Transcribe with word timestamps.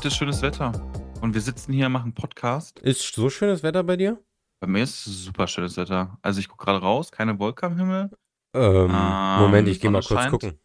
Heute 0.00 0.08
ist 0.08 0.16
schönes 0.16 0.40
Wetter 0.40 0.72
und 1.20 1.34
wir 1.34 1.42
sitzen 1.42 1.74
hier, 1.74 1.90
machen 1.90 2.14
Podcast. 2.14 2.78
Ist 2.78 3.14
so 3.14 3.28
schönes 3.28 3.62
Wetter 3.62 3.84
bei 3.84 3.98
dir? 3.98 4.18
Bei 4.58 4.66
mir 4.66 4.84
ist 4.84 5.04
super 5.04 5.46
schönes 5.46 5.76
Wetter. 5.76 6.18
Also 6.22 6.40
ich 6.40 6.48
gucke 6.48 6.64
gerade 6.64 6.78
raus, 6.78 7.12
keine 7.12 7.38
Wolke 7.38 7.66
am 7.66 7.76
Himmel. 7.76 8.10
Ähm, 8.54 8.90
Moment, 8.90 9.68
Ähm, 9.68 9.72
ich 9.74 9.78
gehe 9.78 9.90
mal 9.90 10.00
kurz 10.00 10.18
scheint. 10.18 10.30
gucken. 10.30 10.58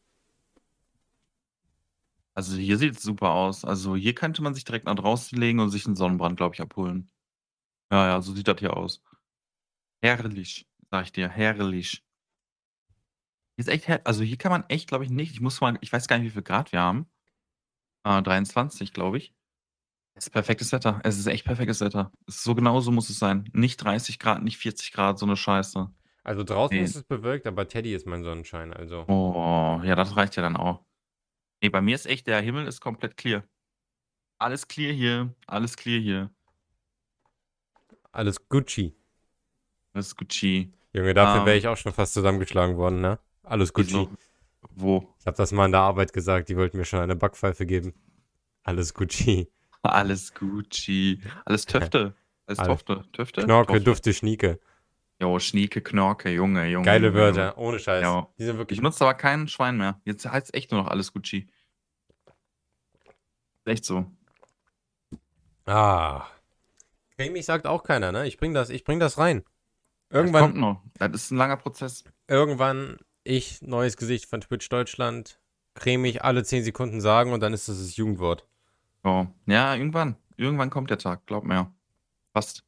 Also 2.33 2.55
hier 2.55 2.77
sieht 2.77 2.95
es 2.95 3.03
super 3.03 3.31
aus. 3.31 3.65
Also 3.65 3.97
hier 3.97 4.15
könnte 4.15 4.41
man 4.41 4.53
sich 4.53 4.63
direkt 4.63 4.85
nach 4.85 4.95
draußen 4.95 5.37
legen 5.37 5.59
und 5.59 5.69
sich 5.69 5.85
einen 5.85 5.97
Sonnenbrand, 5.97 6.37
glaube 6.37 6.55
ich, 6.55 6.61
abholen. 6.61 7.11
Ja, 7.91 8.07
ja, 8.07 8.21
so 8.21 8.31
sieht 8.33 8.47
das 8.47 8.59
hier 8.59 8.77
aus. 8.77 9.03
Herrlich, 10.01 10.65
sag 10.91 11.07
ich 11.07 11.11
dir, 11.11 11.27
herrlich. 11.27 12.05
Hier 13.57 13.65
ist 13.65 13.67
echt, 13.67 13.89
her 13.89 13.99
also 14.05 14.23
hier 14.23 14.37
kann 14.37 14.53
man 14.53 14.63
echt, 14.69 14.87
glaube 14.87 15.03
ich, 15.03 15.09
nicht. 15.09 15.33
Ich 15.33 15.41
muss 15.41 15.59
mal, 15.59 15.77
ich 15.81 15.91
weiß 15.91 16.07
gar 16.07 16.19
nicht, 16.19 16.27
wie 16.27 16.33
viel 16.35 16.41
Grad 16.41 16.71
wir 16.71 16.79
haben. 16.79 17.09
Äh, 18.05 18.21
23, 18.21 18.93
glaube 18.93 19.17
ich. 19.17 19.33
Es 20.13 20.27
ist 20.27 20.29
perfektes 20.31 20.71
Wetter. 20.71 21.01
Es 21.03 21.17
ist 21.19 21.25
echt 21.27 21.43
perfektes 21.43 21.81
Wetter. 21.81 22.11
Es 22.27 22.35
ist 22.37 22.43
so 22.43 22.55
genau 22.55 22.79
so 22.79 22.91
muss 22.91 23.09
es 23.09 23.19
sein. 23.19 23.49
Nicht 23.51 23.77
30 23.83 24.19
Grad, 24.19 24.43
nicht 24.43 24.57
40 24.57 24.93
Grad, 24.93 25.19
so 25.19 25.25
eine 25.25 25.35
Scheiße. 25.35 25.89
Also 26.23 26.43
draußen 26.43 26.77
Nee. 26.77 26.83
ist 26.83 26.95
es 26.95 27.03
bewölkt, 27.03 27.45
aber 27.45 27.67
Teddy 27.67 27.93
ist 27.93 28.07
mein 28.07 28.23
Sonnenschein, 28.23 28.73
also. 28.73 29.05
Oh, 29.07 29.81
ja, 29.83 29.95
das 29.95 30.15
reicht 30.15 30.35
ja 30.37 30.41
dann 30.43 30.55
auch. 30.55 30.85
Ne, 31.61 31.69
bei 31.69 31.81
mir 31.81 31.95
ist 31.95 32.05
echt 32.05 32.27
der 32.27 32.41
Himmel 32.41 32.65
ist 32.67 32.79
komplett 32.79 33.17
clear. 33.17 33.43
Alles 34.37 34.67
clear 34.67 34.93
hier, 34.93 35.33
alles 35.47 35.75
clear 35.75 35.99
hier. 35.99 36.31
Alles 38.11 38.47
Gucci. 38.47 38.95
Das 39.93 40.07
ist 40.07 40.15
Gucci. 40.15 40.71
Junge, 40.93 41.13
dafür 41.13 41.41
Ähm. 41.41 41.45
wäre 41.45 41.57
ich 41.57 41.67
auch 41.67 41.77
schon 41.77 41.93
fast 41.93 42.13
zusammengeschlagen 42.13 42.77
worden, 42.77 43.01
ne? 43.01 43.19
Alles 43.43 43.73
Gucci. 43.73 43.89
Wieso? 43.89 44.09
Wo? 44.71 45.13
Ich 45.19 45.25
habe 45.25 45.37
das 45.37 45.51
mal 45.51 45.65
in 45.65 45.71
der 45.71 45.81
Arbeit 45.81 46.13
gesagt, 46.13 46.49
die 46.49 46.57
wollten 46.57 46.77
mir 46.77 46.85
schon 46.85 46.99
eine 46.99 47.15
Backpfeife 47.15 47.65
geben. 47.65 47.93
Alles 48.63 48.93
Gucci. 48.93 49.49
Alles 49.81 50.33
Gucci. 50.33 51.21
Alles 51.45 51.65
Töfte. 51.65 52.15
Alles. 52.47 52.59
Tofte. 52.59 53.03
Töfte? 53.11 53.43
Knorke. 53.43 53.81
Dufte, 53.81 54.13
Schnieke. 54.13 54.59
Jo, 55.21 55.39
Schnieke, 55.39 55.81
Knorke, 55.81 56.29
Junge, 56.29 56.67
Junge. 56.67 56.85
Geile 56.85 57.07
Junge, 57.07 57.17
Wörter, 57.19 57.49
Junge. 57.51 57.55
ohne 57.55 57.79
Scheiß. 57.79 58.05
Die 58.37 58.43
sind 58.43 58.53
Ich 58.53 58.57
wirklich. 58.57 58.81
nutze 58.81 59.03
aber 59.05 59.13
keinen 59.13 59.47
Schwein 59.47 59.77
mehr. 59.77 59.99
Jetzt 60.03 60.25
heißt 60.29 60.47
es 60.47 60.53
echt 60.53 60.71
nur 60.71 60.81
noch 60.81 60.89
alles 60.89 61.13
Gucci. 61.13 61.47
Echt 63.65 63.85
so. 63.85 64.05
Ah. 65.65 66.25
Cremig 67.17 67.45
sagt 67.45 67.65
auch 67.65 67.83
keiner, 67.83 68.11
ne? 68.11 68.27
Ich 68.27 68.37
bring 68.37 68.53
das, 68.53 68.69
ich 68.69 68.83
bring 68.83 68.99
das 68.99 69.17
rein. 69.17 69.43
Das 70.09 70.19
kommt 70.23 70.35
Irgendwann, 70.35 70.59
noch. 70.59 70.81
Das 70.99 71.11
ist 71.13 71.31
ein 71.31 71.37
langer 71.37 71.57
Prozess. 71.57 72.03
irgendwann, 72.27 72.97
ich, 73.25 73.61
neues 73.61 73.97
Gesicht 73.97 74.25
von 74.27 74.39
Twitch 74.39 74.69
Deutschland, 74.69 75.39
cremig 75.73 76.23
alle 76.23 76.43
10 76.43 76.63
Sekunden 76.63 77.01
sagen 77.01 77.33
und 77.33 77.41
dann 77.41 77.53
ist 77.53 77.67
das 77.67 77.79
das 77.79 77.97
Jugendwort. 77.97 78.47
Oh. 79.03 79.25
Ja, 79.45 79.75
irgendwann. 79.75 80.15
Irgendwann 80.37 80.69
kommt 80.69 80.89
der 80.89 80.97
Tag, 80.97 81.25
glaub 81.25 81.43
mir. 81.43 81.73
Fast. 82.33 82.63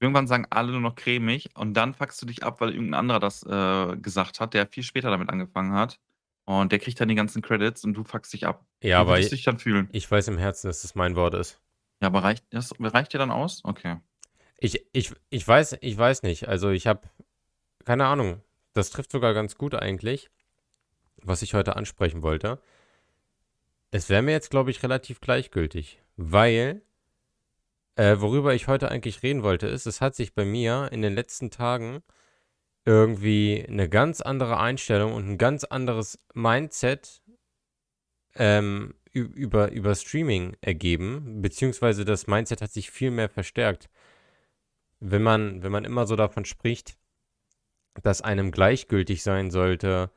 Irgendwann 0.00 0.26
sagen 0.26 0.46
alle 0.50 0.72
nur 0.72 0.80
noch 0.80 0.96
cremig 0.96 1.50
und 1.54 1.74
dann 1.74 1.94
fuckst 1.94 2.20
du 2.22 2.26
dich 2.26 2.42
ab, 2.42 2.60
weil 2.60 2.70
irgendein 2.70 3.00
anderer 3.00 3.20
das 3.20 3.44
äh, 3.44 3.96
gesagt 3.96 4.40
hat, 4.40 4.54
der 4.54 4.66
viel 4.66 4.82
später 4.82 5.10
damit 5.10 5.28
angefangen 5.28 5.74
hat. 5.74 6.00
Und 6.44 6.72
der 6.72 6.80
kriegt 6.80 7.00
dann 7.00 7.08
die 7.08 7.14
ganzen 7.14 7.40
Credits 7.40 7.84
und 7.84 7.94
du 7.94 8.02
fuckst 8.02 8.32
dich 8.32 8.46
ab. 8.46 8.64
Ja, 8.82 8.88
Wie 8.88 8.92
aber 8.94 9.20
du 9.20 9.28
dich 9.28 9.44
dann 9.44 9.58
fühlen? 9.58 9.88
ich 9.92 10.10
weiß 10.10 10.26
im 10.28 10.38
Herzen, 10.38 10.66
dass 10.66 10.82
das 10.82 10.96
mein 10.96 11.14
Wort 11.14 11.34
ist. 11.34 11.60
Ja, 12.00 12.08
aber 12.08 12.24
reicht, 12.24 12.44
das, 12.50 12.74
reicht 12.80 13.12
dir 13.12 13.18
dann 13.18 13.30
aus? 13.30 13.60
Okay. 13.64 13.98
Ich, 14.58 14.84
ich, 14.92 15.12
ich 15.30 15.46
weiß, 15.46 15.78
ich 15.80 15.96
weiß 15.96 16.24
nicht. 16.24 16.48
Also 16.48 16.70
ich 16.70 16.88
habe 16.88 17.08
keine 17.84 18.06
Ahnung. 18.06 18.42
Das 18.72 18.90
trifft 18.90 19.12
sogar 19.12 19.34
ganz 19.34 19.56
gut 19.56 19.74
eigentlich, 19.74 20.30
was 21.16 21.42
ich 21.42 21.54
heute 21.54 21.76
ansprechen 21.76 22.22
wollte. 22.22 22.60
Es 23.90 24.08
wäre 24.08 24.22
mir 24.22 24.32
jetzt, 24.32 24.50
glaube 24.50 24.70
ich, 24.70 24.82
relativ 24.82 25.20
gleichgültig, 25.20 26.02
weil 26.16 26.82
äh, 27.96 28.16
worüber 28.18 28.54
ich 28.54 28.68
heute 28.68 28.90
eigentlich 28.90 29.22
reden 29.22 29.42
wollte, 29.42 29.66
ist, 29.66 29.86
es 29.86 30.00
hat 30.00 30.14
sich 30.14 30.34
bei 30.34 30.44
mir 30.44 30.88
in 30.92 31.02
den 31.02 31.14
letzten 31.14 31.50
Tagen 31.50 32.02
irgendwie 32.84 33.64
eine 33.68 33.88
ganz 33.88 34.20
andere 34.20 34.58
Einstellung 34.58 35.12
und 35.12 35.28
ein 35.28 35.38
ganz 35.38 35.64
anderes 35.64 36.18
Mindset 36.34 37.22
ähm, 38.34 38.94
über, 39.12 39.70
über 39.70 39.94
Streaming 39.94 40.56
ergeben, 40.62 41.42
beziehungsweise 41.42 42.04
das 42.04 42.26
Mindset 42.26 42.62
hat 42.62 42.72
sich 42.72 42.90
viel 42.90 43.10
mehr 43.10 43.28
verstärkt. 43.28 43.90
Wenn 45.00 45.22
man, 45.22 45.62
wenn 45.62 45.72
man 45.72 45.84
immer 45.84 46.06
so 46.06 46.16
davon 46.16 46.44
spricht, 46.44 46.96
dass 48.02 48.22
einem 48.22 48.50
gleichgültig 48.50 49.22
sein 49.22 49.50
sollte, 49.50 50.10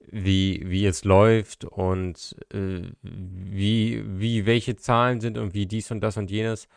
wie, 0.00 0.62
wie 0.66 0.86
es 0.86 1.04
läuft 1.04 1.64
und 1.64 2.36
äh, 2.52 2.90
wie, 3.02 4.02
wie 4.06 4.46
welche 4.46 4.76
Zahlen 4.76 5.20
sind 5.20 5.38
und 5.38 5.54
wie 5.54 5.66
dies 5.66 5.90
und 5.90 6.00
das 6.00 6.16
und 6.16 6.30
jenes, 6.30 6.68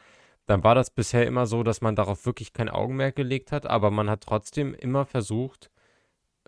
dann 0.45 0.63
war 0.63 0.75
das 0.75 0.89
bisher 0.89 1.25
immer 1.25 1.45
so, 1.45 1.63
dass 1.63 1.81
man 1.81 1.95
darauf 1.95 2.25
wirklich 2.25 2.53
kein 2.53 2.69
Augenmerk 2.69 3.16
gelegt 3.16 3.51
hat, 3.51 3.66
aber 3.66 3.91
man 3.91 4.09
hat 4.09 4.22
trotzdem 4.22 4.73
immer 4.73 5.06
versucht, 5.06 5.72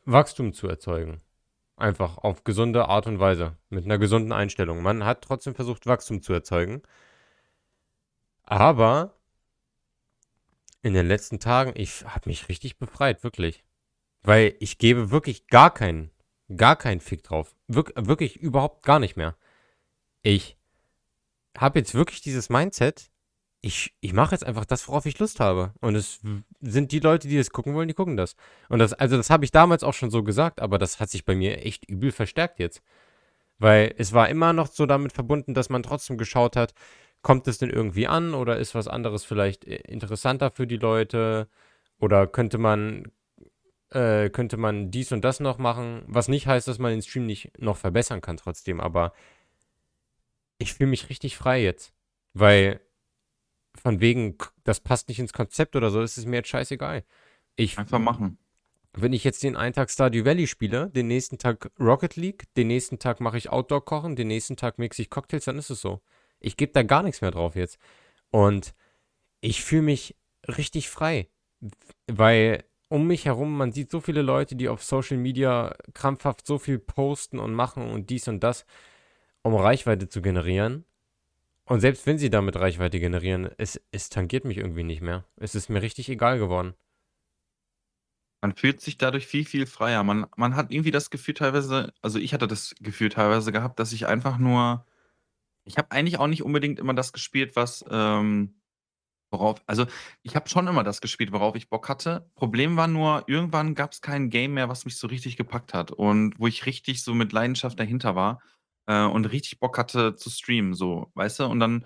Wachstum 0.05 0.53
zu 0.53 0.67
erzeugen. 0.67 1.21
Einfach 1.77 2.17
auf 2.17 2.43
gesunde 2.43 2.87
Art 2.87 3.07
und 3.07 3.19
Weise, 3.19 3.57
mit 3.69 3.85
einer 3.85 3.97
gesunden 3.97 4.31
Einstellung. 4.31 4.81
Man 4.81 5.03
hat 5.05 5.21
trotzdem 5.21 5.55
versucht, 5.55 5.87
Wachstum 5.87 6.21
zu 6.21 6.33
erzeugen. 6.33 6.81
Aber 8.43 9.15
in 10.81 10.93
den 10.93 11.07
letzten 11.07 11.39
Tagen, 11.39 11.73
ich 11.75 12.05
habe 12.05 12.29
mich 12.29 12.47
richtig 12.47 12.77
befreit, 12.77 13.23
wirklich. 13.23 13.64
Weil 14.25 14.55
ich 14.59 14.77
gebe 14.77 15.11
wirklich 15.11 15.47
gar 15.47 15.73
keinen, 15.73 16.11
gar 16.55 16.75
keinen 16.75 16.99
Fick 16.99 17.23
drauf. 17.23 17.55
Wirk 17.67 17.93
wirklich 17.95 18.37
überhaupt 18.37 18.83
gar 18.83 18.99
nicht 18.99 19.15
mehr. 19.15 19.35
Ich 20.21 20.57
habe 21.57 21.79
jetzt 21.79 21.93
wirklich 21.93 22.21
dieses 22.21 22.49
Mindset, 22.49 23.11
ich, 23.61 23.95
ich 23.99 24.13
mache 24.13 24.35
jetzt 24.35 24.45
einfach 24.45 24.65
das, 24.65 24.87
worauf 24.87 25.05
ich 25.05 25.17
Lust 25.17 25.39
habe. 25.39 25.73
Und 25.81 25.95
es 25.95 26.19
sind 26.61 26.91
die 26.91 26.99
Leute, 26.99 27.27
die 27.27 27.37
das 27.37 27.49
gucken 27.49 27.73
wollen, 27.73 27.87
die 27.87 27.93
gucken 27.93 28.17
das. 28.17 28.35
Und 28.69 28.79
das, 28.79 28.93
also 28.93 29.17
das 29.17 29.29
habe 29.29 29.45
ich 29.45 29.51
damals 29.51 29.83
auch 29.83 29.93
schon 29.93 30.11
so 30.11 30.23
gesagt, 30.23 30.61
aber 30.61 30.77
das 30.77 30.99
hat 30.99 31.09
sich 31.09 31.25
bei 31.25 31.35
mir 31.35 31.65
echt 31.65 31.89
übel 31.89 32.11
verstärkt 32.11 32.59
jetzt. 32.59 32.83
Weil 33.57 33.95
es 33.97 34.13
war 34.13 34.29
immer 34.29 34.53
noch 34.53 34.67
so 34.67 34.85
damit 34.85 35.13
verbunden, 35.13 35.53
dass 35.53 35.69
man 35.69 35.81
trotzdem 35.81 36.17
geschaut 36.17 36.55
hat, 36.55 36.73
kommt 37.21 37.47
es 37.47 37.57
denn 37.57 37.71
irgendwie 37.71 38.07
an 38.07 38.35
oder 38.35 38.57
ist 38.57 38.75
was 38.75 38.87
anderes 38.87 39.25
vielleicht 39.25 39.65
äh, 39.65 39.77
interessanter 39.87 40.51
für 40.51 40.67
die 40.67 40.77
Leute? 40.77 41.47
Oder 41.99 42.27
könnte 42.27 42.59
man, 42.59 43.11
äh, 43.95 44.29
könnte 44.29 44.57
man 44.57 44.91
dies 44.91 45.11
und 45.11 45.23
das 45.23 45.39
noch 45.39 45.57
machen? 45.57 46.03
Was 46.07 46.27
nicht 46.27 46.47
heißt, 46.47 46.67
dass 46.67 46.79
man 46.79 46.91
den 46.91 47.01
Stream 47.01 47.25
nicht 47.25 47.59
noch 47.59 47.77
verbessern 47.77 48.21
kann 48.21 48.37
trotzdem, 48.37 48.79
aber 48.79 49.13
ich 50.57 50.73
fühle 50.73 50.89
mich 50.89 51.09
richtig 51.09 51.37
frei 51.37 51.61
jetzt. 51.63 51.93
Weil 52.33 52.81
von 53.75 54.01
wegen, 54.01 54.37
das 54.63 54.79
passt 54.81 55.07
nicht 55.07 55.19
ins 55.19 55.33
Konzept 55.33 55.75
oder 55.75 55.89
so, 55.89 56.01
ist 56.01 56.17
es 56.17 56.25
mir 56.25 56.37
jetzt 56.37 56.49
scheißegal. 56.49 57.03
Ich, 57.55 57.77
Einfach 57.77 57.99
machen. 57.99 58.37
wenn 58.93 59.13
ich 59.13 59.23
jetzt 59.23 59.43
den 59.43 59.55
einen 59.55 59.73
Tag 59.73 59.89
Stardew 59.89 60.25
Valley 60.25 60.47
spiele, 60.47 60.89
den 60.89 61.07
nächsten 61.07 61.37
Tag 61.37 61.71
Rocket 61.79 62.17
League, 62.17 62.53
den 62.55 62.67
nächsten 62.67 62.99
Tag 62.99 63.21
mache 63.21 63.37
ich 63.37 63.49
Outdoor 63.49 63.83
kochen, 63.83 64.15
den 64.15 64.27
nächsten 64.27 64.57
Tag 64.57 64.77
mixe 64.77 65.01
ich 65.01 65.09
Cocktails, 65.09 65.45
dann 65.45 65.57
ist 65.57 65.69
es 65.69 65.81
so. 65.81 66.01
Ich 66.39 66.57
gebe 66.57 66.73
da 66.73 66.83
gar 66.83 67.03
nichts 67.03 67.21
mehr 67.21 67.31
drauf 67.31 67.55
jetzt. 67.55 67.79
Und 68.31 68.73
ich 69.39 69.63
fühle 69.63 69.83
mich 69.83 70.15
richtig 70.47 70.89
frei, 70.89 71.29
weil 72.07 72.63
um 72.95 73.07
mich 73.07 73.25
herum, 73.25 73.57
man 73.57 73.73
sieht 73.73 73.91
so 73.91 73.99
viele 73.99 74.21
Leute, 74.21 74.55
die 74.55 74.69
auf 74.69 74.81
Social 74.81 75.17
Media 75.17 75.75
krampfhaft 75.93 76.47
so 76.47 76.57
viel 76.57 76.79
posten 76.79 77.39
und 77.39 77.53
machen 77.53 77.91
und 77.91 78.09
dies 78.09 78.29
und 78.29 78.41
das, 78.41 78.65
um 79.41 79.53
Reichweite 79.53 80.07
zu 80.07 80.21
generieren. 80.21 80.85
Und 81.65 81.81
selbst 81.81 82.07
wenn 82.07 82.17
sie 82.17 82.29
damit 82.29 82.55
Reichweite 82.55 83.01
generieren, 83.01 83.49
es, 83.57 83.81
es 83.91 84.07
tangiert 84.07 84.45
mich 84.45 84.57
irgendwie 84.57 84.83
nicht 84.83 85.01
mehr. 85.01 85.25
Es 85.35 85.55
ist 85.55 85.67
mir 85.67 85.81
richtig 85.81 86.07
egal 86.07 86.39
geworden. 86.39 86.73
Man 88.41 88.55
fühlt 88.55 88.79
sich 88.79 88.97
dadurch 88.97 89.27
viel, 89.27 89.43
viel 89.43 89.65
freier. 89.65 90.03
Man, 90.03 90.27
man 90.37 90.55
hat 90.55 90.71
irgendwie 90.71 90.91
das 90.91 91.09
Gefühl 91.09 91.33
teilweise, 91.33 91.91
also 92.01 92.17
ich 92.17 92.33
hatte 92.33 92.47
das 92.47 92.75
Gefühl 92.79 93.09
teilweise 93.09 93.51
gehabt, 93.51 93.77
dass 93.77 93.91
ich 93.91 94.07
einfach 94.07 94.37
nur, 94.37 94.85
ich 95.65 95.77
habe 95.77 95.91
eigentlich 95.91 96.17
auch 96.17 96.27
nicht 96.27 96.43
unbedingt 96.43 96.79
immer 96.79 96.93
das 96.93 97.11
gespielt, 97.11 97.57
was, 97.57 97.83
ähm, 97.89 98.55
worauf, 99.39 99.61
also 99.67 99.85
ich 100.23 100.35
habe 100.35 100.49
schon 100.49 100.67
immer 100.67 100.83
das 100.83 101.01
gespielt, 101.01 101.31
worauf 101.31 101.55
ich 101.55 101.69
Bock 101.69 101.89
hatte. 101.89 102.29
Problem 102.35 102.77
war 102.77 102.87
nur, 102.87 103.23
irgendwann 103.27 103.75
gab 103.75 103.91
es 103.91 104.01
kein 104.01 104.29
Game 104.29 104.53
mehr, 104.53 104.69
was 104.69 104.85
mich 104.85 104.97
so 104.97 105.07
richtig 105.07 105.37
gepackt 105.37 105.73
hat 105.73 105.91
und 105.91 106.39
wo 106.39 106.47
ich 106.47 106.65
richtig 106.65 107.03
so 107.03 107.13
mit 107.13 107.31
Leidenschaft 107.33 107.79
dahinter 107.79 108.15
war 108.15 108.41
äh, 108.87 109.03
und 109.03 109.25
richtig 109.25 109.59
Bock 109.59 109.77
hatte 109.77 110.15
zu 110.15 110.29
streamen, 110.29 110.73
so, 110.73 111.11
weißt 111.15 111.41
du? 111.41 111.45
Und 111.45 111.59
dann, 111.59 111.85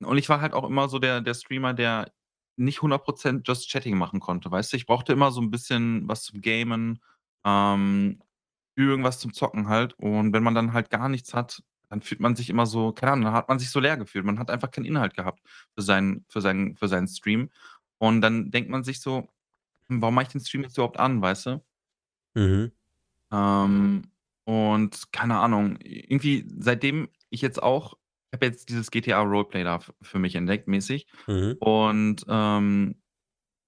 und 0.00 0.18
ich 0.18 0.28
war 0.28 0.40
halt 0.40 0.52
auch 0.52 0.64
immer 0.64 0.88
so 0.88 0.98
der, 0.98 1.20
der 1.20 1.34
Streamer, 1.34 1.74
der 1.74 2.12
nicht 2.56 2.80
100% 2.80 3.42
Just 3.46 3.70
Chatting 3.70 3.96
machen 3.96 4.20
konnte, 4.20 4.50
weißt 4.50 4.72
du? 4.72 4.76
Ich 4.76 4.86
brauchte 4.86 5.12
immer 5.12 5.30
so 5.30 5.40
ein 5.40 5.50
bisschen 5.50 6.06
was 6.08 6.22
zum 6.24 6.40
Gamen, 6.40 7.00
ähm, 7.44 8.20
irgendwas 8.76 9.18
zum 9.20 9.32
Zocken 9.32 9.68
halt. 9.68 9.94
Und 9.94 10.32
wenn 10.32 10.42
man 10.42 10.54
dann 10.54 10.72
halt 10.72 10.90
gar 10.90 11.08
nichts 11.08 11.34
hat, 11.34 11.62
dann 11.94 12.02
fühlt 12.02 12.20
man 12.20 12.34
sich 12.34 12.50
immer 12.50 12.66
so, 12.66 12.90
keine 12.92 13.12
Ahnung, 13.12 13.26
dann 13.26 13.34
hat 13.34 13.48
man 13.48 13.60
sich 13.60 13.70
so 13.70 13.78
leer 13.78 13.96
gefühlt. 13.96 14.24
Man 14.24 14.40
hat 14.40 14.50
einfach 14.50 14.72
keinen 14.72 14.84
Inhalt 14.84 15.14
gehabt 15.14 15.40
für 15.76 15.82
seinen, 15.82 16.24
für 16.28 16.40
seinen, 16.40 16.74
für 16.76 16.88
seinen 16.88 17.06
Stream. 17.06 17.50
Und 17.98 18.20
dann 18.20 18.50
denkt 18.50 18.68
man 18.68 18.82
sich 18.82 19.00
so, 19.00 19.28
hm, 19.86 20.02
warum 20.02 20.16
mache 20.16 20.24
ich 20.24 20.32
den 20.32 20.40
Stream 20.40 20.64
jetzt 20.64 20.76
überhaupt 20.76 20.98
an, 20.98 21.22
weißt 21.22 21.46
du? 21.46 21.64
Mhm. 22.34 22.72
Ähm, 23.32 24.02
und 24.44 25.12
keine 25.12 25.38
Ahnung, 25.38 25.78
irgendwie, 25.82 26.48
seitdem 26.58 27.08
ich 27.30 27.42
jetzt 27.42 27.62
auch 27.62 27.96
habe 28.34 28.46
jetzt 28.46 28.68
dieses 28.68 28.90
GTA 28.90 29.20
Roleplay 29.22 29.62
da 29.62 29.78
für 30.02 30.18
mich 30.18 30.34
entdeckt 30.34 30.66
mäßig 30.66 31.06
Mhm. 31.28 31.56
und, 31.60 32.24
ähm, 32.28 33.00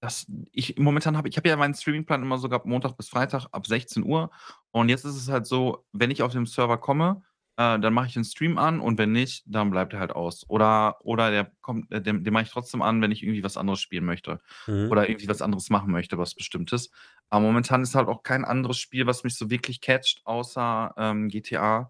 das 0.01 0.27
ich 0.51 0.77
momentan 0.77 1.17
habe 1.17 1.29
ich 1.29 1.37
habe 1.37 1.49
ja 1.49 1.55
meinen 1.55 1.73
Streamingplan 1.73 2.21
immer 2.21 2.37
so 2.37 2.49
gehabt, 2.49 2.65
Montag 2.65 2.97
bis 2.97 3.09
Freitag 3.09 3.47
ab 3.51 3.65
16:00 3.67 4.29
und 4.71 4.89
jetzt 4.89 5.05
ist 5.05 5.15
es 5.15 5.29
halt 5.29 5.47
so, 5.47 5.85
wenn 5.93 6.11
ich 6.11 6.21
auf 6.23 6.33
den 6.33 6.45
Server 6.45 6.77
komme, 6.77 7.23
äh, 7.57 7.79
dann 7.79 7.93
mache 7.93 8.07
ich 8.07 8.13
den 8.13 8.23
Stream 8.25 8.57
an 8.57 8.79
und 8.79 8.97
wenn 8.97 9.11
nicht, 9.11 9.43
dann 9.47 9.69
bleibt 9.71 9.93
er 9.93 9.99
halt 9.99 10.11
aus. 10.13 10.45
Oder 10.49 10.97
oder 11.05 11.31
der 11.31 11.51
kommt 11.61 11.91
äh, 11.91 12.01
den 12.01 12.23
den 12.23 12.33
mache 12.33 12.43
ich 12.43 12.51
trotzdem 12.51 12.81
an, 12.81 13.01
wenn 13.01 13.11
ich 13.11 13.23
irgendwie 13.23 13.43
was 13.43 13.57
anderes 13.57 13.81
spielen 13.81 14.05
möchte 14.05 14.39
Mhm. 14.67 14.91
oder 14.91 15.09
irgendwie 15.09 15.27
was 15.29 15.41
anderes 15.41 15.69
machen 15.69 15.91
möchte, 15.91 16.17
was 16.17 16.35
Bestimmtes. 16.35 16.91
Aber 17.29 17.41
momentan 17.45 17.81
ist 17.83 17.95
halt 17.95 18.07
auch 18.07 18.23
kein 18.23 18.45
anderes 18.45 18.77
Spiel, 18.79 19.05
was 19.07 19.23
mich 19.23 19.37
so 19.37 19.49
wirklich 19.49 19.81
catcht, 19.81 20.21
außer, 20.25 20.93
ähm, 20.97 21.27
GTA 21.29 21.89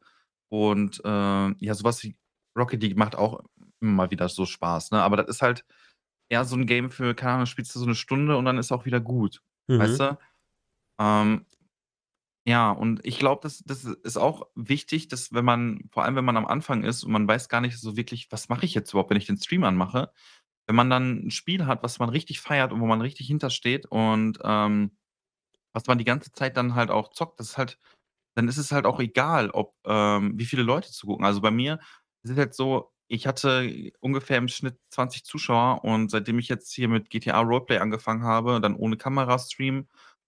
und, 0.49 1.01
äh, 1.05 1.09
ja, 1.09 1.73
so 1.75 1.83
was 1.83 2.03
wie 2.03 2.17
Rocket 2.57 2.81
League 2.81 2.97
macht 2.97 3.15
auch 3.15 3.43
immer 3.81 3.91
mal 3.93 4.11
wieder 4.11 4.29
so 4.29 4.45
Spaß, 4.45 4.91
ne? 4.91 5.01
Aber 5.03 5.17
das 5.17 5.27
ist 5.27 5.41
halt 5.43 5.65
eher 6.29 6.45
so 6.45 6.55
'n 6.57 6.65
Game 6.67 6.89
für 6.91 7.15
keine 7.15 7.33
Ahnung, 7.35 7.45
spielst 7.47 7.75
du 7.75 7.79
so 7.79 7.85
'ne 7.85 7.95
Stunde 7.95 8.37
und 8.37 8.45
dann 8.45 8.57
ist 8.57 8.71
auch 8.71 8.85
wieder 8.85 8.99
gut, 9.01 9.41
weißt 9.77 9.99
Mhm. 9.99 10.01
du? 10.01 10.17
Ähm, 10.99 11.45
ja, 12.47 12.71
und 12.71 13.05
ich 13.05 13.19
glaube, 13.19 13.41
das 13.43 13.63
das 13.65 13.83
ist 13.83 14.17
auch 14.17 14.47
wichtig, 14.55 15.09
dass 15.09 15.33
wenn 15.33 15.43
man 15.45 15.81
vor 15.91 16.03
allem, 16.05 16.15
wenn 16.15 16.25
man 16.25 16.37
am 16.37 16.45
Anfang 16.45 16.83
ist 16.83 17.03
und 17.03 17.11
man 17.11 17.27
weiß 17.27 17.49
gar 17.49 17.61
nicht 17.61 17.77
so 17.79 17.97
wirklich: 17.97 18.27
„Was 18.31 18.49
mache 18.49 18.65
ich 18.65 18.73
jetzt 18.73 18.91
überhaupt, 18.91 19.09
wenn 19.09 19.17
ich 19.17 19.25
den 19.27 19.37
Stream 19.37 19.63
anmache?“ 19.65 20.11
Wenn 20.67 20.75
man 20.77 20.89
dann 20.89 21.23
'n 21.27 21.31
Spiel 21.31 21.65
hat, 21.67 21.83
was 21.83 21.99
man 21.99 22.09
richtig 22.09 22.41
feiert 22.41 22.73
und 22.73 22.81
wo 22.81 22.87
man 22.87 23.01
richtig 23.01 23.27
hinter 23.27 23.49
steht 23.51 23.85
und, 23.87 24.39
ähm, 24.43 24.97
was 25.73 25.87
man 25.87 25.97
die 25.99 26.05
ganze 26.05 26.31
Zeit 26.33 26.57
dann 26.57 26.75
halt 26.75 26.91
auch 26.91 27.09
zockt, 27.11 27.39
das 27.39 27.51
ist 27.51 27.57
halt 27.57 27.79
dann 28.35 28.47
ist 28.47 28.57
es 28.57 28.71
halt 28.71 28.85
auch 28.85 28.99
egal, 28.99 29.49
ob 29.51 29.75
ähm, 29.85 30.33
wie 30.37 30.45
viele 30.45 30.63
Leute 30.63 30.91
zugucken. 30.91 31.25
Also, 31.25 31.41
bei 31.41 31.51
mir 31.51 31.79
ist 32.23 32.31
es 32.31 32.37
jetzt 32.37 32.57
so, 32.57 32.91
ich 33.07 33.25
hatte 33.27 33.91
ungefähr 33.99 34.37
im 34.37 34.47
Schnitt 34.47 34.77
20 34.89 35.23
Zuschauer 35.25 35.83
und 35.83 36.11
seitdem 36.11 36.39
ich 36.39 36.47
jetzt 36.49 36.73
hier 36.73 36.87
mit 36.89 37.09
GTA 37.09 37.41
Roleplay 37.41 37.79
angefangen 37.79 38.23
habe, 38.23 38.61
dann 38.61 38.75
ohne 38.75 38.97
Kamera-Stream, 38.97 39.87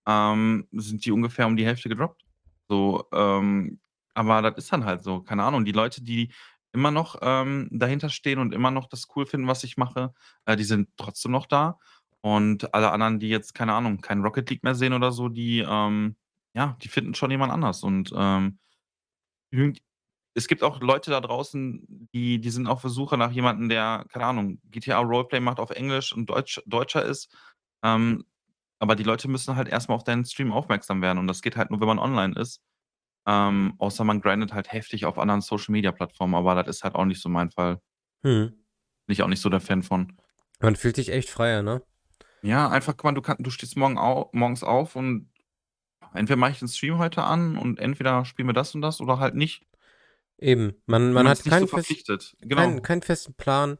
ähm, 0.09 0.67
sind 0.73 1.05
die 1.05 1.11
ungefähr 1.11 1.47
um 1.47 1.57
die 1.57 1.65
Hälfte 1.65 1.89
gedroppt. 1.89 2.23
So, 2.69 3.05
ähm, 3.13 3.79
aber 4.15 4.41
das 4.41 4.57
ist 4.57 4.73
dann 4.73 4.85
halt 4.85 5.03
so. 5.03 5.21
Keine 5.21 5.43
Ahnung, 5.43 5.65
die 5.65 5.71
Leute, 5.71 6.03
die 6.03 6.31
immer 6.73 6.91
noch, 6.91 7.17
ähm, 7.21 7.69
dahinter 7.71 8.09
stehen 8.09 8.39
und 8.39 8.53
immer 8.53 8.71
noch 8.71 8.87
das 8.87 9.07
cool 9.15 9.25
finden, 9.25 9.47
was 9.47 9.63
ich 9.63 9.77
mache, 9.77 10.13
äh, 10.45 10.55
die 10.57 10.63
sind 10.65 10.89
trotzdem 10.97 11.31
noch 11.31 11.47
da. 11.47 11.79
Und 12.21 12.73
alle 12.73 12.91
anderen, 12.91 13.19
die 13.19 13.29
jetzt, 13.29 13.53
keine 13.55 13.73
Ahnung, 13.73 14.01
kein 14.01 14.21
Rocket 14.21 14.49
League 14.49 14.63
mehr 14.63 14.75
sehen 14.75 14.93
oder 14.93 15.11
so, 15.11 15.29
die, 15.29 15.65
ähm 15.67 16.15
ja, 16.55 16.75
die 16.81 16.87
finden 16.89 17.13
schon 17.13 17.29
jemand 17.31 17.51
anders 17.53 17.83
und, 17.83 18.11
ähm, 18.15 18.59
es 20.33 20.47
gibt 20.47 20.63
auch 20.63 20.79
Leute 20.81 21.11
da 21.11 21.21
draußen, 21.21 22.07
die 22.13 22.39
die 22.39 22.49
sind 22.49 22.67
auf 22.67 22.81
der 22.81 22.89
Suche 22.91 23.17
nach 23.17 23.31
jemandem, 23.31 23.69
der, 23.69 24.05
keine 24.11 24.25
Ahnung, 24.25 24.59
GTA 24.71 24.99
Roleplay 24.99 25.39
macht 25.39 25.59
auf 25.59 25.71
Englisch 25.71 26.13
und 26.13 26.29
Deutsch 26.29 26.61
Deutscher 26.65 27.03
ist. 27.03 27.35
Ähm, 27.83 28.25
aber 28.79 28.95
die 28.95 29.03
Leute 29.03 29.27
müssen 29.27 29.55
halt 29.55 29.67
erst 29.69 29.89
mal 29.89 29.95
auf 29.95 30.03
deinen 30.03 30.25
Stream 30.25 30.51
aufmerksam 30.51 31.01
werden 31.01 31.19
und 31.19 31.27
das 31.27 31.41
geht 31.41 31.55
halt 31.57 31.69
nur, 31.71 31.79
wenn 31.79 31.87
man 31.87 31.99
online 31.99 32.33
ist. 32.39 32.61
Ähm, 33.27 33.75
außer 33.77 34.03
man 34.03 34.21
grindet 34.21 34.53
halt 34.53 34.71
heftig 34.71 35.05
auf 35.05 35.19
anderen 35.19 35.41
Social-Media-Plattformen, 35.41 36.35
aber 36.35 36.55
das 36.55 36.77
ist 36.77 36.83
halt 36.83 36.95
auch 36.95 37.05
nicht 37.05 37.21
so 37.21 37.29
mein 37.29 37.51
Fall. 37.51 37.79
Mhm. 38.23 38.53
Bin 39.05 39.13
ich 39.13 39.21
auch 39.21 39.27
nicht 39.27 39.41
so 39.41 39.49
der 39.49 39.59
Fan 39.59 39.83
von. 39.83 40.17
Man 40.59 40.75
fühlt 40.75 40.95
sich 40.95 41.09
echt 41.09 41.29
freier, 41.29 41.61
ne? 41.61 41.81
Ja, 42.41 42.69
einfach 42.69 42.93
guck 42.95 43.03
mal, 43.03 43.11
du 43.13 43.21
kann 43.21 43.37
du 43.39 43.49
stehst 43.49 43.75
morgen 43.77 43.97
au 43.97 44.29
morgens 44.31 44.63
auf 44.63 44.95
und 44.95 45.29
entweder 46.13 46.37
mache 46.37 46.51
ich 46.51 46.59
den 46.59 46.67
Stream 46.69 46.97
heute 46.97 47.23
an 47.23 47.57
und 47.57 47.79
entweder 47.79 48.23
spielen 48.25 48.47
wir 48.47 48.53
das 48.53 48.73
und 48.73 48.81
das 48.81 49.01
oder 49.01 49.19
halt 49.19 49.35
nicht. 49.35 49.65
Eben, 50.37 50.73
man 50.85 51.11
man 51.11 51.25
Man 51.25 51.27
hat 51.27 51.39
nicht 51.39 51.43
so 51.43 51.49
keinen 51.49 51.61
fest 51.67 51.71
verpflichtet. 51.71 52.35
keinen 52.41 52.49
Genau. 52.71 52.81
keinen 52.81 53.01
festen 53.01 53.33
Plan, 53.33 53.77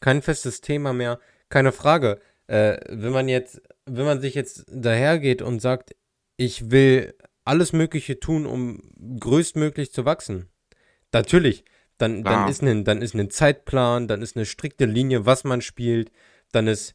kein 0.00 0.22
festes 0.22 0.60
Thema 0.60 0.92
mehr. 0.92 1.20
Keine 1.48 1.70
Frage. 1.70 2.20
Äh, 2.48 2.78
wenn 2.88 3.12
man 3.12 3.28
jetzt 3.28 3.62
wenn 3.86 4.04
man 4.06 4.20
sich 4.20 4.34
jetzt 4.34 4.64
dahergeht 4.68 5.42
und 5.42 5.60
sagt: 5.60 5.94
„Ich 6.36 6.70
will 6.70 7.14
alles 7.44 7.72
Mögliche 7.72 8.20
tun, 8.20 8.46
um 8.46 8.82
größtmöglich 9.20 9.92
zu 9.92 10.04
wachsen.“ 10.04 10.48
Natürlich, 11.12 11.64
dann 11.98 12.26
dann 12.26 12.44
ist 12.44 12.62
'nen 12.62 12.84
dann 12.84 13.02
ist 13.02 13.14
'nen 13.14 13.30
Zeitplan, 13.30 14.08
dann 14.08 14.22
ist 14.22 14.36
'ne 14.36 14.46
strikte 14.46 14.86
Linie, 14.86 15.26
was 15.26 15.44
man 15.44 15.62
spielt, 15.62 16.10
dann 16.52 16.68
ist, 16.68 16.94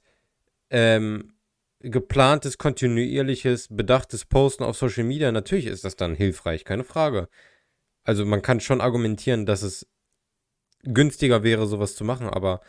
ähm, 0.72 1.34
geplantes, 1.82 2.58
kontinuierliches, 2.60 3.68
bedachtes 3.72 4.26
Posten 4.26 4.64
auf 4.64 4.78
Social 4.78 5.04
Media. 5.06 5.32
Natürlich 5.32 5.68
ist 5.68 5.86
das 5.86 5.96
dann 5.98 6.16
hilfreich, 6.16 6.66
keine 6.66 6.84
Frage. 6.86 7.30
Also, 8.06 8.26
man 8.26 8.42
kann 8.44 8.60
schon 8.62 8.82
argumentieren, 8.82 9.46
dass 9.48 9.64
es 9.64 9.88
günstiger 10.84 11.44
wäre, 11.44 11.68
so 11.68 11.80
was 11.80 11.96
zu 11.96 12.04
machen, 12.06 12.28
aber 12.30 12.62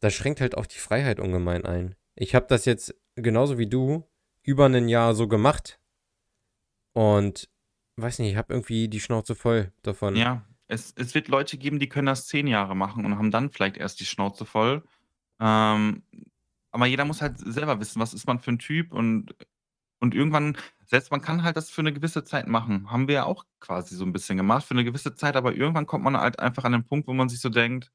das 0.00 0.14
schränkt 0.14 0.40
halt 0.40 0.56
auch 0.56 0.66
die 0.66 0.78
Freiheit 0.78 1.20
ungemein 1.20 1.64
ein. 1.64 1.94
Ich 2.16 2.34
habe 2.34 2.46
das 2.48 2.64
jetzt 2.66 2.94
genauso 3.16 3.58
wie 3.58 3.66
du 3.68 4.08
über 4.42 4.68
'nen 4.68 4.88
Jahr 4.88 5.14
so 5.14 5.28
gemacht 5.28 5.78
und 6.96 7.48
weiß 7.96 8.18
nicht, 8.18 8.32
ich 8.32 8.36
habe 8.36 8.52
irgendwie 8.52 8.88
die 8.88 9.00
Schnauze 9.00 9.34
voll 9.34 9.72
davon. 9.82 10.24
Ja, 10.24 10.44
es 10.68 10.92
es 10.96 11.14
wird 11.14 11.28
Leute 11.28 11.56
geben, 11.56 11.78
die 11.78 11.88
können 11.88 12.06
das 12.06 12.26
10 12.26 12.46
Jahre 12.46 12.76
machen 12.76 13.04
und 13.06 13.16
haben 13.16 13.30
dann 13.30 13.50
vielleicht 13.50 13.76
erst 13.78 13.98
die 14.00 14.04
Schnauze 14.04 14.44
voll. 14.44 14.82
Ähm, 15.40 16.02
aber 16.70 16.86
jeder 16.86 17.04
muss 17.06 17.22
halt 17.22 17.38
selber 17.38 17.80
wissen, 17.80 18.00
was 18.00 18.14
ist 18.14 18.26
man 18.26 18.38
für 18.40 18.50
'n 18.50 18.58
Typ 18.58 18.92
und 18.92 19.34
und 20.00 20.14
irgendwann 20.14 20.56
selbst 20.86 21.10
man 21.12 21.22
kann 21.22 21.42
halt 21.44 21.56
das 21.56 21.70
für 21.70 21.82
'ne 21.82 21.92
gewisse 21.94 22.24
Zeit 22.24 22.48
machen. 22.48 22.90
Haben 22.90 23.08
wir 23.08 23.14
ja 23.16 23.24
auch 23.26 23.44
quasi 23.60 23.96
so 23.96 24.04
'n 24.04 24.12
bisschen 24.12 24.36
gemacht 24.38 24.64
für 24.66 24.74
'ne 24.74 24.84
gewisse 24.84 25.14
Zeit, 25.14 25.36
aber 25.36 25.54
irgendwann 25.56 25.86
kommt 25.86 26.04
man 26.04 26.16
halt 26.18 26.40
einfach 26.40 26.64
an 26.64 26.72
den 26.72 26.84
Punkt, 26.86 27.08
wo 27.08 27.14
man 27.14 27.28
sich 27.30 27.40
so 27.40 27.48
denkt: 27.50 27.90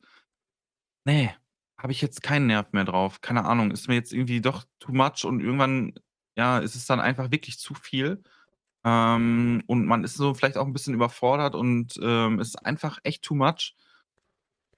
„Ne, 1.08 1.34
habe 1.78 1.92
ich 1.94 2.02
jetzt 2.02 2.24
keinen 2.24 2.48
Nerv 2.48 2.74
mehr 2.74 2.86
drauf. 2.86 3.22
Keine 3.22 3.46
Ahnung, 3.46 3.72
ist 3.72 3.88
mir 3.88 3.96
jetzt 3.96 4.14
irgendwie 4.14 4.42
doch 4.42 4.66
too 4.80 4.94
much“ 4.94 5.26
und 5.26 5.42
irgendwann, 5.42 5.94
ja, 6.38 6.60
ist 6.60 6.76
es 6.76 6.86
dann 6.88 7.00
einfach 7.00 7.32
wirklich 7.32 7.60
zu 7.60 7.74
viel. 7.76 8.24
Ähm, 8.86 9.64
und 9.68 9.86
man 9.88 10.04
ist 10.06 10.16
so 10.16 10.34
vielleicht 10.36 10.58
auch 10.58 10.68
'n 10.68 10.74
bisschen 10.74 10.96
überfordert 10.96 11.56
und, 11.56 12.00
ähm, 12.04 12.40
es 12.40 12.50
ist 12.50 12.66
einfach 12.66 13.00
echt 13.04 13.24
too 13.24 13.36
much. 13.36 13.74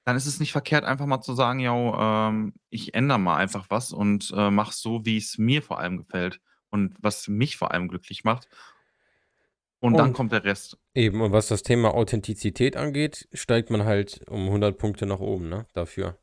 Dann 0.07 0.15
ist 0.15 0.25
es 0.25 0.39
nicht 0.39 0.51
verkehrt, 0.51 0.85
einfach 0.85 1.05
mal 1.05 1.21
zu 1.21 1.33
sagen: 1.33 1.59
„Jo, 1.59 1.95
ähm, 2.00 2.53
ich 2.69 2.93
ändere 2.93 3.19
mal 3.19 3.38
einfach 3.38 3.67
was 3.69 3.91
und, 3.91 4.31
äh, 4.35 4.50
mache 4.51 4.71
es 4.71 4.81
so, 4.81 5.05
wie's 5.05 5.38
mir 5.38 5.62
vor 5.62 5.79
allem 5.79 5.97
gefällt 5.97 6.39
und 6.69 6.95
was 7.00 7.27
mich 7.27 7.57
vor 7.57 7.71
allem 7.71 7.88
glücklich 7.88 8.24
macht.“ 8.24 8.47
Und 9.83 9.95
dann 9.97 10.12
Und 10.12 10.13
kommt 10.13 10.31
der 10.31 10.43
Rest. 10.43 10.77
eben, 10.95 11.21
und 11.21 11.31
was 11.33 11.47
das 11.47 11.63
Thema 11.63 11.93
Authentizität 11.95 12.77
angeht, 12.77 13.29
steigt 13.33 13.69
man 13.71 13.85
halt 13.85 14.27
um 14.29 14.50
100 14.50 14.77
Punkte 14.79 15.05
nach 15.07 15.19
oben, 15.21 15.50
ne, 15.50 15.67
dafür. 15.74 16.19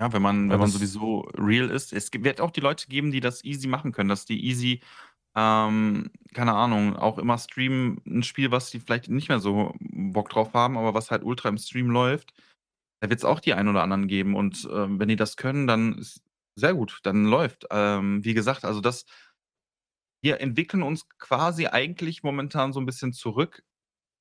Ja, 0.00 0.12
wenn 0.12 0.22
man 0.22 0.50
wenn 0.52 0.60
man 0.60 0.70
sowieso 0.70 1.22
real 1.36 1.70
ist. 1.70 1.92
Es 1.92 2.10
wird 2.12 2.40
auch 2.40 2.52
die 2.52 2.60
Leute 2.60 2.86
geben, 2.86 3.10
die 3.10 3.18
das 3.20 3.42
easy 3.42 3.66
machen 3.66 3.90
können, 3.90 4.08
dass 4.08 4.24
die 4.26 4.44
easy, 4.46 4.80
ähm, 5.36 6.10
keine 6.34 6.54
Ahnung, 6.54 6.96
auch 6.96 7.18
immer 7.18 7.38
streamen 7.38 8.00
'n 8.06 8.24
Spiel, 8.24 8.50
was 8.52 8.70
die 8.70 8.80
vielleicht 8.80 9.08
nicht 9.08 9.28
mehr 9.28 9.40
so 9.40 9.74
Bock 9.80 10.30
drauf 10.30 10.54
haben, 10.54 10.76
aber 10.78 10.94
was 10.94 11.10
halt 11.12 11.24
ultra 11.24 11.48
im 11.48 11.58
Stream 11.58 11.90
läuft. 11.90 12.34
Da 13.00 13.10
wird's 13.10 13.24
auch 13.24 13.40
die 13.40 13.54
einen 13.54 13.68
oder 13.70 13.82
anderen 13.84 14.08
geben 14.08 14.36
und, 14.36 14.68
ähm, 14.72 15.00
wenn 15.00 15.08
die 15.08 15.16
das 15.16 15.36
können, 15.36 15.66
dann 15.68 15.98
ist 15.98 16.22
sehr 16.56 16.74
gut, 16.74 17.00
dann 17.04 17.26
läuft. 17.26 17.66
Ähm, 17.70 18.24
wie 18.24 18.34
gesagt, 18.34 18.64
also 18.64 18.80
das 18.82 19.04
wir 20.24 20.40
entwickeln 20.40 20.82
uns 20.82 21.06
quasi 21.18 21.66
eigentlich 21.68 22.22
momentan 22.22 22.72
so 22.72 22.80
'n 22.80 22.86
bisschen 22.86 23.12
zurück, 23.12 23.62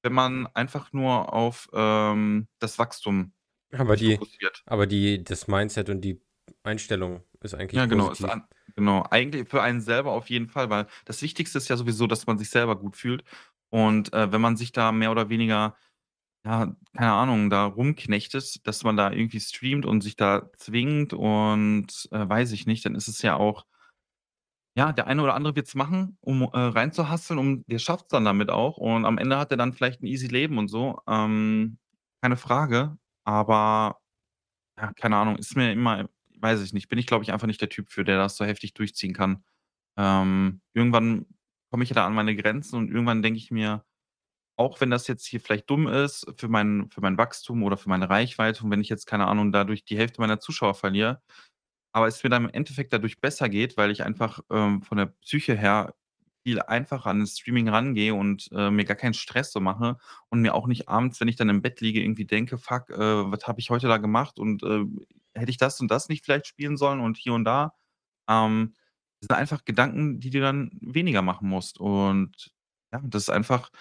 wenn 0.03 0.13
man 0.13 0.47
einfach 0.47 0.93
nur 0.93 1.33
auf, 1.33 1.69
ähm, 1.73 2.47
das 2.59 2.79
Wachstum 2.79 3.33
Aber 3.79 3.97
die 3.97 4.19
fokussiert. 4.19 4.65
aber 4.65 4.87
die 4.87 5.23
das 5.23 5.47
Mindset 5.47 5.89
und 5.89 6.01
die 6.01 6.21
Einstellung 6.63 7.23
ist 7.41 7.53
Ja, 7.73 7.85
eigentlich 7.85 7.85
genau, 7.85 8.09
ist 8.11 8.23
positiv. 8.23 8.25
an 8.25 8.45
genau, 8.75 9.03
eigentlich 9.09 9.49
für 9.49 9.61
einen 9.61 9.81
selber 9.81 10.11
auf 10.13 10.29
jeden 10.29 10.47
Fall, 10.47 10.69
weil 10.69 10.87
das 11.05 11.21
Wichtigste 11.21 11.57
ist 11.57 11.67
ja 11.67 11.75
sowieso, 11.77 12.07
dass 12.07 12.25
man 12.27 12.37
sich 12.37 12.49
selber 12.49 12.77
gut 12.79 12.95
fühlt. 12.95 13.23
Und, 13.69 14.13
äh, 14.13 14.31
wenn 14.31 14.39
man 14.41 14.55
sich 14.55 14.71
da 14.71 14.91
mehr 14.93 15.11
oder 15.11 15.29
weniger, 15.29 15.75
ja, 16.45 16.75
keine 16.95 17.13
Ahnung, 17.13 17.49
da 17.49 17.65
rumknechtet, 17.65 18.67
dass 18.67 18.83
man 18.83 18.97
da 18.97 19.11
irgendwie 19.11 19.39
streamt 19.41 19.85
und 19.85 20.01
sich 20.01 20.15
da 20.17 20.49
zwingt 20.57 21.13
und, 21.13 22.09
äh, 22.11 22.29
weiß 22.29 22.53
ich 22.53 22.67
nicht, 22.67 22.85
dann 22.85 22.95
ist 22.95 23.07
es 23.09 23.21
ja 23.23 23.37
auch 23.37 23.65
ja, 24.75 24.91
der 24.93 25.07
eine 25.07 25.23
oder 25.23 25.33
andere 25.35 25.55
wird's 25.55 25.75
machen, 25.75 26.17
um, 26.21 26.43
äh, 26.43 26.47
rein 26.53 26.91
zu 26.91 27.11
hustlen 27.11 27.39
und 27.39 27.63
der 27.67 27.79
schafft's 27.79 28.09
dann 28.09 28.25
damit 28.25 28.49
auch 28.49 28.77
und 28.77 29.05
am 29.05 29.17
Ende 29.17 29.37
hat 29.37 29.51
er 29.51 29.57
dann 29.57 29.73
vielleicht 29.73 30.01
'n 30.01 30.07
easy 30.07 30.27
Leben 30.27 30.57
und 30.59 30.67
so, 30.67 30.99
ähm, 31.07 31.79
keine 32.21 32.37
Frage. 32.37 32.97
Aber 33.27 33.99
ja, 34.79 34.93
keine 34.93 35.17
Ahnung, 35.17 35.37
ist 35.37 35.55
mir 35.57 35.71
immer 35.73 36.09
weiß 36.39 36.61
ich 36.63 36.73
nicht, 36.73 36.89
bin 36.89 36.99
ich, 36.99 37.07
glaube 37.07 37.23
ich, 37.23 37.33
einfach 37.33 37.47
nicht 37.47 37.61
der 37.61 37.69
Typ 37.69 37.91
für, 37.91 38.03
der 38.05 38.17
das 38.17 38.37
so 38.37 38.45
heftig 38.45 38.73
durchziehen 38.75 39.13
kann. 39.13 39.43
Ähm, 39.97 40.61
irgendwann 40.73 41.27
komme 41.71 41.83
ich 41.83 41.89
ja 41.91 41.95
da 41.95 42.05
an 42.07 42.13
meine 42.15 42.35
Grenzen 42.35 42.77
und 42.77 42.89
irgendwann 42.91 43.23
denke 43.23 43.39
ich 43.39 43.51
mir, 43.51 43.85
auch 44.57 44.81
wenn 44.81 44.91
das 44.91 45.07
jetzt 45.07 45.25
hier 45.27 45.41
vielleicht 45.41 45.69
dumm 45.69 45.87
ist 45.87 46.27
für 46.37 46.47
mein 46.49 46.89
für 46.91 47.01
mein 47.01 47.17
Wachstum 47.17 47.63
oder 47.63 47.77
für 47.77 47.89
meine 47.89 48.09
Reichweite 48.09 48.63
und 48.63 48.71
wenn 48.71 48.81
ich 48.81 48.89
jetzt, 48.89 49.07
keine 49.07 49.27
Ahnung, 49.27 49.51
dadurch 49.53 49.85
die 49.85 49.97
Hälfte 49.97 50.21
meiner 50.21 50.39
Zuschauer 50.41 50.75
verliere, 50.75 51.21
aber 51.93 52.07
es 52.07 52.23
mir 52.23 52.29
dann 52.31 52.45
im 52.45 52.51
Endeffekt 52.51 52.93
dadurch 52.93 53.19
besser 53.21 53.49
geht, 53.49 53.77
weil 53.77 53.91
ich 53.91 54.03
einfach, 54.05 54.39
ähm, 54.51 54.81
von 54.83 54.97
der 54.99 55.07
Psyche 55.07 55.55
her 55.57 55.95
viel 56.47 56.61
einfacher 56.61 57.09
an 57.09 57.19
das 57.21 57.37
Streaming 57.37 57.69
rangehe 57.69 58.13
und, 58.15 58.49
äh, 58.53 58.71
mir 58.71 58.85
gar 58.85 58.95
keinen 58.97 59.13
Stress 59.15 59.51
so 59.51 59.59
mache 59.59 59.97
und 60.29 60.41
mir 60.41 60.55
auch 60.55 60.67
nicht 60.67 60.87
abends, 60.89 61.19
wenn 61.21 61.27
ich 61.27 61.35
dann 61.37 61.49
im 61.49 61.61
Bett 61.61 61.81
liege, 61.81 62.01
irgendwie 62.01 62.25
denke: 62.25 62.57
„Fuck, 62.57 62.89
äh, 62.91 62.97
was 63.31 63.47
habe 63.47 63.59
ich 63.59 63.69
heute 63.69 63.87
da 63.87 63.97
gemacht 63.97 64.39
und, 64.39 64.63
äh, 64.63 64.85
hätte 65.35 65.51
ich 65.51 65.57
das 65.57 65.79
und 65.81 65.91
das 65.91 66.09
nicht 66.09 66.25
vielleicht 66.25 66.47
spielen 66.47 66.77
sollen 66.77 66.99
und 67.01 67.17
hier 67.17 67.33
und 67.33 67.45
da?“ 67.45 67.73
Ähm, 68.29 68.73
das 69.21 69.27
sind 69.29 69.37
einfach 69.41 69.65
Gedanken, 69.65 70.19
die 70.19 70.29
du 70.31 70.41
dann 70.41 70.71
weniger 70.81 71.21
machen 71.23 71.49
musst 71.49 71.79
und 71.79 72.51
ja, 72.93 73.01
das 73.05 73.23
ist 73.23 73.29
einfach 73.29 73.71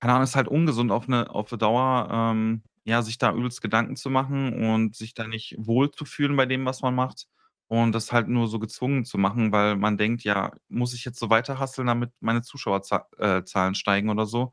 keine 0.00 0.14
Ahnung, 0.14 0.24
ist 0.24 0.36
halt 0.36 0.48
ungesund 0.48 0.92
auf 0.92 1.08
'ne 1.08 1.30
auf 1.30 1.50
'ne 1.52 1.58
Dauer, 1.58 2.08
ähm, 2.10 2.62
ja, 2.84 3.02
sich 3.02 3.18
da 3.18 3.32
übelst 3.34 3.62
Gedanken 3.62 3.96
zu 3.96 4.10
machen 4.10 4.64
und 4.70 4.96
sich 4.96 5.14
da 5.14 5.26
nicht 5.28 5.56
wohlzufühlen 5.58 6.36
bei 6.36 6.46
dem, 6.46 6.64
was 6.66 6.82
man 6.82 6.94
macht 6.94 7.26
und 7.70 7.92
das 7.94 8.12
halt 8.12 8.28
nur 8.28 8.48
so 8.48 8.60
gezwungen 8.60 9.06
zu 9.06 9.18
machen, 9.18 9.52
weil 9.52 9.76
man 9.76 9.98
denkt: 9.98 10.24
„Ja, 10.24 10.52
muss 10.68 10.94
ich 10.94 11.06
jetzt 11.06 11.20
so 11.20 11.30
weiter 11.30 11.60
hustlen, 11.60 11.88
damit 11.88 12.12
meine 12.20 12.42
Zuschauerza 12.42 13.08
äh, 13.18 13.42
steigen 13.74 14.10
oder 14.10 14.26
so?“ 14.26 14.52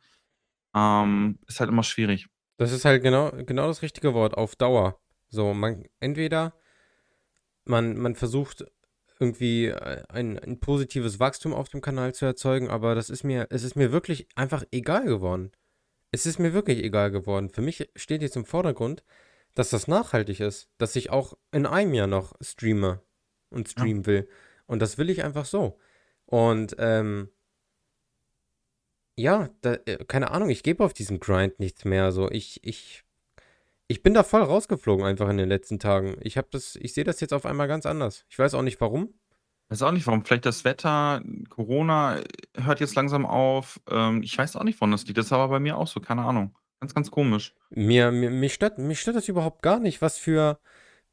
Ähm, 0.75 1.39
ist 1.47 1.59
halt 1.59 1.69
immer 1.71 1.83
schwierig. 1.83 2.27
Das 2.59 2.71
ist 2.71 2.85
halt 2.85 3.03
genau 3.03 3.31
genau 3.45 3.67
das 3.67 3.81
richtige 3.81 4.13
Wort, 4.13 4.35
auf 4.37 4.55
Dauer. 4.55 4.99
So, 5.29 5.53
man 5.53 5.85
entweder 5.99 6.53
man 7.65 7.97
man 7.97 8.15
versucht 8.15 8.65
irgendwie 9.19 9.67
äh, 9.67 10.03
ein, 10.09 10.37
ein 10.39 10.59
positives 10.59 11.19
Wachstum 11.19 11.53
auf 11.53 11.69
dem 11.69 11.81
Kanal 11.81 12.13
zu 12.13 12.25
erzeugen, 12.25 12.69
aber 12.69 12.93
das 12.95 13.09
ist 13.09 13.23
mir, 13.23 13.47
es 13.49 13.63
ist 13.63 13.75
mir 13.75 13.91
wirklich 13.91 14.27
einfach 14.35 14.63
egal 14.71 15.05
geworden. 15.05 15.51
Es 16.11 16.25
ist 16.27 16.39
mir 16.39 16.53
wirklich 16.53 16.79
egal 16.83 17.11
geworden. 17.11 17.49
Für 17.49 17.61
mich 17.61 17.89
steht 17.95 18.21
jetzt 18.23 18.37
im 18.37 18.45
Vordergrund, 18.45 19.03
dass 19.55 19.71
das 19.71 19.87
nachhaltig 19.87 20.39
ist, 20.41 20.69
dass 20.79 20.95
ich 20.95 21.11
auch 21.11 21.35
in 21.51 21.65
einem 21.67 21.93
Jahr 21.95 22.07
noch 22.07 22.35
streame 22.41 23.01
und 23.49 23.67
Ja. 23.67 23.71
streamen 23.71 24.05
will. 24.05 24.27
Und 24.65 24.81
das 24.81 24.97
will 24.97 25.09
ich 25.09 25.23
einfach 25.23 25.45
so. 25.45 25.79
Und 26.25 26.75
ähm, 26.79 27.29
ja, 29.15 29.49
da, 29.61 29.73
äh, 29.85 30.03
keine 30.05 30.31
Ahnung, 30.31 30.49
ich 30.49 30.63
gebe 30.63 30.83
auf 30.83 30.93
diesen 30.93 31.19
Grind 31.19 31.59
nichts 31.59 31.85
mehr. 31.85 32.11
So, 32.11 32.29
ich, 32.29 32.59
ich, 32.63 33.03
ich 33.87 34.03
bin 34.03 34.13
da 34.13 34.23
voll 34.23 34.43
rausgeflogen 34.43 35.05
einfach 35.05 35.29
in 35.29 35.37
den 35.37 35.49
letzten 35.49 35.79
Tagen. 35.79 36.17
Ich 36.21 36.37
habe 36.37 36.47
das, 36.51 36.75
ich 36.75 36.93
sehe 36.93 37.03
das 37.03 37.19
jetzt 37.19 37.33
auf 37.33 37.45
einmal 37.45 37.67
ganz 37.67 37.85
anders. 37.85 38.25
Ich 38.29 38.37
weiß 38.37 38.53
auch 38.53 38.61
nicht 38.61 38.79
warum. 38.79 39.13
Weiß 39.69 39.81
auch 39.81 39.91
nicht 39.91 40.05
warum. 40.07 40.23
Vielleicht 40.23 40.45
das 40.45 40.63
Wetter, 40.63 41.21
Corona 41.49 42.21
hört 42.55 42.79
jetzt 42.79 42.95
langsam 42.95 43.25
auf. 43.25 43.79
Ähm, 43.89 44.21
ich 44.23 44.37
weiß 44.37 44.55
auch 44.55 44.63
nicht, 44.63 44.79
woran 44.79 44.91
das 44.91 45.05
liegt. 45.05 45.17
Das 45.17 45.25
ist 45.27 45.33
aber 45.33 45.47
bei 45.47 45.59
mir 45.59 45.77
auch 45.77 45.87
so, 45.87 45.99
keine 45.99 46.23
Ahnung. 46.23 46.55
Ganz, 46.79 46.93
ganz 46.93 47.09
komisch. 47.09 47.55
Mir, 47.71 48.11
mir, 48.11 48.29
mich 48.29 48.53
stört, 48.53 48.77
mich 48.77 49.01
stört 49.01 49.17
das 49.17 49.27
überhaupt 49.27 49.63
gar 49.63 49.79
nicht, 49.79 50.01
was 50.01 50.17
für, 50.17 50.59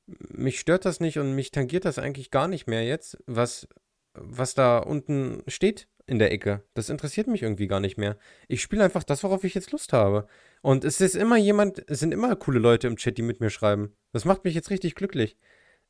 mich 0.07 0.61
stört 0.61 0.85
das 0.85 1.01
nicht 1.01 1.19
und 1.19 1.35
mich 1.35 1.51
tangiert 1.51 1.85
das 1.85 1.99
eigentlich 1.99 2.31
gar 2.31 2.49
nicht 2.49 2.67
mehr 2.67 2.85
jetzt, 2.85 3.19
was, 3.27 3.69
was 4.15 4.55
da 4.55 4.79
unten 4.79 5.43
steht 5.49 5.89
in 6.07 6.19
der 6.19 6.33
Ecke. 6.33 6.63
Das 6.75 6.91
interessiert 6.91 7.27
mich 7.29 7.43
irgendwie 7.43 7.67
gar 7.67 7.81
nicht 7.81 7.97
mehr. 7.99 8.19
Ich 8.49 8.63
spiele 8.63 8.85
einfach 8.85 9.05
das, 9.05 9.23
worauf 9.25 9.45
ich 9.45 9.55
jetzt 9.55 9.73
Lust 9.73 9.93
habe. 9.93 10.27
Und 10.63 10.85
es 10.85 11.01
ist 11.01 11.17
immer 11.17 11.37
jemand, 11.39 11.83
es 11.89 12.01
sind 12.01 12.13
immer 12.13 12.37
coole 12.37 12.59
Leute 12.59 12.87
im 12.87 12.97
Chat, 12.97 13.17
die 13.19 13.23
mit 13.23 13.41
mir 13.41 13.51
schreiben. 13.51 13.97
Das 14.13 14.25
macht 14.27 14.45
mich 14.45 14.55
jetzt 14.55 14.71
richtig 14.71 14.95
glücklich. 14.95 15.39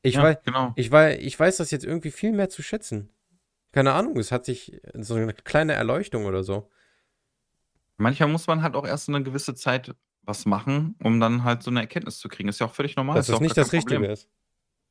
Ich 0.03 0.17
Ja, 0.17 0.23
weiß, 0.23 0.37
genau. 0.45 0.73
ich 0.77 0.91
weiß, 0.91 1.19
ich 1.21 1.39
weiß 1.39 1.57
das 1.59 1.71
jetzt 1.73 1.85
irgendwie 1.85 2.11
viel 2.13 2.33
mehr 2.33 2.49
zu 2.51 2.63
schätzen. 2.63 3.11
Keine 3.73 3.93
Ahnung, 3.95 4.19
es 4.19 4.33
hat 4.33 4.45
sich 4.45 4.81
so 4.95 5.15
eine 5.15 5.35
kleine 5.35 5.75
Erleuchtung 5.75 6.27
oder 6.27 6.45
so. 6.45 6.71
Manchmal 7.97 8.29
muss 8.29 8.47
man 8.47 8.63
halt 8.63 8.75
auch 8.75 8.87
erst 8.87 9.09
'ne 9.09 9.23
gewisse 9.23 9.55
Zeit 9.55 9.95
was 10.27 10.47
machen, 10.47 10.97
um 11.03 11.21
dann 11.21 11.45
halt 11.45 11.63
so 11.63 11.71
'ne 11.71 11.81
Erkenntnis 11.81 12.19
zu 12.19 12.29
kriegen. 12.29 12.49
Ist 12.49 12.61
ja 12.61 12.67
auch 12.67 12.75
völlig 12.75 12.97
normal, 12.97 13.19
Dass 13.19 13.27
ist 13.27 13.31
ja 13.33 13.35
das 13.35 13.41
nicht 13.41 13.57
das 13.57 13.73
Richtige 13.73 13.73
Problem. 13.73 14.09
ist. 14.09 14.29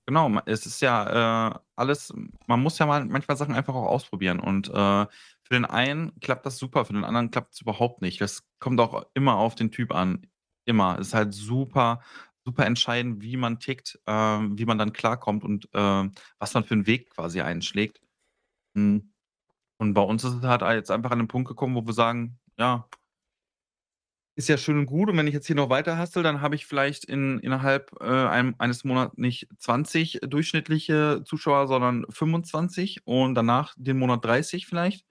Genau, 0.08 0.32
es 0.48 0.66
ist 0.68 0.82
ja, 0.82 1.52
äh, 1.56 1.60
alles 1.78 2.14
man 2.48 2.62
muss 2.62 2.80
ja 2.80 2.86
mal 2.88 3.06
manchmal 3.06 3.38
Sachen 3.38 3.56
einfach 3.56 3.76
auch 3.76 3.88
ausprobieren 3.88 4.40
und, 4.42 4.70
äh, 4.70 4.74
für 4.74 5.54
den 5.54 5.66
einen 5.66 6.20
klappt 6.22 6.46
das 6.46 6.58
super, 6.60 6.86
für 6.86 6.94
den 6.94 7.06
anderen 7.06 7.32
klappt's 7.32 7.62
überhaupt 7.62 8.02
nicht. 8.02 8.22
Das 8.22 8.44
kommt 8.60 8.80
auch 8.82 9.06
immer 9.16 9.36
auf 9.38 9.56
den 9.56 9.72
Typ 9.72 9.94
an. 9.96 10.28
Immer. 10.66 11.00
Ist 11.00 11.14
halt 11.16 11.34
super 11.34 12.02
super 12.46 12.66
entscheidend, 12.66 13.24
wie 13.24 13.38
man 13.38 13.60
tickt, 13.60 14.00
ähm, 14.08 14.58
wie 14.60 14.66
man 14.66 14.78
dann 14.80 14.94
klarkommt 14.94 15.44
und, 15.46 15.70
ähm, 15.74 16.14
was 16.40 16.54
man 16.56 16.64
für 16.66 16.76
'n 16.76 16.88
Weg 16.88 17.12
quasi 17.12 17.42
einschlägt. 17.42 18.02
Hm, 18.76 19.14
und 19.80 19.94
bei 19.96 20.02
uns 20.04 20.24
ist 20.26 20.34
es 20.36 20.44
halt 20.44 20.62
jetzt 20.64 20.92
einfach 20.92 21.12
an 21.12 21.20
den 21.20 21.28
Punkt 21.30 21.48
gekommen, 21.50 21.76
wo 21.76 21.86
wir 21.88 21.94
sagen: 21.94 22.40
„Ja“ 22.60 22.90
ist 24.36 24.50
ja 24.50 24.58
schön 24.58 24.80
und 24.80 24.86
gut 24.88 25.10
und 25.10 25.18
wenn 25.18 25.28
ich 25.28 25.34
jetzt 25.34 25.48
hier 25.48 25.56
noch 25.56 25.70
weiter 25.70 26.00
hustle, 26.00 26.24
dann 26.24 26.42
habe 26.42 26.56
ich 26.56 26.66
vielleicht 26.66 27.06
in 27.06 27.40
innerhalb, 27.40 27.92
äh, 28.02 28.06
einem 28.06 28.56
eines 28.58 28.84
Monats 28.84 29.16
nicht 29.18 29.48
20 29.60 30.20
durchschnittliche 30.24 31.22
Zuschauer, 31.26 31.68
sondern 31.68 32.06
25 32.10 33.02
und 33.06 33.36
danach 33.36 33.76
den 33.78 34.00
Monat 34.00 34.26
30 34.26 34.66
vielleicht. 34.66 35.06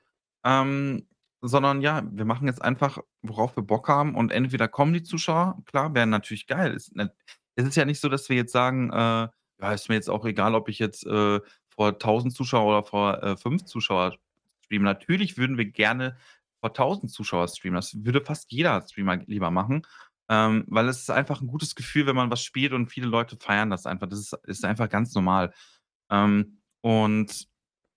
Ähm, 0.45 1.07
sondern 1.41 1.81
ja, 1.83 2.03
wir 2.13 2.25
machen 2.25 2.47
jetzt 2.49 2.63
einfach, 2.63 2.99
worauf 3.23 3.57
wir 3.57 3.63
Bock 3.65 3.89
haben 3.89 4.15
und 4.15 4.31
entweder 4.33 4.69
kommen 4.69 4.93
die 4.93 5.03
Zuschauer, 5.03 5.59
klar, 5.67 5.95
wäre 5.95 6.07
natürlich 6.07 6.47
geil. 6.47 6.77
Ne 6.95 7.13
es 7.55 7.67
ist 7.67 7.77
ja 7.77 7.85
nicht 7.85 8.01
so, 8.01 8.09
dass 8.09 8.29
wir 8.29 8.37
jetzt 8.37 8.53
sagen, 8.53 8.91
äh: 8.91 8.95
„Ja, 9.61 9.73
ist 9.73 9.89
mir 9.89 9.95
jetzt 9.97 10.09
auch 10.11 10.25
egal, 10.25 10.55
ob 10.55 10.69
ich 10.69 10.79
jetzt, 10.79 11.07
äh, 11.07 11.41
vor 11.69 11.99
1.000 11.99 12.35
Zuschauer 12.35 12.67
oder 12.69 12.83
vor, 12.85 13.23
äh, 13.23 13.37
5 13.37 13.65
Zuschauer 13.65 14.17
streame.“ 14.65 14.85
Natürlich 14.85 15.37
würden 15.39 15.59
wir 15.59 15.67
gerne 15.67 16.17
vor 16.63 16.75
1.000 16.75 17.13
Zuschauer 17.13 17.49
streamen. 17.49 17.77
Das 17.77 17.95
würde 18.07 18.23
fast 18.25 18.53
jeder 18.53 18.83
Streamer 18.83 19.19
lieber 19.27 19.53
machen, 19.53 19.87
ähm, 20.31 20.65
weil 20.69 20.89
es 20.89 21.03
ist 21.03 21.11
einfach 21.11 21.43
'n 21.43 21.49
gutes 21.49 21.77
Gefühl, 21.77 22.07
wenn 22.09 22.17
man 22.17 22.33
was 22.33 22.45
spielt 22.45 22.73
und 22.75 22.89
viele 22.89 23.09
Leute 23.09 23.37
feiern 23.41 23.71
das 23.71 23.87
einfach. 23.87 24.09
Das 24.09 24.21
ist 24.21 24.35
ist 24.47 24.67
einfach 24.67 24.91
ganz 24.91 25.15
normal. 25.17 25.55
Ähm, 26.13 26.61
und 26.83 27.49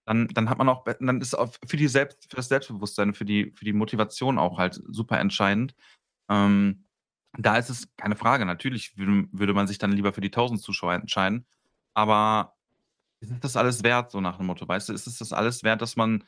dann 0.08 0.28
dann 0.30 0.50
hat 0.50 0.58
man 0.60 0.70
auch 0.70 0.86
dann 1.02 1.22
ist 1.22 1.36
auch 1.36 1.54
für 1.68 1.78
die 1.78 1.88
Selbst 1.90 2.28
für 2.32 2.38
das 2.38 2.50
Selbstbewusstsein, 2.50 3.14
für 3.16 3.26
die 3.26 3.54
für 3.58 3.66
die 3.66 3.74
Motivation 3.74 4.40
auch 4.40 4.60
halt 4.60 4.82
super 4.90 5.20
entscheidend. 5.20 5.76
Ähm, 6.32 6.86
da 7.40 7.58
ist 7.58 7.70
es 7.72 7.90
keine 7.98 8.16
Frage, 8.18 8.46
natürlich 8.48 8.98
würde 8.98 9.54
man 9.56 9.68
sich 9.68 9.80
dann 9.80 9.92
lieber 9.94 10.14
für 10.14 10.22
die 10.22 10.32
1.000 10.32 10.62
Zuschauer 10.62 10.94
entscheiden, 10.96 11.48
aber 11.96 12.56
ist 13.22 13.34
das 13.44 13.58
alles 13.58 13.84
wert, 13.84 14.12
so 14.12 14.22
nach 14.22 14.38
dem 14.38 14.48
Motto, 14.48 14.68
weißt 14.68 14.90
du? 14.90 14.94
Ist 14.94 15.08
es 15.08 15.20
das 15.20 15.34
alles 15.34 15.64
wert, 15.64 15.82
dass 15.84 15.96
man 15.98 16.24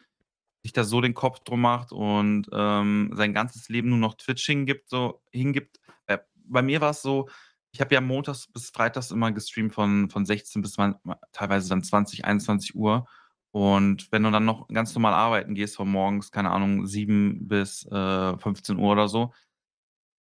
sich 0.64 0.74
da 0.74 0.84
so 0.84 1.02
den 1.02 1.14
Kopf 1.14 1.40
drum 1.42 1.62
macht 1.62 1.92
und, 1.94 2.48
ähm, 2.54 3.12
sein 3.16 3.34
ganzes 3.34 3.70
Leben 3.70 3.90
nur 3.90 4.00
noch 4.00 4.16
Twitch 4.16 4.46
hingibt 4.46 4.90
so 4.90 5.22
hingibt? 5.32 5.80
Äh, 6.08 6.20
bei 6.46 6.62
mir 6.62 6.82
war's 6.82 7.02
so, 7.02 7.30
ich 7.72 7.82
habe 7.82 7.94
ja 7.96 8.02
montags 8.02 8.48
bis 8.52 8.70
freitags 8.72 9.12
immer 9.12 9.32
gestreamt 9.32 9.74
von 9.76 10.10
von 10.10 10.26
16 10.26 10.62
bis 10.62 10.78
man 10.78 10.96
ma 11.04 11.18
teilweise 11.34 11.70
dann 11.70 11.84
20, 11.84 12.26
21:00 12.26 13.08
und 13.52 14.12
wenn 14.12 14.24
du 14.24 14.32
dann 14.32 14.46
noch 14.46 14.68
ganz 14.70 14.94
normal 14.96 15.14
arbeiten 15.14 15.56
gehst 15.56 15.76
von 15.78 15.90
morgens, 15.90 16.32
keine 16.32 16.52
Ahnung, 16.52 16.86
7 16.88 17.48
bis, 17.48 17.86
äh, 17.88 18.38
15:00 18.38 18.92
oder 18.92 19.08
so, 19.08 19.34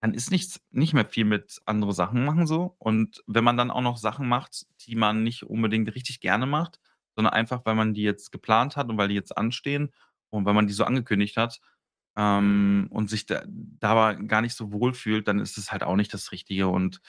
dann 0.01 0.13
ist 0.13 0.31
nichts 0.31 0.61
nicht 0.71 0.93
mehr 0.93 1.05
viel 1.05 1.25
mit 1.25 1.61
andere 1.65 1.93
Sachen 1.93 2.25
machen 2.25 2.47
so. 2.47 2.75
Und 2.79 3.23
wenn 3.27 3.43
man 3.45 3.57
dann 3.57 3.71
auch 3.71 3.81
noch 3.81 3.97
Sachen 3.97 4.27
macht, 4.29 4.65
die 4.87 4.95
man 4.95 5.23
nicht 5.23 5.43
unbedingt 5.43 5.93
richtig 5.95 6.19
gerne 6.21 6.45
macht, 6.47 6.79
sondern 7.15 7.33
einfach, 7.33 7.61
weil 7.65 7.75
man 7.75 7.93
die 7.95 8.03
jetzt 8.03 8.31
geplant 8.31 8.77
hat 8.77 8.89
und 8.89 8.97
weil 8.97 9.09
die 9.09 9.15
jetzt 9.15 9.37
anstehen 9.37 9.91
und 10.35 10.45
weil 10.45 10.53
man 10.53 10.67
die 10.67 10.73
so 10.73 10.83
angekündigt 10.85 11.37
hat, 11.37 11.59
ähm, 12.17 12.87
und 12.91 13.09
sich 13.09 13.25
da 13.25 13.43
dabei 13.47 14.15
gar 14.15 14.41
nicht 14.41 14.55
so 14.55 14.71
wohl 14.71 14.93
fühlt, 14.93 15.27
dann 15.27 15.39
ist 15.39 15.57
es 15.57 15.71
halt 15.71 15.83
auch 15.83 15.95
nicht 15.95 16.13
das 16.13 16.31
Richtige 16.31 16.67
und 16.67 17.01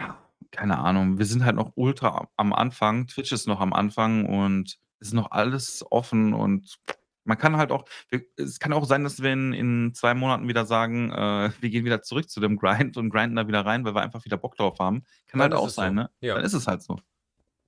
ja, 0.00 0.18
keine 0.50 0.78
Ahnung. 0.78 1.18
Wir 1.18 1.26
sind 1.26 1.44
halt 1.44 1.56
noch 1.56 1.72
ultra 1.74 2.28
am 2.36 2.52
Anfang. 2.52 3.06
Twitch 3.06 3.32
ist 3.32 3.46
noch 3.46 3.60
am 3.60 3.72
Anfang 3.72 4.26
und 4.26 4.78
es 5.00 5.08
ist 5.08 5.14
noch 5.14 5.30
alles 5.32 5.84
offen 5.90 6.34
und 6.34 6.78
man 7.24 7.38
kann 7.38 7.56
halt 7.56 7.70
auch 7.70 7.84
wir 8.08 8.22
es 8.36 8.58
kann 8.58 8.72
auch 8.72 8.84
sein, 8.84 9.04
dass 9.04 9.22
wir 9.22 9.32
in 9.32 9.52
in 9.52 9.94
2 9.94 10.14
Monaten 10.14 10.48
wieder 10.48 10.66
sagen, 10.66 11.10
äh, 11.12 11.50
wir 11.60 11.70
gehen 11.70 11.84
wieder 11.84 12.02
zurück 12.02 12.28
zu 12.28 12.40
dem 12.40 12.56
Grind 12.58 12.96
und 12.96 13.10
grinden 13.10 13.36
da 13.36 13.48
wieder 13.48 13.64
rein, 13.64 13.84
weil 13.84 13.94
wir 13.94 14.02
einfach 14.02 14.24
wieder 14.24 14.36
Bock 14.36 14.56
drauf 14.56 14.78
haben. 14.78 15.04
Kann 15.26 15.40
Dann 15.40 15.52
halt 15.52 15.54
auch 15.54 15.68
sein, 15.68 15.90
so, 15.96 16.02
ne? 16.02 16.10
ja. 16.20 16.34
Dann 16.34 16.44
ist 16.44 16.54
es 16.54 16.66
halt 16.66 16.82
so. 16.82 16.98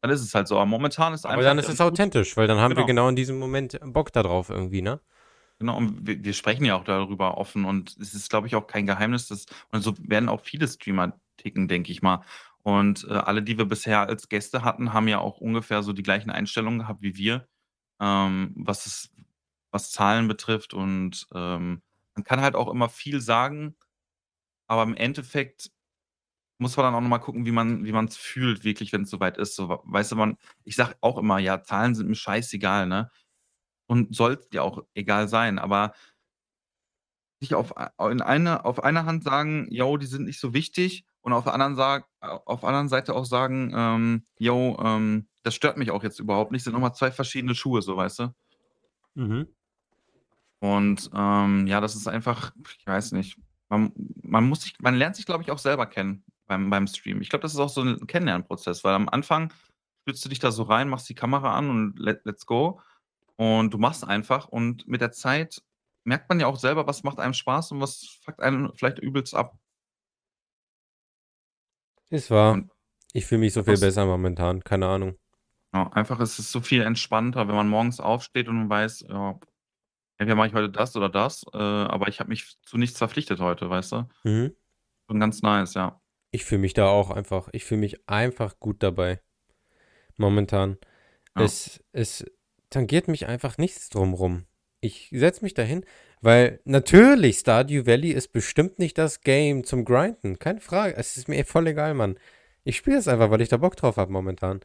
Dann 0.05 0.11
ist 0.11 0.21
es 0.21 0.35
halt 0.35 0.49
so. 0.49 0.57
Aber 0.57 0.67
momentan 0.67 1.15
ist 1.15 1.25
Aber 1.25 1.33
einfach 1.33 1.45
dann 1.47 1.59
ist 1.59 1.71
es 1.71 1.81
authentisch, 1.81 2.37
weil 2.37 2.47
dann 2.47 2.59
haben 2.59 2.73
wir 2.73 2.85
Genau. 2.85 2.87
genau 2.87 3.09
in 3.09 3.17
diesem 3.17 3.39
Moment 3.39 3.81
Bock 3.83 4.13
da 4.13 4.23
drauf 4.23 4.51
irgendwie, 4.51 4.83
ne? 4.83 5.01
Genau, 5.59 5.79
und 5.79 6.07
wir 6.07 6.23
wir 6.23 6.35
sprechen 6.35 6.67
ja 6.67 6.75
auch 6.77 6.85
darüber 6.85 7.39
offen 7.39 7.65
und 7.65 7.97
es 7.99 8.13
ist, 8.13 8.29
glaube 8.29 8.47
ich, 8.47 8.55
auch 8.55 8.67
kein 8.67 8.85
Geheimnis, 8.85 9.29
dass 9.29 9.47
und 9.73 9.81
so 9.81 9.95
werden 9.99 10.29
auch 10.29 10.43
viele 10.43 10.69
Streamer 10.69 11.19
ticken, 11.39 11.69
denke 11.69 11.91
ich 11.91 12.03
mal. 12.03 12.23
Und, 12.63 13.05
äh, 13.09 13.15
alle, 13.15 13.43
die 13.43 13.57
wir 13.57 13.65
bisher 13.65 14.01
als 14.07 14.29
Gäste 14.29 14.63
hatten, 14.63 14.93
haben 14.93 15.09
ja 15.09 15.21
auch 15.21 15.39
ungefähr 15.39 15.83
so 15.83 15.95
die 15.95 16.03
gleichen 16.03 16.31
Einstellungen 16.31 16.81
gehabt 16.81 17.01
wie 17.01 17.17
wir, 17.17 17.49
ähm, 18.01 18.53
was 18.59 18.85
es 18.87 19.11
was 19.71 19.91
Zahlen 19.91 20.29
betrifft 20.29 20.75
und, 20.75 21.27
ähm, 21.35 21.81
man 22.15 22.25
kann 22.25 22.43
halt 22.43 22.57
auch 22.57 22.69
immer 22.71 22.89
viel 22.91 23.21
sagen, 23.23 23.75
aber 24.67 24.83
im 24.85 24.95
Endeffekt 24.97 25.71
muss 26.59 26.77
man 26.77 26.85
dann 26.87 26.95
auch 26.95 27.01
noch 27.01 27.09
mal 27.09 27.19
gucken, 27.19 27.47
wie 27.47 27.53
man 27.53 27.85
wie 27.85 27.93
man's 27.93 28.17
fühlt 28.17 28.65
wirklich, 28.65 28.93
wenn's 28.93 29.11
so 29.11 29.21
weit 29.21 29.39
ist. 29.39 29.57
So, 29.57 29.81
weißt 29.85 30.13
du, 30.13 30.17
man 30.17 30.37
ich 30.65 30.77
sage 30.77 30.97
auch 31.01 31.19
immer: 31.19 31.39
„Ja, 31.39 31.63
Zahlen 31.63 31.95
sind 31.95 32.09
mir 32.09 32.15
scheißegal“, 32.17 32.87
ne? 32.87 33.11
Und 33.89 34.15
soll's 34.17 34.49
dir 34.51 34.65
auch 34.65 34.85
egal 34.95 35.29
sein, 35.29 35.59
aber 35.61 35.95
nicht 37.41 37.55
auf 37.55 37.77
a 37.77 37.93
in 38.11 38.21
einer 38.23 38.65
auf 38.67 38.83
einer 38.83 39.05
Hand 39.07 39.25
sagen: 39.25 39.67
„Jo, 39.71 39.97
die 39.97 40.07
sind 40.07 40.25
nicht 40.25 40.41
so 40.41 40.55
wichtig“ 40.55 41.05
und 41.21 41.33
auf 41.33 41.45
der 41.45 41.55
anderen 41.55 41.77
sag 41.77 42.07
a 42.21 42.37
auf 42.47 42.61
der 42.61 42.69
anderen 42.71 42.89
Seite 42.89 43.15
auch 43.15 43.25
sagen, 43.27 43.73
ähm: 43.75 44.27
„Jo, 44.39 44.77
ähm, 44.83 45.29
das 45.43 45.55
stört 45.55 45.77
mich 45.77 45.91
auch 45.91 46.03
jetzt 46.03 46.21
überhaupt 46.21 46.53
nicht“, 46.53 46.65
sind 46.65 46.73
noch 46.73 46.81
mal 46.81 46.95
2 46.95 47.11
verschiedene 47.13 47.55
Schuhe 47.55 47.83
so, 47.83 47.97
weißt 47.97 48.21
du? 48.21 48.29
Mhm. 49.17 49.55
Und, 50.63 51.11
ähm, 51.15 51.67
ja, 51.67 51.81
das 51.81 51.95
ist 51.97 52.07
einfach 52.09 52.53
ich 52.79 52.87
weiß 52.87 53.13
nicht. 53.13 53.37
Man 53.69 53.93
man 54.23 54.45
muss 54.49 54.63
sich 54.63 54.75
man 54.81 54.95
lernt 54.95 55.17
sich, 55.17 55.27
glaube 55.27 55.43
ich, 55.43 55.51
auch 55.51 55.59
selber 55.59 55.87
kennen 55.87 56.25
beim 56.47 56.71
beim 56.71 56.87
Streamen. 56.87 57.23
Ich 57.23 57.31
glaube, 57.31 57.43
das 57.43 57.55
ist 57.55 57.61
auch 57.61 57.69
so 57.69 57.83
'n 57.83 58.07
Kennenlernprozess, 58.07 58.85
weil 58.85 58.95
am 58.95 59.09
Anfang 59.09 59.53
stürzt 60.03 60.25
du 60.25 60.29
dich 60.29 60.39
da 60.41 60.53
so 60.53 60.65
rein, 60.65 60.89
machst 60.89 61.09
die 61.09 61.15
Kamera 61.15 61.57
an 61.57 61.71
und 61.71 61.99
let 61.99 62.25
let's 62.25 62.47
go. 62.47 62.81
Und 63.37 63.73
du 63.75 63.79
machst 63.79 64.05
einfach 64.07 64.49
und 64.49 64.87
mit 64.89 65.01
der 65.01 65.13
Zeit 65.13 65.63
merkt 66.05 66.29
man 66.29 66.41
ja 66.41 66.47
auch 66.47 66.59
selber, 66.59 66.87
was 66.87 67.03
macht 67.05 67.19
einem 67.21 67.35
Spaß 67.35 67.73
und 67.73 67.81
was 67.81 68.19
fuckt 68.25 68.41
einen 68.43 68.73
vielleicht 68.77 68.99
übelst 69.01 69.35
ab. 69.35 69.59
Ist 72.09 72.31
wahr. 72.31 72.53
Und 72.55 72.71
Ich 73.13 73.27
fühle 73.27 73.41
mich 73.41 73.53
so 73.53 73.63
viel 73.63 73.77
besser 73.77 74.07
momentan. 74.07 74.65
Keine 74.65 74.87
Ahnung. 74.87 75.19
ja, 75.75 75.89
einfach 75.93 76.21
ist 76.21 76.39
es 76.39 76.53
so 76.53 76.61
viel 76.61 76.83
entspannter, 76.83 77.49
wenn 77.49 77.55
man 77.55 77.69
morgens 77.69 78.01
aufsteht 78.01 78.49
und 78.49 78.57
man 78.57 78.71
weiß, 78.71 79.07
ja, 79.09 79.39
entweder 80.19 80.37
mache 80.37 80.49
ich 80.49 80.55
heute 80.55 80.71
das 80.71 80.97
oder 80.97 81.09
das, 81.11 81.45
äh, 81.55 81.59
aber 81.59 82.09
ich 82.09 82.21
habe 82.21 82.31
mich 82.31 82.59
zu 82.63 82.79
nichts 82.79 82.99
verpflichtet 82.99 83.41
heute, 83.41 83.71
weißt 83.71 83.93
du? 83.93 84.09
Mhm. 84.25 84.55
Schon 85.09 85.21
ganz 85.21 85.43
nice, 85.43 85.75
ja. 85.75 86.01
Ich 86.35 86.45
fühle 86.45 86.63
mich 86.63 86.75
da 86.75 86.89
auch 86.89 87.11
einfach, 87.11 87.49
ich 87.53 87.65
fühle 87.65 87.83
mich 87.83 88.09
einfach 88.09 88.59
gut 88.59 88.83
dabei. 88.83 89.21
Momentan. 90.17 90.79
Ja. 91.37 91.45
Es, 91.45 91.81
es 91.93 92.25
tangiert 92.71 93.07
mich 93.07 93.29
einfach 93.29 93.57
nichts 93.57 93.89
drumrum. 93.89 94.45
Ich 94.81 95.11
setze 95.13 95.45
mich 95.45 95.55
dahin, 95.55 95.85
weil 96.21 96.59
natürlich 96.65 97.39
Stardew 97.39 97.87
Valley 97.87 98.11
ist 98.11 98.33
bestimmt 98.33 98.81
nicht 98.81 98.99
das 98.99 99.21
Game 99.21 99.63
zum 99.63 99.85
Grinden. 99.85 100.41
Keine 100.41 100.61
Frage. 100.61 100.97
Es 100.97 101.17
ist 101.17 101.29
mir 101.29 101.45
voll 101.45 101.69
egal, 101.69 101.95
Mann. 101.95 102.19
Ich 102.65 102.79
spiele 102.79 102.99
es 102.99 103.07
einfach, 103.07 103.31
weil 103.31 103.41
ich 103.41 103.49
da 103.49 103.59
Bock 103.59 103.77
drauf 103.77 103.97
habe 103.97 104.11
momentan. 104.11 104.59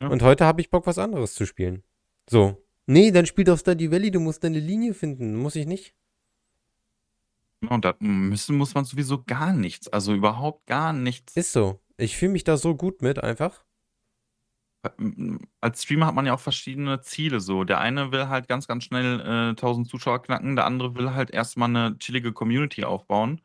Ja. 0.00 0.08
Und 0.08 0.20
heute 0.22 0.44
habe 0.44 0.60
ich 0.60 0.70
Bock, 0.70 0.84
was 0.88 0.98
anderes 0.98 1.34
zu 1.34 1.46
spielen. 1.46 1.84
So. 2.28 2.60
Nee, 2.86 3.12
dann 3.12 3.26
spiel 3.26 3.44
doch 3.44 3.60
Stardew 3.60 3.92
Valley, 3.92 4.10
du 4.10 4.18
musst 4.18 4.42
deine 4.42 4.58
Linie 4.58 4.94
finden. 4.94 5.36
Muss 5.36 5.54
ich 5.54 5.66
nicht? 5.66 5.94
Und 7.68 7.84
da 7.84 7.94
müssen 8.00 8.56
muss 8.56 8.74
man 8.74 8.84
sowieso 8.84 9.22
gar 9.24 9.52
nichts, 9.52 9.88
also 9.88 10.14
überhaupt 10.14 10.66
gar 10.66 10.92
nichts. 10.92 11.36
Ist 11.36 11.52
so. 11.52 11.80
Ich 11.96 12.16
fühle 12.16 12.32
mich 12.32 12.44
da 12.44 12.56
so 12.56 12.76
gut 12.76 13.02
mit 13.02 13.22
einfach. 13.22 13.64
Hm, 14.98 15.38
als 15.60 15.82
Streamer 15.82 16.06
hat 16.06 16.14
man 16.14 16.26
ja 16.26 16.34
auch 16.34 16.40
verschiedene 16.40 17.00
Ziele 17.00 17.40
so. 17.40 17.64
Der 17.64 17.80
eine 17.80 18.12
will 18.12 18.28
halt 18.28 18.48
ganz, 18.48 18.66
ganz 18.66 18.84
schnell, 18.84 19.20
äh, 19.20 19.54
1.000 19.54 19.88
Zuschauer 19.88 20.22
knacken, 20.22 20.56
der 20.56 20.66
andere 20.66 20.94
will 20.94 21.14
halt 21.14 21.30
erst 21.30 21.56
mal 21.56 21.68
'ne 21.68 21.96
chillige 21.98 22.32
Community 22.32 22.84
aufbauen. 22.84 23.40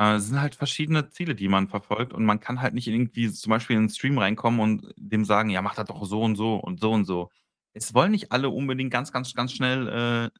Äh, 0.00 0.14
es 0.16 0.28
sind 0.28 0.40
halt 0.40 0.56
verschiedene 0.56 1.10
Ziele, 1.10 1.34
die 1.36 1.48
man 1.48 1.68
verfolgt 1.68 2.12
und 2.14 2.24
man 2.26 2.40
kann 2.40 2.62
halt 2.62 2.74
nicht 2.74 2.88
irgendwie 2.88 3.30
zum 3.32 3.50
Beispiel 3.50 3.76
in 3.76 3.84
'n 3.86 3.90
Stream 3.90 4.18
reinkommen 4.18 4.60
und 4.60 4.94
dem 4.98 5.24
sagen: 5.24 5.50
„Ja, 5.50 5.62
mach 5.62 5.74
das 5.76 5.86
doch 5.88 6.04
so 6.06 6.22
und 6.22 6.36
so 6.36 6.56
und 6.56 6.80
so 6.80 6.92
und 6.92 7.06
so.“ 7.06 7.30
Es 7.74 7.94
wollen 7.94 8.12
nicht 8.12 8.32
alle 8.32 8.50
unbedingt 8.50 8.92
ganz, 8.92 9.12
ganz, 9.12 9.34
ganz 9.34 9.52
schnell, 9.52 9.88
äh, 9.88 10.30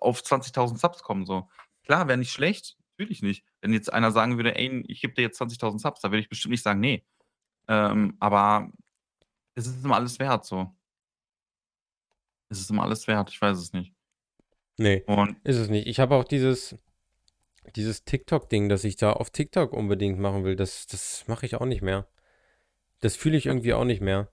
auf 0.00 0.22
20.000 0.24 0.80
Subs 0.80 1.02
kommen 1.02 1.26
so. 1.26 1.48
Klar, 1.84 2.08
wäre 2.08 2.18
nicht 2.18 2.32
schlecht, 2.32 2.76
natürlich 2.98 3.22
nicht. 3.22 3.44
Wenn 3.60 3.72
jetzt 3.72 3.92
einer 3.92 4.10
sagen 4.12 4.36
würde: 4.36 4.54
„Ey, 4.56 4.82
ich 4.88 5.00
gebe 5.00 5.14
dir 5.14 5.22
jetzt 5.22 5.38
20.000 5.38 5.80
Subs“, 5.82 6.00
da 6.00 6.10
würde 6.10 6.20
ich 6.20 6.28
bestimmt 6.28 6.52
nicht 6.52 6.62
sagen: 6.62 6.80
„Ne.“ 6.80 7.02
Ähm, 7.68 8.16
aber 8.20 8.70
es 9.56 9.66
ist 9.66 9.84
immer 9.84 9.96
alles 9.96 10.18
wert 10.20 10.46
so. 10.46 10.74
Es 12.48 12.60
ist 12.60 12.70
immer 12.70 12.82
alles 12.84 13.06
wert, 13.06 13.30
ich 13.30 13.40
weiß 13.40 13.58
es 13.58 13.72
nicht. 13.72 13.92
Ne, 14.78 15.04
Und 15.06 15.36
ist 15.44 15.56
es 15.56 15.68
nicht. 15.68 15.86
Ich 15.86 16.00
habe 16.00 16.14
auch 16.16 16.24
dieses 16.24 16.76
dieses 17.76 18.04
TikTok-Ding, 18.04 18.68
das 18.68 18.84
ich 18.84 18.96
da 18.96 19.12
auf 19.14 19.30
TikTok 19.30 19.72
unbedingt 19.72 20.18
machen 20.18 20.44
will, 20.44 20.56
das 20.56 20.86
das 20.86 21.24
mache 21.28 21.46
ich 21.46 21.56
auch 21.56 21.66
nicht 21.66 21.82
mehr. 21.82 22.08
Das 23.00 23.16
fühle 23.16 23.38
ich 23.38 23.46
irgendwie 23.46 23.74
auch 23.74 23.84
nicht 23.84 24.02
mehr. 24.02 24.30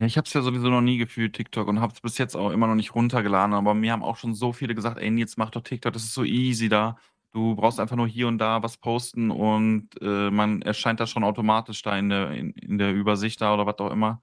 Ja, 0.00 0.06
ich 0.06 0.18
habe 0.18 0.26
es 0.26 0.34
ja 0.34 0.42
sowieso 0.42 0.68
noch 0.68 0.82
nie 0.82 0.98
gefühlt, 0.98 1.32
TikTok, 1.34 1.68
und 1.68 1.80
habe 1.80 1.94
es 1.94 2.00
bis 2.02 2.18
jetzt 2.18 2.36
auch 2.36 2.50
immer 2.50 2.66
noch 2.66 2.74
nicht 2.74 2.94
runtergeladen, 2.94 3.54
aber 3.54 3.72
mir 3.72 3.92
haben 3.92 4.02
auch 4.02 4.18
schon 4.18 4.34
so 4.34 4.52
viele 4.52 4.74
gesagt: 4.74 4.98
„Ey, 4.98 5.10
Nils, 5.10 5.38
mach 5.38 5.48
doch 5.50 5.62
TikTok, 5.62 5.92
das 5.94 6.04
ist 6.04 6.12
so 6.12 6.22
easy 6.24 6.68
da. 6.68 6.98
Du 7.32 7.54
brauchst 7.56 7.80
einfach 7.80 7.96
nur 7.96 8.06
hier 8.06 8.28
und 8.28 8.36
da 8.38 8.62
was 8.62 8.76
posten 8.76 9.30
und, 9.30 9.88
äh, 10.02 10.30
man 10.30 10.60
erscheint 10.62 11.00
da 11.00 11.06
schon 11.06 11.24
automatisch 11.24 11.80
da 11.82 11.96
in 11.98 12.10
der 12.10 12.30
in 12.32 12.50
in 12.52 12.76
der 12.78 12.92
Übersicht 12.92 13.40
da 13.40 13.54
oder 13.54 13.64
was 13.66 13.78
auch 13.78 13.90
immer.“ 13.90 14.22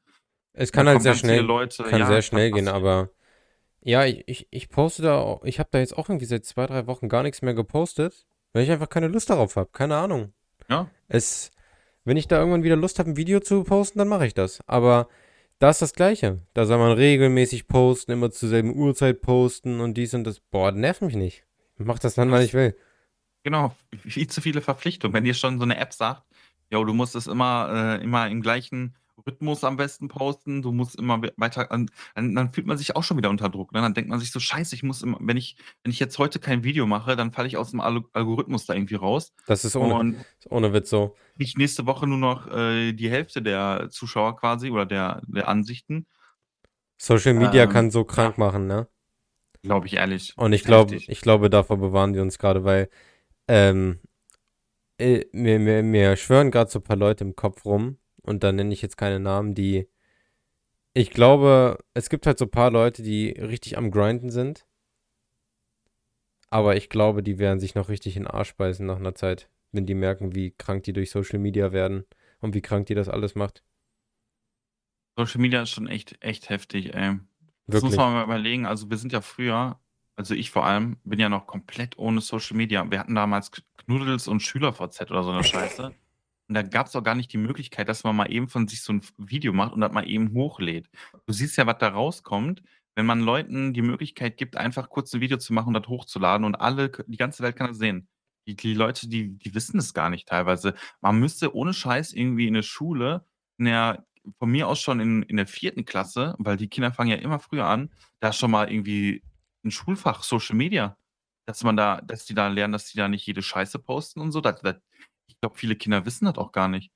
Es 0.56 0.72
Da 0.72 0.72
kann 0.72 0.88
halt 0.88 0.98
kommen 0.98 1.04
sehr 1.04 1.12
ganz 1.14 1.24
viele 1.24 1.42
schnell 1.42 1.46
Leute 1.48 1.84
kann 1.84 2.00
ja, 2.00 2.06
sehr 2.06 2.22
kann 2.22 2.22
schnell 2.22 2.52
gehen, 2.52 2.66
passieren. 2.66 2.76
aber 2.86 3.10
ja, 3.82 4.06
ich 4.06 4.24
ich 4.28 4.48
ich 4.52 4.70
poste 4.70 5.04
da 5.04 5.20
au 5.22 5.42
ich 5.46 5.60
habe 5.60 5.70
da 5.72 5.80
jetzt 5.80 5.98
auch 5.98 6.10
irgendwie 6.10 6.26
seit 6.28 6.46
2, 6.46 6.68
3 6.68 6.88
Wochen 6.88 7.10
gar 7.10 7.24
nix 7.24 7.42
mehr 7.44 7.54
gepostet, 7.56 8.26
weil 8.54 8.64
ich 8.64 8.72
einfach 8.72 8.90
keine 8.90 9.10
Lust 9.10 9.30
darauf 9.32 9.56
habe. 9.58 9.70
Keine 9.74 9.98
Ahnung. 9.98 10.34
Ja. 10.70 10.90
Es 11.10 11.52
wenn 12.06 12.18
ich 12.18 12.28
da 12.30 12.40
irgendwann 12.40 12.64
wieder 12.64 12.78
Lust 12.78 13.00
habe, 13.00 13.10
'n 13.12 13.18
Video 13.18 13.40
zu 13.42 13.64
posten, 13.64 14.00
dann 14.00 14.10
mache 14.10 14.28
ich 14.28 14.34
das. 14.36 14.62
Aber 14.68 15.10
da 15.60 15.70
ist 15.70 15.82
das 15.82 15.94
Gleiche. 15.94 16.42
Da 16.54 16.66
soll 16.66 16.78
man 16.78 16.92
regelmäßig 16.94 17.68
posten, 17.68 18.12
immer 18.12 18.32
zur 18.32 18.50
selben 18.50 18.76
Uhrzeit 18.76 19.22
posten 19.22 19.80
und 19.80 19.96
dies 19.96 20.14
und 20.14 20.24
das. 20.26 20.40
Boah, 20.40 20.72
nervt 20.72 21.02
mich 21.02 21.16
nicht. 21.16 21.46
Ich 21.80 21.86
mache 21.86 22.00
das 22.00 22.16
dann, 22.16 22.32
wann 22.32 22.42
ich 22.44 22.54
will. 22.54 22.76
Genau, 23.44 23.76
viel 23.98 24.28
zu 24.28 24.42
viele 24.42 24.62
Verpflichtungen. 24.62 25.14
Wenn 25.14 25.26
dir 25.26 25.34
schon 25.34 25.60
so 25.60 25.66
'ne 25.66 25.78
App 25.78 25.94
sagt: 25.94 26.24
„Jo, 26.72 26.84
du 26.86 26.94
musst 26.94 27.16
es 27.16 27.28
immer 27.28 27.98
äh, 28.00 28.04
immer 28.04 28.30
im 28.30 28.42
gleichen 28.42 28.96
Rhythmus 29.28 29.64
am 29.64 29.78
besten 29.78 30.08
posten, 30.08 30.62
du 30.62 30.72
musst 30.72 30.96
immer 30.98 31.22
we 31.22 31.34
weiter“ 31.38 31.72
an 31.72 31.90
dann 32.16 32.36
dann 32.36 32.54
fühlt 32.54 32.68
man 32.68 32.78
sich 32.78 32.96
auch 32.96 33.04
schon 33.04 33.18
wieder 33.18 33.30
unter 33.30 33.50
Druck, 33.50 33.74
ne? 33.74 33.82
Dann 33.82 33.94
denkt 33.94 34.10
man 34.10 34.20
sich 34.20 34.32
so: 34.32 34.40
„Scheiße, 34.40 34.76
ich 34.76 34.84
muss 34.84 35.02
immer 35.02 35.18
wenn 35.22 35.38
ich 35.38 35.58
wenn 35.84 35.92
ich 35.92 36.00
jetzt 36.00 36.18
heute 36.20 36.40
kein 36.40 36.64
Video 36.64 36.86
mache, 36.88 37.16
dann 37.16 37.32
falle 37.32 37.48
ich 37.48 37.58
aus'm 37.58 37.80
Algo 37.82 38.10
Algorithmus 38.14 38.66
da 38.66 38.74
irgendwie 38.74 38.96
raus 38.96 39.34
Das 39.48 39.66
ist 39.66 39.76
ohne 39.76 39.96
und 39.96 40.26
ist 40.40 40.52
ohne 40.52 40.74
Witz 40.74 40.90
so. 40.90 41.16
ich 41.38 41.56
nächste 41.58 41.86
Woche 41.86 42.06
nur 42.08 42.18
noch, 42.18 42.48
äh, 42.48 42.94
die 42.94 43.10
Hälfte 43.10 43.42
der 43.42 43.90
Zuschauer 43.92 44.36
quasi 44.38 44.70
oder 44.72 44.86
der 44.86 45.22
der 45.28 45.48
Ansichten.“ 45.48 46.06
Social 46.98 47.34
Media 47.36 47.68
Ähm, 47.68 47.68
kann 47.68 47.92
so 47.92 48.04
ja. 48.06 48.06
krank 48.06 48.38
machen, 48.40 48.66
ne? 48.68 48.88
Glaube 49.64 49.88
ich 49.88 49.94
ehrlich. 49.96 50.36
Und 50.38 50.54
ich 50.54 50.64
glaube 50.64 51.04
ich 51.08 51.22
glaube, 51.22 51.50
davor 51.50 51.78
bewahren 51.78 52.14
die 52.14 52.20
uns 52.20 52.40
grade, 52.40 52.64
weil, 52.64 52.90
ähm, 53.48 54.02
äh, 55.00 55.26
mir 55.34 55.60
mir 55.60 55.84
mir 55.84 56.18
schwören 56.18 56.52
grad 56.52 56.72
so 56.72 56.82
paar 56.82 56.98
Leute 56.98 57.24
im 57.26 57.36
Kopf 57.36 57.66
rum 57.66 57.98
und 58.24 58.44
da 58.44 58.52
nenne 58.52 58.74
ich 58.74 58.82
jetzt 58.82 58.98
keine 58.98 59.20
Namen, 59.20 59.56
die 59.56 59.88
ich 60.96 61.10
glaube, 61.10 61.80
es 61.96 62.08
gibt 62.10 62.28
halt 62.28 62.38
so 62.38 62.46
paar 62.46 62.70
Leute, 62.70 63.02
die 63.02 63.30
richtig 63.32 63.78
am 63.80 63.90
Grinden 63.90 64.30
sind. 64.30 64.64
Aber 66.54 66.76
ich 66.76 66.88
glaube, 66.90 67.24
die 67.24 67.40
werden 67.40 67.60
sich 67.60 67.74
noch 67.74 67.90
richtig 67.90 68.16
in 68.16 68.26
'n 68.26 68.28
Arsch 68.28 68.56
beißen 68.56 68.86
nach 68.86 69.00
'ner 69.00 69.16
Zeit, 69.16 69.50
wenn 69.72 69.88
die 69.88 69.96
merken, 69.96 70.36
wie 70.36 70.52
krank 70.52 70.84
die 70.84 70.94
durch 70.94 71.10
Social 71.10 71.40
Media 71.40 71.72
werden 71.72 72.06
und 72.42 72.54
wie 72.54 72.62
krank 72.62 72.86
die 72.86 72.94
das 72.96 73.10
alles 73.10 73.34
macht. 73.34 73.62
Social 75.18 75.42
Media 75.42 75.62
ist 75.62 75.70
schon 75.70 75.88
echt 75.88 76.18
echt 76.24 76.50
heftig, 76.50 76.94
ey. 76.96 77.20
Das 77.68 77.82
muss 77.84 77.96
man 77.98 78.14
mal 78.14 78.24
überlegen. 78.24 78.66
Also, 78.66 78.90
wir 78.90 78.98
sind 78.98 79.14
ja 79.14 79.22
früher 79.22 79.80
also, 80.16 80.36
ich 80.36 80.52
vor 80.52 80.64
allem, 80.66 80.98
bin 81.04 81.20
ja 81.20 81.28
noch 81.28 81.48
komplett 81.48 81.98
ohne 81.98 82.22
Social 82.22 82.56
Media. 82.56 82.90
Wir 82.92 83.00
hatten 83.00 83.16
damals 83.16 83.50
Knuddels 83.78 84.28
und 84.28 84.42
SchülerVZ 84.44 85.10
oder 85.10 85.24
so 85.24 85.32
'ne 85.32 85.44
Scheiße. 85.44 85.96
Und 86.54 86.56
da 86.56 86.62
gab's 86.62 86.96
auch 86.96 87.04
gar 87.04 87.16
nicht 87.16 87.34
die 87.34 87.40
Möglichkeit, 87.40 87.90
dass 87.90 88.04
man 88.04 88.16
mal 88.16 88.32
eben 88.32 88.48
von 88.48 88.68
sich 88.68 88.84
so 88.84 88.94
'n 88.94 89.00
F 89.00 89.12
Video 89.18 89.54
macht 89.54 89.74
und 89.74 89.82
das 89.82 89.92
mal 89.92 90.08
eben 90.08 90.34
hochlädt. 90.36 90.88
Du 91.26 91.34
siehst 91.34 91.58
ja, 91.58 91.66
was 91.66 91.80
da 91.80 91.88
rauskommt, 91.90 92.62
wenn 92.96 93.08
man 93.08 93.22
Leuten 93.22 93.74
die 93.74 93.82
Möglichkeit 93.82 94.38
gibt, 94.38 94.56
einfach 94.56 94.90
kurz 94.90 95.12
'n 95.16 95.20
Video 95.22 95.38
zu 95.38 95.52
machen 95.54 95.70
und 95.70 95.84
das 95.84 95.88
hochzuladen 95.90 96.46
und 96.46 96.54
alle 96.56 96.92
die 97.08 97.18
ganze 97.18 97.42
Welt 97.42 97.56
kann 97.56 97.70
das 97.70 97.80
sehen. 97.80 98.08
Die 98.46 98.56
die 98.56 98.76
Leute, 98.76 99.10
die 99.10 99.36
die 99.36 99.56
wissen 99.56 99.80
es 99.80 99.96
gar 99.96 100.12
nicht 100.12 100.28
teilweise. 100.28 100.76
Man 101.02 101.18
müsste 101.20 101.56
ohne 101.56 101.74
Scheiß 101.74 102.14
irgendwie 102.14 102.48
in 102.48 102.54
der 102.54 102.62
Schule, 102.62 103.26
in 103.58 103.66
der 103.66 104.06
von 104.38 104.52
mir 104.52 104.68
aus 104.68 104.80
schon 104.80 105.00
in 105.00 105.24
in 105.24 105.38
der 105.38 105.48
4. 105.48 105.86
Klasse, 105.86 106.36
weil 106.38 106.58
die 106.58 106.68
Kinder 106.70 106.92
fangen 106.94 107.10
ja 107.10 107.18
immer 107.18 107.40
früher 107.40 107.66
an, 107.66 107.90
da 108.20 108.32
schon 108.32 108.52
mal 108.52 108.72
irgendwie 108.72 109.24
'n 109.66 109.72
Schulfach 109.72 110.22
Social 110.24 110.56
Media, 110.56 110.98
dass 111.48 111.64
man 111.64 111.76
da 111.78 112.00
dass 112.02 112.26
die 112.26 112.36
da 112.36 112.48
lernen, 112.48 112.74
dass 112.74 112.92
die 112.92 112.98
da 112.98 113.08
nicht 113.10 113.26
jede 113.26 113.42
Scheiße 113.42 113.80
posten 113.80 114.22
und 114.22 114.32
so. 114.32 114.40
Das 114.42 114.62
ich 114.64 114.76
glaube, 115.44 115.58
viele 115.58 115.76
Kinder 115.76 116.06
wissen 116.06 116.26
das 116.26 116.38
auch 116.38 116.52
gar 116.52 116.68
nicht. 116.70 116.90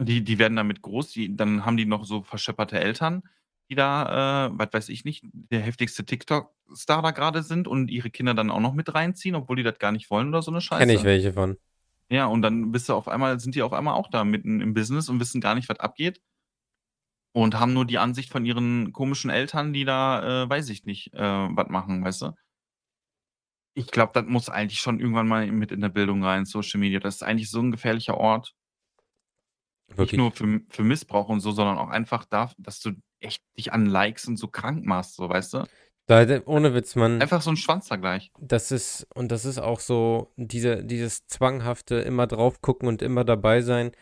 Die 0.00 0.24
die 0.24 0.38
werden 0.38 0.56
damit 0.56 0.82
groß, 0.82 1.10
die 1.12 1.36
dann 1.36 1.64
haben 1.64 1.76
die 1.76 1.84
noch 1.86 2.04
so 2.04 2.22
verschepperte 2.22 2.80
Eltern, 2.80 3.22
die 3.70 3.76
da, 3.76 4.46
äh, 4.48 4.50
was 4.58 4.68
weiß 4.72 4.88
ich 4.88 5.04
nicht, 5.04 5.24
der 5.32 5.60
heftigste 5.60 6.04
TikTok-Star 6.04 7.00
da 7.02 7.12
grade 7.12 7.42
sind 7.44 7.68
und 7.68 7.90
ihre 7.90 8.10
Kinder 8.10 8.34
dann 8.34 8.50
auch 8.50 8.60
noch 8.60 8.74
mit 8.74 8.92
reinziehen, 8.92 9.36
obwohl 9.36 9.56
die 9.56 9.62
das 9.62 9.78
gar 9.78 9.92
nicht 9.92 10.10
wollen 10.10 10.28
oder 10.28 10.42
so 10.42 10.50
'ne 10.50 10.60
Kenne 10.76 10.92
ich 10.94 10.98
Scheiße. 10.98 11.04
welche 11.04 11.32
von. 11.32 11.56
Ja, 12.10 12.26
und 12.26 12.42
dann 12.42 12.70
bist 12.72 12.88
du 12.88 12.94
auf 12.94 13.08
einmal 13.08 13.40
sind 13.40 13.54
die 13.54 13.62
auf 13.62 13.72
einmal 13.72 13.94
auch 13.94 14.08
da 14.10 14.24
mitten 14.24 14.60
im 14.60 14.74
Business 14.74 15.08
und 15.08 15.20
wissen 15.20 15.40
gar 15.40 15.54
nicht, 15.54 15.68
was 15.68 15.80
abgeht. 15.80 16.20
Und 17.36 17.58
haben 17.58 17.72
nur 17.72 17.84
die 17.84 17.98
Ansicht 17.98 18.30
von 18.30 18.44
ihren 18.46 18.92
komischen 18.92 19.28
Eltern, 19.28 19.72
die 19.72 19.84
da, 19.84 20.44
äh, 20.44 20.48
weiß 20.48 20.68
ich 20.68 20.84
nicht, 20.84 21.12
äh, 21.14 21.18
was 21.18 21.68
machen, 21.68 22.04
weißt 22.04 22.22
du? 22.22 22.34
Ich 23.76 23.88
glaube, 23.88 24.12
das 24.14 24.24
muss 24.26 24.48
eigentlich 24.48 24.78
schon 24.78 25.00
irgendwann 25.00 25.26
mal 25.26 25.50
mit 25.50 25.72
in 25.72 25.80
der 25.80 25.88
Bildung 25.88 26.22
rein, 26.22 26.44
Social 26.44 26.78
Media. 26.78 27.00
Das 27.00 27.16
ist 27.16 27.22
eigentlich 27.24 27.50
so 27.50 27.58
'n 27.58 27.72
gefährlicher 27.72 28.16
Ort. 28.16 28.52
Nicht 29.98 30.16
nur 30.16 30.32
Wirklich. 30.32 30.32
für 30.32 30.60
für 30.70 30.82
Missbrauch 30.82 31.28
und 31.28 31.40
so, 31.40 31.52
sondern 31.52 31.78
auch 31.78 31.88
einfach 31.88 32.24
da 32.24 32.50
dass 32.58 32.80
du 32.80 32.92
echt 33.20 33.42
dich 33.56 33.72
an 33.72 33.86
Likes 33.86 34.26
und 34.26 34.36
so 34.36 34.48
krank 34.48 34.84
machst, 34.84 35.14
so, 35.16 35.28
weißt 35.28 35.54
du? 35.54 35.64
Da 36.08 36.26
ohne 36.46 36.74
Witz, 36.74 36.96
man 36.96 37.26
Einfach 37.28 37.42
so 37.42 37.50
'n 37.50 37.56
Schwanzvergleich. 37.56 38.30
Das 38.40 38.72
ist 38.72 39.06
und 39.14 39.30
das 39.30 39.44
ist 39.44 39.58
auch 39.58 39.78
so 39.78 40.32
diese 40.36 40.84
dieses 40.84 41.26
zwanghafte 41.28 41.96
immer 41.96 42.26
drauf 42.26 42.60
gucken 42.62 42.88
und 42.88 43.00
immer 43.00 43.24
dabei 43.24 43.60
sein. 43.62 43.92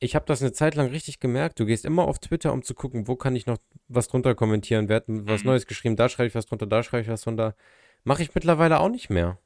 Ich 0.00 0.14
habe 0.16 0.26
das 0.26 0.40
'ne 0.42 0.52
Zeit 0.52 0.74
lang 0.76 0.88
richtig 0.88 1.20
gemerkt. 1.20 1.60
Du 1.60 1.66
gehst 1.66 1.84
immer 1.86 2.04
auf 2.08 2.18
Twitter, 2.20 2.52
um 2.52 2.62
zu 2.62 2.74
gucken, 2.74 3.08
wo 3.08 3.16
kann 3.16 3.36
ich 3.36 3.46
noch 3.46 3.58
was 3.88 4.08
drunter 4.08 4.34
kommentieren? 4.34 4.88
Wer 4.88 4.96
hat 4.98 5.04
was 5.08 5.44
Mhm. 5.44 5.44
Neues 5.44 5.66
geschrieben? 5.66 5.96
Da 5.96 6.08
schreibe 6.10 6.28
ich 6.28 6.34
was 6.36 6.46
drunter, 6.46 6.66
da 6.66 6.82
schreibe 6.82 7.02
ich 7.02 7.08
was 7.10 7.22
drunter. 7.22 7.56
Mache 8.04 8.22
ich 8.22 8.34
mittlerweile 8.34 8.80
auch 8.80 8.88
nicht 8.88 9.10
mehr. 9.10 9.38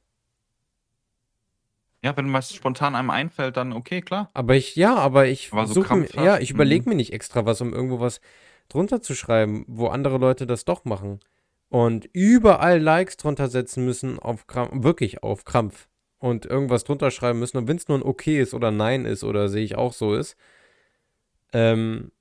Ja, 2.03 2.15
wenn 2.15 2.31
was 2.33 2.53
spontan 2.53 2.95
einem 2.95 3.09
einfällt, 3.09 3.57
dann 3.57 3.73
okay, 3.73 4.01
klar. 4.01 4.29
Aber 4.33 4.55
ich, 4.55 4.75
ja, 4.75 4.95
aber 4.95 5.25
ich 5.25 5.51
Aber 5.51 5.65
so 5.65 5.81
mir, 5.81 6.07
ja, 6.13 6.37
ich 6.37 6.51
überlege 6.51 6.83
mhm. 6.83 6.89
mir 6.89 6.95
nicht 6.97 7.13
extra 7.13 7.45
was, 7.47 7.61
um 7.61 7.73
irgendwo 7.73 7.99
was 7.99 8.21
drunter 8.69 9.01
zu 9.01 9.15
schreiben, 9.15 9.65
wo 9.67 9.87
andere 9.87 10.17
Leute 10.17 10.45
das 10.45 10.65
doch 10.65 10.85
machen. 10.85 11.19
Und 11.69 12.07
überall 12.13 12.79
Likes 12.79 13.17
drunter 13.17 13.47
setzen 13.47 13.85
müssen, 13.85 14.19
auf 14.19 14.45
Krampf, 14.47 14.83
wirklich 14.83 15.23
auf 15.23 15.45
Krampf. 15.45 15.89
Und 16.19 16.45
irgendwas 16.45 16.83
drunter 16.83 17.11
schreiben 17.11 17.39
müssen. 17.39 17.57
Und 17.57 17.67
wenn 17.67 17.77
es 17.77 17.87
nur 17.87 17.97
ein 17.97 18.03
Okay 18.03 18.39
ist 18.39 18.53
oder 18.53 18.71
Nein 18.71 19.05
ist 19.05 19.23
oder 19.23 19.49
sehe 19.49 19.63
ich 19.63 19.75
auch 19.75 19.93
so 19.93 20.13
ist. 20.13 20.37
Ähm, 21.53 22.11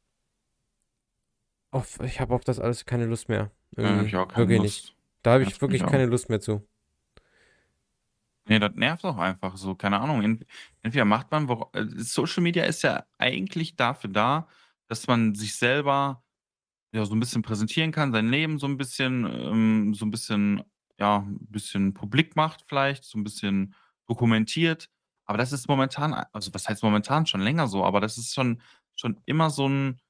auf, 1.70 2.00
ich 2.00 2.20
habe 2.20 2.34
auf 2.34 2.44
das 2.44 2.58
alles 2.58 2.86
keine 2.86 3.06
Lust 3.06 3.28
mehr. 3.28 3.50
Ja, 3.76 3.84
Irgendwie. 3.84 4.06
ich 4.06 4.16
auch 4.16 4.28
keine 4.28 4.48
Wirklich 4.48 4.62
nicht. 4.62 4.93
Da 5.24 5.32
habe 5.32 5.42
ich 5.42 5.58
wirklich 5.62 5.86
keine 5.86 6.04
Lust 6.04 6.28
mehr 6.28 6.40
zu. 6.40 6.66
Nee, 8.46 8.58
das 8.58 8.72
nervt 8.74 9.04
auch 9.04 9.16
einfach 9.16 9.56
so, 9.56 9.74
keine 9.74 10.00
Ahnung. 10.00 10.22
Ent 10.22 10.44
entweder 10.82 11.06
macht 11.06 11.30
man 11.30 11.48
äh, 11.72 11.86
Social 11.96 12.42
Media 12.42 12.64
ist 12.64 12.82
ja 12.82 13.06
eigentlich 13.18 13.74
dafür 13.76 14.10
da, 14.10 14.48
dass 14.86 15.06
man 15.06 15.34
sich 15.34 15.56
selber, 15.56 16.22
ja, 16.92 17.04
so 17.06 17.14
'n 17.14 17.20
bisschen 17.20 17.42
präsentieren 17.42 17.92
kann, 17.92 18.12
sein 18.12 18.28
Leben 18.28 18.58
so 18.58 18.66
'n 18.66 18.76
bisschen 18.78 19.24
ähm, 19.26 19.94
so 19.94 20.04
'n 20.06 20.10
bisschen 20.12 20.62
ja, 20.98 21.18
'n 21.18 21.38
bisschen 21.50 21.94
publik 21.94 22.36
macht 22.36 22.64
vielleicht, 22.68 23.04
so 23.04 23.18
'n 23.18 23.24
bisschen 23.24 23.74
dokumentiert. 24.08 24.90
Aber 25.26 25.38
das 25.38 25.52
ist 25.52 25.68
momentan 25.68 26.14
also, 26.32 26.54
was 26.54 26.68
heißt 26.68 26.82
momentan, 26.84 27.26
schon 27.26 27.40
länger 27.42 27.68
so, 27.68 27.84
aber 27.84 28.00
das 28.00 28.18
ist 28.18 28.34
schon 28.34 28.62
schon 28.96 29.20
immer 29.26 29.50
so 29.50 29.66
'n 29.68 30.00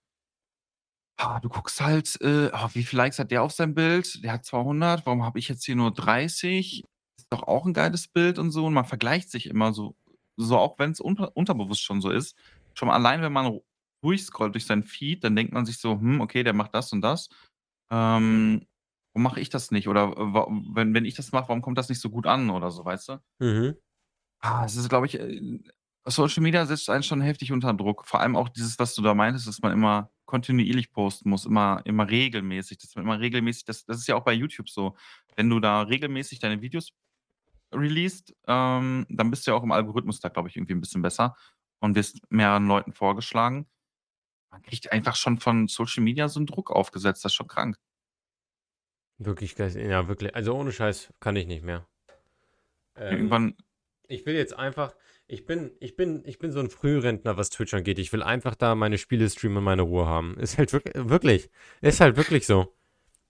ah, 1.17 1.41
du 1.41 1.49
guckst 1.49 1.81
halt, 1.81 2.19
äh: 2.21 2.51
„Oh, 2.53 2.69
wie 2.75 2.85
viel 2.85 2.97
Likes 2.99 3.19
hat 3.19 3.31
der 3.31 3.43
auf 3.43 3.53
seinem 3.53 3.75
Bild? 3.75 4.23
Der 4.25 4.33
hat 4.33 4.45
200. 4.45 5.07
Warum 5.07 5.23
habe 5.25 5.39
ich 5.39 5.49
jetzt 5.49 5.65
hier 5.65 5.77
nur 5.77 5.93
30? 5.93 6.85
Ist 7.19 7.27
doch 7.31 7.43
auch 7.45 7.67
'n 7.67 7.75
geiles 7.75 8.09
Bild“ 8.09 8.39
und 8.39 8.51
so. 8.51 8.67
Und 8.67 8.75
man 8.75 8.85
vergleicht 8.85 9.31
sich 9.31 9.47
immer 9.47 9.73
so 9.73 9.97
so 10.37 10.59
auch 10.59 10.79
wenn's 10.79 11.01
unter 11.01 11.37
unterbewusst 11.37 11.83
schon 11.83 12.01
so 12.01 12.11
ist. 12.11 12.37
Schon 12.75 12.91
allein, 12.91 13.23
wenn 13.23 13.33
man 13.33 13.61
durchscrollt 14.03 14.55
durch 14.55 14.67
seinen 14.67 14.83
Feed, 14.85 15.25
dann 15.25 15.37
denkt 15.37 15.53
man 15.53 15.67
sich 15.67 15.79
so: 15.79 15.93
„Hm, 16.01 16.21
okay, 16.21 16.43
der 16.45 16.53
macht 16.55 16.75
das 16.75 16.93
und 16.93 17.01
das. 17.03 17.29
Ähm, 17.91 18.67
warum 19.15 19.23
mache 19.25 19.41
ich 19.41 19.51
das 19.51 19.71
nicht?“ 19.71 19.89
Oder, 19.89 20.09
äh, 20.17 20.35
wenn 20.75 20.95
wenn 20.95 21.05
ich 21.05 21.15
das 21.15 21.33
mache, 21.33 21.49
warum 21.49 21.63
kommt 21.63 21.79
das 21.79 21.89
nicht 21.89 22.01
so 22.01 22.11
gut 22.11 22.27
an 22.27 22.51
oder 22.51 22.71
so, 22.71 22.85
weißt 22.85 23.09
du? 23.11 23.19
Mhm. 23.41 23.79
Ah, 24.43 24.65
es 24.65 24.77
ist, 24.77 24.89
glaube 24.89 25.07
ich, 25.07 25.19
äh 25.19 25.59
Social 26.07 26.43
Media 26.43 26.67
setzt 26.67 26.91
einen 26.91 27.03
schon 27.03 27.21
heftig 27.23 27.53
unter 27.53 27.73
Druck. 27.75 28.07
Vor 28.07 28.21
allem 28.21 28.37
auch 28.37 28.49
dieses, 28.51 28.79
was 28.79 28.95
du 28.95 29.03
da 29.03 29.15
meintest, 29.15 29.47
dass 29.49 29.61
man 29.63 29.73
immer 29.73 30.11
kontinuierlich 30.27 30.93
posten 30.93 31.31
muss, 31.31 31.47
immer 31.47 31.81
immer 31.85 32.09
regelmäßig, 32.09 32.79
dass 32.79 32.95
man 32.95 33.05
immer 33.05 33.21
regelmäßig 33.21 33.65
das 33.65 33.85
das 33.87 33.99
ist 33.99 34.07
ja 34.09 34.17
auch 34.17 34.25
bei 34.25 34.33
YouTube 34.35 34.69
so. 34.69 34.97
Wenn 35.37 35.49
du 35.51 35.61
da 35.61 35.83
regelmäßig 35.83 36.41
deine 36.41 36.61
Videos 36.63 36.91
released, 37.75 38.35
ähm, 38.49 39.07
dann 39.11 39.31
bist 39.31 39.47
du 39.47 39.53
ja 39.53 39.57
auch 39.59 39.65
im 39.65 39.73
Algorithmus 39.73 40.21
da, 40.21 40.29
glaube 40.31 40.49
ich, 40.51 40.57
irgendwie 40.57 40.75
'n 40.75 40.81
bisschen 40.83 41.03
besser 41.03 41.37
und 41.81 41.97
wirst 41.97 42.21
mehreren 42.31 42.67
Leuten 42.69 42.93
vorgeschlagen. 42.95 43.67
Man 44.53 44.63
kriegt 44.63 44.93
einfach 44.93 45.17
schon 45.17 45.39
von 45.41 45.69
Social 45.69 46.03
Media 46.05 46.29
so 46.29 46.41
'n 46.41 46.47
Druck 46.47 46.71
aufgesetzt, 46.73 47.25
das 47.25 47.33
ist 47.33 47.37
schon 47.37 47.49
krank. 47.49 47.79
Wirklich 49.21 49.55
geil. 49.55 49.77
Ja, 49.79 50.09
wirklich. 50.09 50.35
Also, 50.35 50.55
ohne 50.57 50.73
Scheiß 50.73 51.13
kann 51.21 51.37
ich 51.37 51.47
nicht 51.47 51.63
mehr. 51.65 51.87
Ähm, 52.97 53.11
Irgendwann 53.13 53.55
ich 54.07 54.27
will 54.27 54.35
jetzt 54.35 54.55
einfach 54.57 54.95
ich 55.27 55.47
bin 55.47 55.73
ich 55.81 55.97
bin 55.97 56.23
ich 56.27 56.39
bin 56.39 56.53
so 56.53 56.61
'n 56.61 56.71
Frührentner, 56.71 57.37
was 57.37 57.51
Twitch 57.51 57.75
angeht. 57.75 57.99
Ich 57.99 58.13
will 58.13 58.23
einfach 58.23 58.55
da 58.55 58.75
meine 58.75 58.99
Spiele 58.99 59.29
streamen 59.29 59.59
und 59.59 59.65
meine 59.65 59.83
Ruhe 59.83 60.07
haben. 60.07 60.37
Ist 60.39 60.59
halt 60.59 60.73
wirk 60.73 60.91
wirklich. 60.95 61.51
Ist 61.81 62.01
halt 62.01 62.17
wirklich 62.17 62.47
so. 62.47 62.75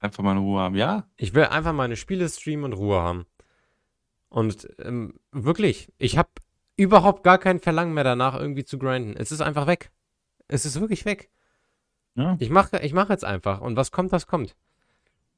Einfach 0.00 0.22
meine 0.22 0.40
Ruhe 0.40 0.60
haben, 0.60 0.74
ja. 0.74 1.08
Ich 1.16 1.34
will 1.34 1.44
einfach 1.44 1.72
meine 1.72 1.96
Spiele 1.96 2.28
streamen 2.28 2.64
und 2.66 2.72
Ruhe 2.74 3.00
haben. 3.00 3.26
Und, 4.28 4.68
ähm, 4.80 5.14
wirklich, 5.32 5.92
ich 5.98 6.18
habe 6.18 6.30
überhaupt 6.76 7.22
gar 7.24 7.38
kein 7.38 7.60
Verlangen 7.60 7.94
mehr 7.94 8.04
danach, 8.04 8.34
irgendwie 8.38 8.64
zu 8.64 8.78
grinden. 8.78 9.14
Es 9.16 9.32
ist 9.32 9.40
einfach 9.40 9.66
weg. 9.66 9.90
Es 10.48 10.66
ist 10.66 10.80
wirklich 10.80 11.04
weg. 11.04 11.30
Ja. 12.16 12.36
Ich 12.40 12.50
mache 12.50 12.78
ich 12.80 12.92
mache 12.92 13.12
jetzt 13.12 13.24
einfach 13.24 13.60
und 13.60 13.76
was 13.76 13.92
kommt, 13.92 14.12
das 14.12 14.26
kommt. 14.26 14.56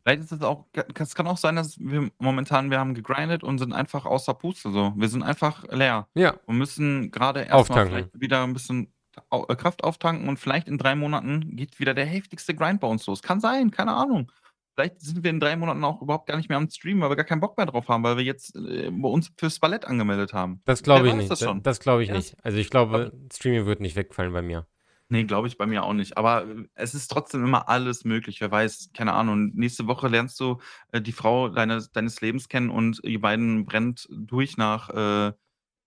Vielleicht 0.06 0.22
ist 0.22 0.30
es 0.32 0.42
auch 0.42 0.66
es 0.94 1.14
kann 1.16 1.26
auch 1.26 1.36
sein, 1.36 1.56
dass 1.56 1.80
wir 1.80 2.10
momentan 2.18 2.70
wir 2.70 2.78
haben 2.78 2.94
gegrindet 2.94 3.42
und 3.42 3.58
sind 3.58 3.72
einfach 3.72 4.06
außer 4.06 4.34
Puste 4.34 4.70
so. 4.70 4.92
Wir 4.96 5.08
sind 5.08 5.24
einfach 5.24 5.64
leer 5.72 6.06
Ja. 6.14 6.34
und 6.46 6.58
müssen 6.58 7.10
grade 7.10 7.40
erst 7.40 7.50
mal 7.50 7.56
Auftanken. 7.58 7.88
vielleicht 7.92 8.20
wieder 8.20 8.44
'n 8.44 8.52
bisschen 8.52 8.92
au 9.30 9.46
äh, 9.48 9.56
Kraft 9.56 9.82
auftanken 9.82 10.28
und 10.28 10.38
vielleicht 10.38 10.68
in 10.68 10.78
3 10.78 10.94
Monaten 10.94 11.56
geht 11.56 11.80
wieder 11.80 11.92
der 11.92 12.06
heftigste 12.06 12.54
Grind 12.54 12.80
bei 12.80 12.86
uns 12.86 13.04
los. 13.06 13.20
Kann 13.20 13.40
sein, 13.40 13.72
keine 13.72 13.94
Ahnung. 13.94 14.30
Vielleicht 14.76 15.00
sind 15.00 15.24
wir 15.24 15.30
in 15.30 15.40
3 15.40 15.56
Monaten 15.56 15.82
auch 15.82 16.02
überhaupt 16.02 16.26
gar 16.28 16.36
nicht 16.36 16.50
mehr 16.50 16.58
am 16.58 16.68
Streamen, 16.68 17.00
weil 17.02 17.08
wir 17.10 17.16
gar 17.16 17.24
keinen 17.24 17.40
Bock 17.40 17.56
mehr 17.56 17.66
drauf 17.66 17.88
haben, 17.88 18.04
weil 18.04 18.18
wir 18.18 18.24
jetzt, 18.24 18.54
äh, 18.54 18.90
bei 18.92 19.08
uns 19.08 19.32
fürs 19.38 19.58
Ballett 19.58 19.86
angemeldet 19.86 20.34
haben. 20.34 20.60
Das 20.66 20.80
Wer 20.80 20.84
glaube 20.84 21.06
ich 21.08 21.12
weiß 21.14 21.18
nicht. 21.18 21.30
das 21.32 21.38
Da 21.40 21.46
schon? 21.46 21.62
das 21.62 21.80
glaube 21.80 22.02
ich 22.04 22.10
Ja. 22.10 22.14
nicht. 22.16 22.36
Also, 22.44 22.58
ich 22.58 22.68
glaube, 22.70 23.10
Streaming 23.32 23.64
wird 23.66 23.80
nicht 23.80 23.96
wegfallen 23.96 24.32
bei 24.34 24.42
mir. 24.42 24.66
Ne, 25.10 25.24
glaube 25.24 25.46
ich 25.46 25.56
bei 25.56 25.66
mir 25.66 25.84
auch 25.84 25.92
nicht. 25.92 26.16
Aber, 26.16 26.44
äh, 26.48 26.64
es 26.74 26.94
ist 26.94 27.08
trotzdem 27.08 27.44
immer 27.44 27.68
alles 27.68 28.04
möglich. 28.04 28.40
Wer 28.40 28.50
weiß, 28.50 28.90
keine 28.92 29.12
Ahnung, 29.12 29.52
nächste 29.54 29.86
Woche 29.86 30.08
lernst 30.08 30.40
du, 30.40 30.58
äh, 30.92 31.00
die 31.00 31.12
Frau 31.12 31.48
deines 31.48 31.92
deines 31.92 32.20
Lebens 32.20 32.48
kennen 32.48 32.70
und 32.70 33.00
ihr 33.04 33.20
beiden 33.20 33.64
brennt 33.66 34.08
durch 34.10 34.56
nach, 34.56 34.88
äh, 34.90 35.32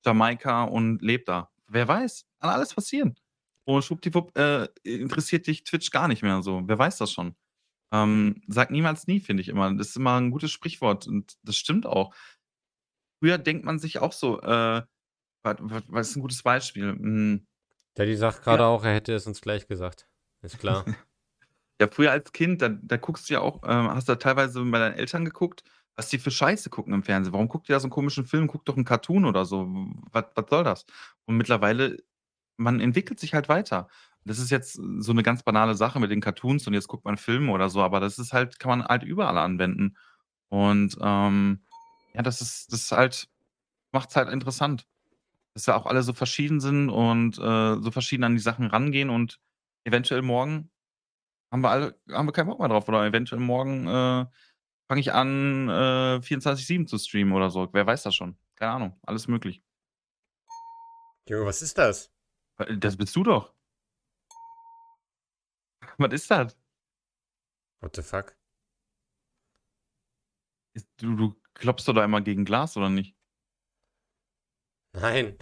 Jamaika 0.06 0.64
und 0.64 1.02
lebt 1.02 1.28
da. 1.30 1.50
Wer 1.68 1.88
weiß? 1.88 2.26
Kann 2.42 2.50
alles 2.52 2.74
passieren. 2.74 3.16
Und 3.66 3.84
schwuppdiwupp, 3.84 4.38
äh, 4.38 4.68
interessiert 4.84 5.48
dich 5.48 5.64
Twitch 5.66 5.92
gar 5.92 6.08
nicht 6.08 6.24
mehr 6.24 6.42
so. 6.44 6.62
Wer 6.66 6.80
weiß 6.80 6.98
das 7.00 7.12
schon? 7.12 7.36
Ähm, 7.94 8.42
sag 8.48 8.72
niemals 8.72 9.08
nie, 9.08 9.20
finde 9.22 9.42
ich 9.42 9.50
immer. 9.50 9.74
Das 9.76 9.90
ist 9.90 9.98
immer 9.98 10.18
'n 10.20 10.32
gutes 10.32 10.52
Sprichwort 10.52 11.08
und 11.08 11.38
das 11.44 11.58
stimmt 11.58 11.86
auch. 11.88 12.14
Früher 13.24 13.38
denkt 13.38 13.66
man 13.66 13.80
sich 13.80 14.00
auch 14.00 14.14
so, 14.14 14.40
äh 14.42 14.82
wat 15.44 15.60
was 15.90 16.10
ist 16.12 16.18
'n 16.18 16.22
gutes 16.22 16.44
Beispiel? 16.44 16.92
Hm 16.94 17.46
Daddy 18.00 18.16
sagt 18.16 18.38
Ja. 18.38 18.44
grade 18.46 18.66
auch, 18.66 18.86
er 18.86 18.94
hätte 18.94 19.14
es 19.14 19.28
uns 19.28 19.42
gleich 19.42 19.68
gesagt. 19.68 20.08
Ist 20.42 20.58
klar. 20.58 20.86
Ja, 21.82 21.90
früher 21.92 22.12
als 22.12 22.32
Kind, 22.34 22.62
da 22.62 22.70
da 22.70 22.98
guckst 22.98 23.30
du 23.30 23.34
ja 23.36 23.42
auch 23.42 23.62
ähm, 23.66 23.90
hast 23.92 24.08
du 24.10 24.14
ja 24.14 24.18
teilweise 24.18 24.64
bei 24.66 24.80
deinen 24.80 24.96
Eltern 24.96 25.26
geguckt, 25.26 25.64
was 25.98 26.10
die 26.10 26.20
für 26.20 26.32
Scheiße 26.32 26.70
gucken 26.70 26.94
im 26.94 27.04
Fernsehen. 27.04 27.34
Warum 27.34 27.50
guckt 27.50 27.70
ihr 27.70 27.76
da 27.76 27.80
so 27.82 27.88
'n 27.88 27.92
komischen 27.92 28.26
Film? 28.26 28.48
Guckt 28.48 28.70
doch 28.70 28.78
'n 28.78 28.86
Cartoon 28.86 29.26
oder 29.26 29.46
so. 29.46 29.68
Was 30.12 30.26
was 30.36 30.46
soll 30.50 30.64
das? 30.64 30.86
Und 31.26 31.38
mittlerweile 31.38 31.98
man 32.58 32.80
entwickelt 32.82 33.20
sich 33.20 33.34
halt 33.36 33.50
weiter. 33.50 33.90
Das 34.26 34.40
ist 34.40 34.52
jetzt 34.52 34.74
so 35.00 35.14
'ne 35.14 35.24
ganz 35.24 35.44
banale 35.44 35.76
Sache 35.76 36.00
mit 36.00 36.12
den 36.12 36.22
Cartoons 36.22 36.68
und 36.68 36.74
jetzt 36.76 36.88
guckt 36.90 37.06
man 37.06 37.18
Filme 37.18 37.52
oder 37.54 37.70
so, 37.70 37.82
aber 37.84 38.00
das 38.02 38.20
ist 38.20 38.34
halt 38.34 38.60
kann 38.60 38.70
man 38.80 38.86
halt 38.88 39.04
überall 39.04 39.38
anwenden. 39.40 39.98
Und, 40.50 40.98
ähm, 41.02 41.66
ja, 42.16 42.24
das 42.24 42.42
ist 42.42 42.74
das 42.74 42.82
ist 42.84 42.92
halt 42.94 43.30
macht's 43.94 44.16
halt 44.18 44.30
interessant, 44.30 44.88
dass 45.60 45.68
wir 45.68 45.76
auch 45.76 45.86
alle 45.86 46.04
so 46.04 46.14
verschieden 46.14 46.62
sind 46.62 46.90
und, 46.90 47.38
äh, 47.38 47.82
so 47.82 47.92
verschieden 47.92 48.24
an 48.24 48.34
die 48.34 48.42
Sachen 48.42 48.68
rangehen 48.68 49.10
und 49.10 49.40
eventuell 49.86 50.22
morgen 50.22 50.72
haben 51.52 51.62
wir 51.62 51.70
alle 51.70 52.00
haben 52.12 52.28
wir 52.28 52.32
keinen 52.32 52.48
Bock 52.48 52.60
mehr 52.60 52.70
drauf 52.70 52.88
oder 52.88 53.06
eventuell 53.06 53.42
morgen, 53.42 53.88
äh, 53.88 54.26
fange 54.88 55.02
ich 55.02 55.12
an, 55.12 55.68
äh, 55.68 56.22
24/7 56.22 56.88
zu 56.88 56.98
streamen 56.98 57.34
oder 57.34 57.50
so. 57.50 57.68
Wer 57.74 57.86
weiß 57.86 58.04
das 58.04 58.16
schon? 58.16 58.38
Keine 58.56 58.72
Ahnung, 58.72 59.00
alles 59.04 59.28
möglich. 59.28 59.62
Junge, 61.28 61.46
was 61.46 61.62
ist 61.62 61.78
das? 61.78 62.12
Das 62.78 62.96
bist 62.98 63.16
du 63.16 63.24
doch. 63.24 63.54
Was 65.98 66.14
ist 66.14 66.32
das? 66.32 66.58
What 67.82 67.96
the 67.96 68.02
fuck? 68.02 68.38
Du 70.98 71.16
du 71.16 71.36
klopfst 71.54 71.88
doch 71.88 71.94
da 71.94 72.06
immer 72.06 72.22
gegen 72.22 72.46
Glas 72.46 72.78
oder 72.78 72.90
nicht? 72.90 73.19
Nein. 74.94 75.38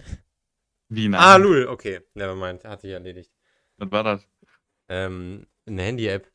Wie 0.88 1.08
nein? 1.08 1.20
Ah, 1.20 1.36
Lul, 1.36 1.66
okay. 1.68 2.00
Never 2.14 2.34
mind, 2.34 2.64
hat 2.64 2.80
sich 2.82 2.92
erledigt. 2.92 3.32
Was 3.78 3.90
war 3.90 4.04
das? 4.04 4.26
Ähm, 4.88 5.46
'ne 5.66 5.82
Handy-App. 5.82 6.30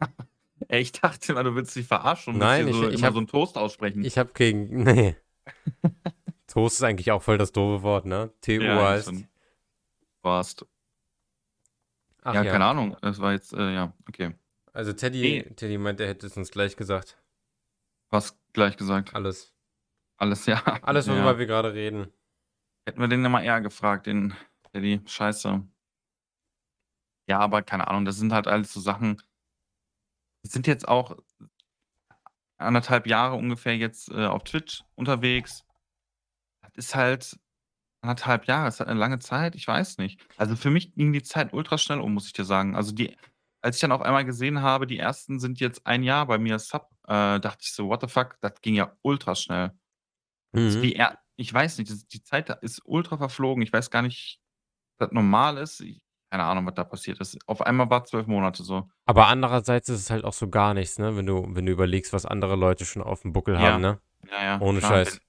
Ey, 0.68 0.80
ich 0.80 0.92
dachte 0.92 1.32
immer, 1.32 1.44
du 1.44 1.54
willst 1.54 1.76
mich 1.76 1.86
verarschen 1.86 2.34
und 2.34 2.40
Nein, 2.40 2.68
ich 2.68 2.74
so 2.76 2.88
ich 2.88 3.04
habe 3.04 3.14
so 3.14 3.20
'n 3.20 3.26
Toast 3.26 3.56
aussprechen. 3.56 4.04
Ich 4.04 4.18
habe 4.18 4.32
gegen 4.34 4.68
ne. 4.84 5.16
Toast 6.46 6.76
ist 6.76 6.82
eigentlich 6.82 7.10
auch 7.12 7.22
voll 7.22 7.38
das 7.38 7.52
doofe 7.52 7.82
Wort, 7.82 8.06
ne? 8.06 8.30
TO 8.40 8.52
Ja, 8.62 8.88
heißt. 8.88 9.12
Warst. 10.22 10.66
Ach 12.22 12.34
Ja, 12.34 12.44
ja. 12.44 12.52
keine 12.52 12.64
Ahnung. 12.64 12.96
Das 13.00 13.20
war 13.20 13.32
jetzt, 13.32 13.52
äh, 13.52 13.74
ja, 13.74 13.92
okay. 14.08 14.34
Also, 14.72 14.92
Teddy 14.92 15.42
Ne. 15.44 15.54
Teddy 15.56 15.78
meint, 15.78 16.00
er 16.00 16.08
hätte 16.08 16.26
es 16.26 16.36
uns 16.36 16.50
gleich 16.50 16.76
gesagt. 16.76 17.18
Was 18.10 18.38
gleich 18.52 18.76
gesagt? 18.76 19.14
Alles. 19.14 19.52
Alles, 20.20 20.46
ja. 20.46 20.60
Alles, 20.82 21.06
Ja. 21.06 21.12
worüber 21.14 21.38
wir 21.38 21.46
grade 21.46 21.74
reden. 21.74 22.12
Hätten 22.88 23.00
wir 23.00 23.08
den 23.08 23.22
ja 23.22 23.28
mal 23.28 23.42
eher 23.44 23.60
gefragt, 23.60 24.06
den 24.06 24.34
Teddy. 24.72 25.02
Scheiße. 25.06 25.68
Ja, 27.28 27.40
aber 27.40 27.60
keine 27.62 27.88
Ahnung, 27.88 28.06
das 28.06 28.16
sind 28.16 28.32
halt 28.32 28.46
alles 28.48 28.72
so 28.72 28.80
Sachen 28.80 29.20
wir 30.44 30.50
sind 30.50 30.66
jetzt 30.66 30.86
auch 30.86 31.16
1,5 32.58 33.06
Jahre 33.06 33.36
ungefähr 33.36 33.76
jetzt, 33.76 34.10
äh, 34.10 34.26
auf 34.26 34.44
Twitch 34.44 34.84
unterwegs. 34.96 35.64
Das 36.62 36.86
ist 36.86 36.94
halt 36.94 37.38
1,5 38.02 38.46
Jahre, 38.46 38.68
ist 38.68 38.80
halt 38.80 38.88
'ne 38.90 38.96
lange 38.96 39.18
Zeit, 39.20 39.54
ich 39.56 39.66
weiß 39.68 39.98
nicht. 39.98 40.20
Also, 40.38 40.56
für 40.56 40.70
mich 40.70 40.94
ging 40.94 41.12
die 41.12 41.22
Zeit 41.22 41.52
ultra 41.52 41.78
schnell 41.78 42.00
um, 42.00 42.14
muss 42.14 42.26
ich 42.26 42.32
dir 42.32 42.44
sagen. 42.44 42.76
Also, 42.76 42.92
die 42.92 43.16
als 43.62 43.76
ich 43.76 43.80
dann 43.82 43.92
auf 43.92 44.02
einmal 44.02 44.24
gesehen 44.24 44.62
habe, 44.62 44.86
die 44.86 44.98
ersten 44.98 45.40
sind 45.40 45.60
jetzt 45.60 45.86
ein 45.86 46.02
Jahr 46.04 46.26
bei 46.26 46.38
mir 46.38 46.58
Sub, 46.60 46.90
äh, 47.08 47.40
dachte 47.40 47.58
ich 47.62 47.72
so: 47.74 47.88
„What 47.88 48.02
the 48.02 48.08
fuck?“ 48.08 48.38
Das 48.40 48.60
ging 48.62 48.74
ja 48.76 48.92
ultra 49.02 49.34
schnell. 49.34 49.72
Mhm. 50.52 50.82
wie 50.82 50.94
er 50.94 51.18
ich 51.36 51.54
weiß 51.54 51.78
nicht, 51.78 51.88
das 51.90 52.06
die 52.08 52.22
Zeit 52.22 52.50
ist 52.62 52.82
ultra 52.84 53.16
verflogen. 53.16 53.62
Ich 53.62 53.72
weiß 53.72 53.90
gar 53.90 54.02
nicht, 54.02 54.40
ob 54.98 55.06
das 55.08 55.12
normal 55.12 55.56
ist. 55.58 55.80
Ich 55.80 56.00
keine 56.30 56.44
Ahnung, 56.44 56.66
was 56.66 56.74
da 56.74 56.84
passiert 56.84 57.20
ist. 57.20 57.38
Auf 57.46 57.62
einmal 57.62 57.88
war 57.88 58.04
12 58.04 58.26
Monate 58.26 58.62
so. 58.62 58.88
Aber 59.06 59.28
andererseits 59.28 59.88
ist 59.88 60.00
es 60.00 60.10
halt 60.10 60.24
auch 60.24 60.34
so 60.34 60.48
gar 60.50 60.74
nichts, 60.74 60.98
ne, 60.98 61.16
wenn 61.16 61.24
du 61.26 61.46
wenn 61.50 61.64
du 61.64 61.72
überlegst, 61.72 62.12
was 62.12 62.26
andere 62.26 62.56
Leute 62.56 62.84
schon 62.84 63.02
auf 63.02 63.22
dem 63.22 63.32
Buckel 63.32 63.58
haben, 63.58 63.82
Ja. 63.82 63.92
ne? 63.92 64.00
Ja, 64.30 64.42
ja, 64.44 64.60
Ohne 64.60 64.80
klar, 64.80 64.90
Scheiß. 65.04 65.20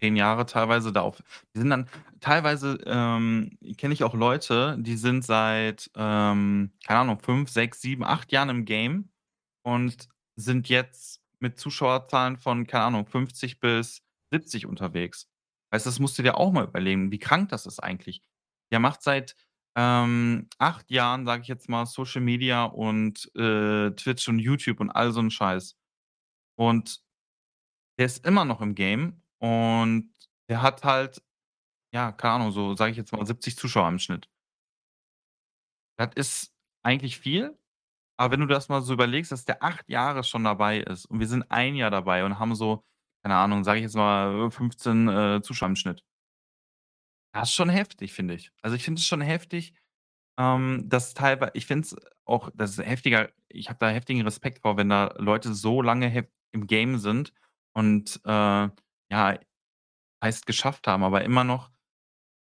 10 0.00 0.16
Jahre 0.16 0.46
teilweise 0.46 0.92
da 0.92 1.02
auf 1.02 1.16
die 1.54 1.58
sind 1.58 1.70
dann 1.70 1.88
teilweise, 2.20 2.78
ähm, 2.86 3.58
kenne 3.76 3.94
ich 3.94 4.04
auch 4.04 4.14
Leute, 4.14 4.76
die 4.80 4.96
sind 4.96 5.24
seit, 5.24 5.90
ähm, 5.96 6.72
keine 6.86 7.00
Ahnung, 7.00 7.18
5, 7.20 7.50
6, 7.50 7.80
7, 7.80 8.04
8 8.04 8.32
Jahren 8.32 8.48
im 8.48 8.64
Game 8.64 9.10
und 9.62 10.08
sind 10.36 10.68
jetzt 10.68 11.20
mit 11.40 11.58
Zuschauerzahlen 11.58 12.36
von, 12.36 12.66
keine 12.66 12.84
Ahnung, 12.84 13.06
50 13.06 13.60
bis 13.60 14.02
70 14.32 14.66
unterwegs. 14.66 15.28
Weißt 15.72 15.86
du, 15.86 15.90
das 15.90 15.98
musst 16.00 16.18
du 16.18 16.22
dir 16.22 16.36
auch 16.38 16.52
mal 16.52 16.64
überlegen, 16.66 17.10
wie 17.12 17.18
krank 17.18 17.50
das 17.50 17.66
ist 17.66 17.80
eigentlich. 17.82 18.22
Der 18.72 18.80
macht 18.80 19.02
seit, 19.02 19.36
ähm, 19.76 20.48
8 20.58 20.90
Jahren, 20.90 21.26
sage 21.26 21.42
ich 21.42 21.48
jetzt 21.48 21.68
mal, 21.68 21.86
Social 21.86 22.22
Media 22.22 22.64
und, 22.64 23.30
äh, 23.36 23.90
Twitch 23.92 24.28
und 24.28 24.38
YouTube 24.40 24.80
und 24.80 24.90
all 24.90 25.12
so 25.12 25.20
'n 25.20 25.30
Scheiß. 25.30 25.76
Und 26.56 27.00
der 27.98 28.06
ist 28.06 28.24
immer 28.26 28.44
noch 28.44 28.60
im 28.60 28.74
Game 28.74 29.22
und 29.40 30.12
der 30.48 30.62
hat 30.62 30.84
halt, 30.84 31.22
ja, 31.94 32.12
keine 32.12 32.34
Ahnung, 32.34 32.52
so, 32.52 32.74
sage 32.76 32.92
ich 32.92 32.96
jetzt 32.98 33.12
mal, 33.12 33.26
70 33.26 33.56
Zuschauer 33.56 33.88
im 33.88 33.98
Schnitt. 34.00 34.28
Das 35.98 36.10
ist 36.14 36.54
eigentlich 36.84 37.18
viel, 37.18 37.58
aber 38.18 38.32
wenn 38.32 38.40
du 38.40 38.46
das 38.46 38.68
mal 38.68 38.82
so 38.82 38.94
überlegst, 38.94 39.32
dass 39.32 39.44
der 39.46 39.62
8 39.64 39.88
Jahre 39.90 40.24
schon 40.24 40.44
dabei 40.44 40.80
ist 40.80 41.06
und 41.06 41.20
wir 41.20 41.28
sind 41.28 41.50
1 41.50 41.76
Jahr 41.76 41.90
dabei 41.90 42.24
und 42.24 42.38
haben 42.38 42.54
so, 42.54 42.84
keine 43.28 43.40
Ahnung, 43.40 43.62
sage 43.62 43.78
ich 43.78 43.82
jetzt 43.82 43.94
mal, 43.94 44.50
15, 44.50 45.06
äh, 45.08 45.42
Zuschauer 45.42 45.68
im 45.68 45.76
Schnitt. 45.76 46.02
Das 47.34 47.50
ist 47.50 47.54
schon 47.54 47.68
heftig, 47.68 48.14
finde 48.14 48.34
ich. 48.34 48.50
Also, 48.62 48.74
ich 48.74 48.84
finde 48.84 49.00
es 49.00 49.06
schon 49.06 49.20
heftig, 49.20 49.74
ähm, 50.38 50.84
dass 50.88 51.12
teilwei 51.12 51.50
ich 51.52 51.66
finde 51.66 51.86
es 51.86 51.96
auch 52.24 52.50
das 52.54 52.78
ist 52.78 52.86
heftiger 52.86 53.30
ich 53.48 53.68
habe 53.68 53.78
da 53.80 53.90
heftigen 53.90 54.22
Respekt 54.22 54.60
vor, 54.60 54.78
wenn 54.78 54.88
da 54.88 55.14
Leute 55.18 55.52
so 55.54 55.82
lange 55.82 56.26
im 56.52 56.66
Game 56.66 56.98
sind 56.98 57.34
und, 57.74 58.20
äh, 58.24 58.68
ja, 59.10 59.38
heißt 60.24 60.46
geschafft 60.46 60.86
haben, 60.86 61.04
aber 61.04 61.22
immer 61.24 61.44
noch 61.44 61.70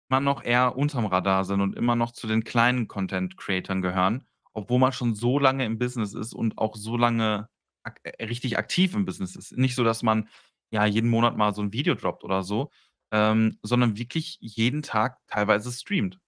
immer 0.09 0.19
noch 0.21 0.43
eher 0.43 0.77
unterm 0.77 1.05
Radar 1.07 1.45
sind 1.45 1.61
und 1.61 1.75
immer 1.75 1.95
noch 1.95 2.11
zu 2.11 2.27
den 2.27 2.43
kleinen 2.43 2.87
Content-Creatern 2.87 3.81
gehören, 3.81 4.25
obwohl 4.53 4.79
man 4.79 4.91
schon 4.93 5.15
so 5.15 5.39
lange 5.39 5.65
im 5.65 5.79
Business 5.79 6.13
ist 6.13 6.33
und 6.33 6.57
auch 6.59 6.75
so 6.75 6.97
lange 6.97 7.49
ak 7.83 7.99
äh, 8.03 8.25
richtig 8.25 8.57
aktiv 8.57 8.93
im 8.95 9.05
Business 9.05 9.35
ist. 9.35 9.57
Nicht 9.57 9.75
so, 9.75 9.83
dass 9.83 10.03
man, 10.03 10.29
ja, 10.71 10.85
jeden 10.85 11.09
Monat 11.09 11.37
mal 11.37 11.53
so 11.53 11.61
'n 11.61 11.73
Video 11.73 11.95
droppt 11.95 12.23
oder 12.23 12.43
so, 12.43 12.71
ähm, 13.11 13.59
sondern 13.63 13.97
wirklich 13.97 14.37
jeden 14.41 14.81
Tag 14.83 15.17
teilweise 15.27 15.71
streamt. 15.71 16.19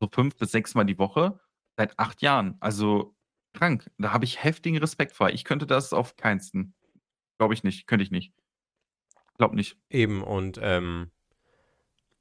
So 0.00 0.08
5 0.12 0.36
bis 0.38 0.52
6 0.52 0.74
Mal 0.74 0.84
die 0.84 0.98
Woche 0.98 1.40
seit 1.78 1.98
8 1.98 2.22
Jahren. 2.22 2.56
Also, 2.60 3.16
krank. 3.54 3.90
Da 3.98 4.12
habe 4.12 4.24
ich 4.26 4.44
heftigen 4.44 4.78
Respekt 4.78 5.14
vor. 5.14 5.30
Ich 5.30 5.44
könnte 5.44 5.66
das 5.66 5.92
auf 5.94 6.16
keinsten. 6.16 6.74
Glaube 7.38 7.54
ich 7.54 7.64
nicht. 7.64 7.86
Könnte 7.88 8.04
ich 8.04 8.10
nicht. 8.12 8.32
Glaube 9.40 9.56
nicht. 9.56 9.76
Eben 9.90 10.22
und, 10.22 10.58
ähm 10.62 11.10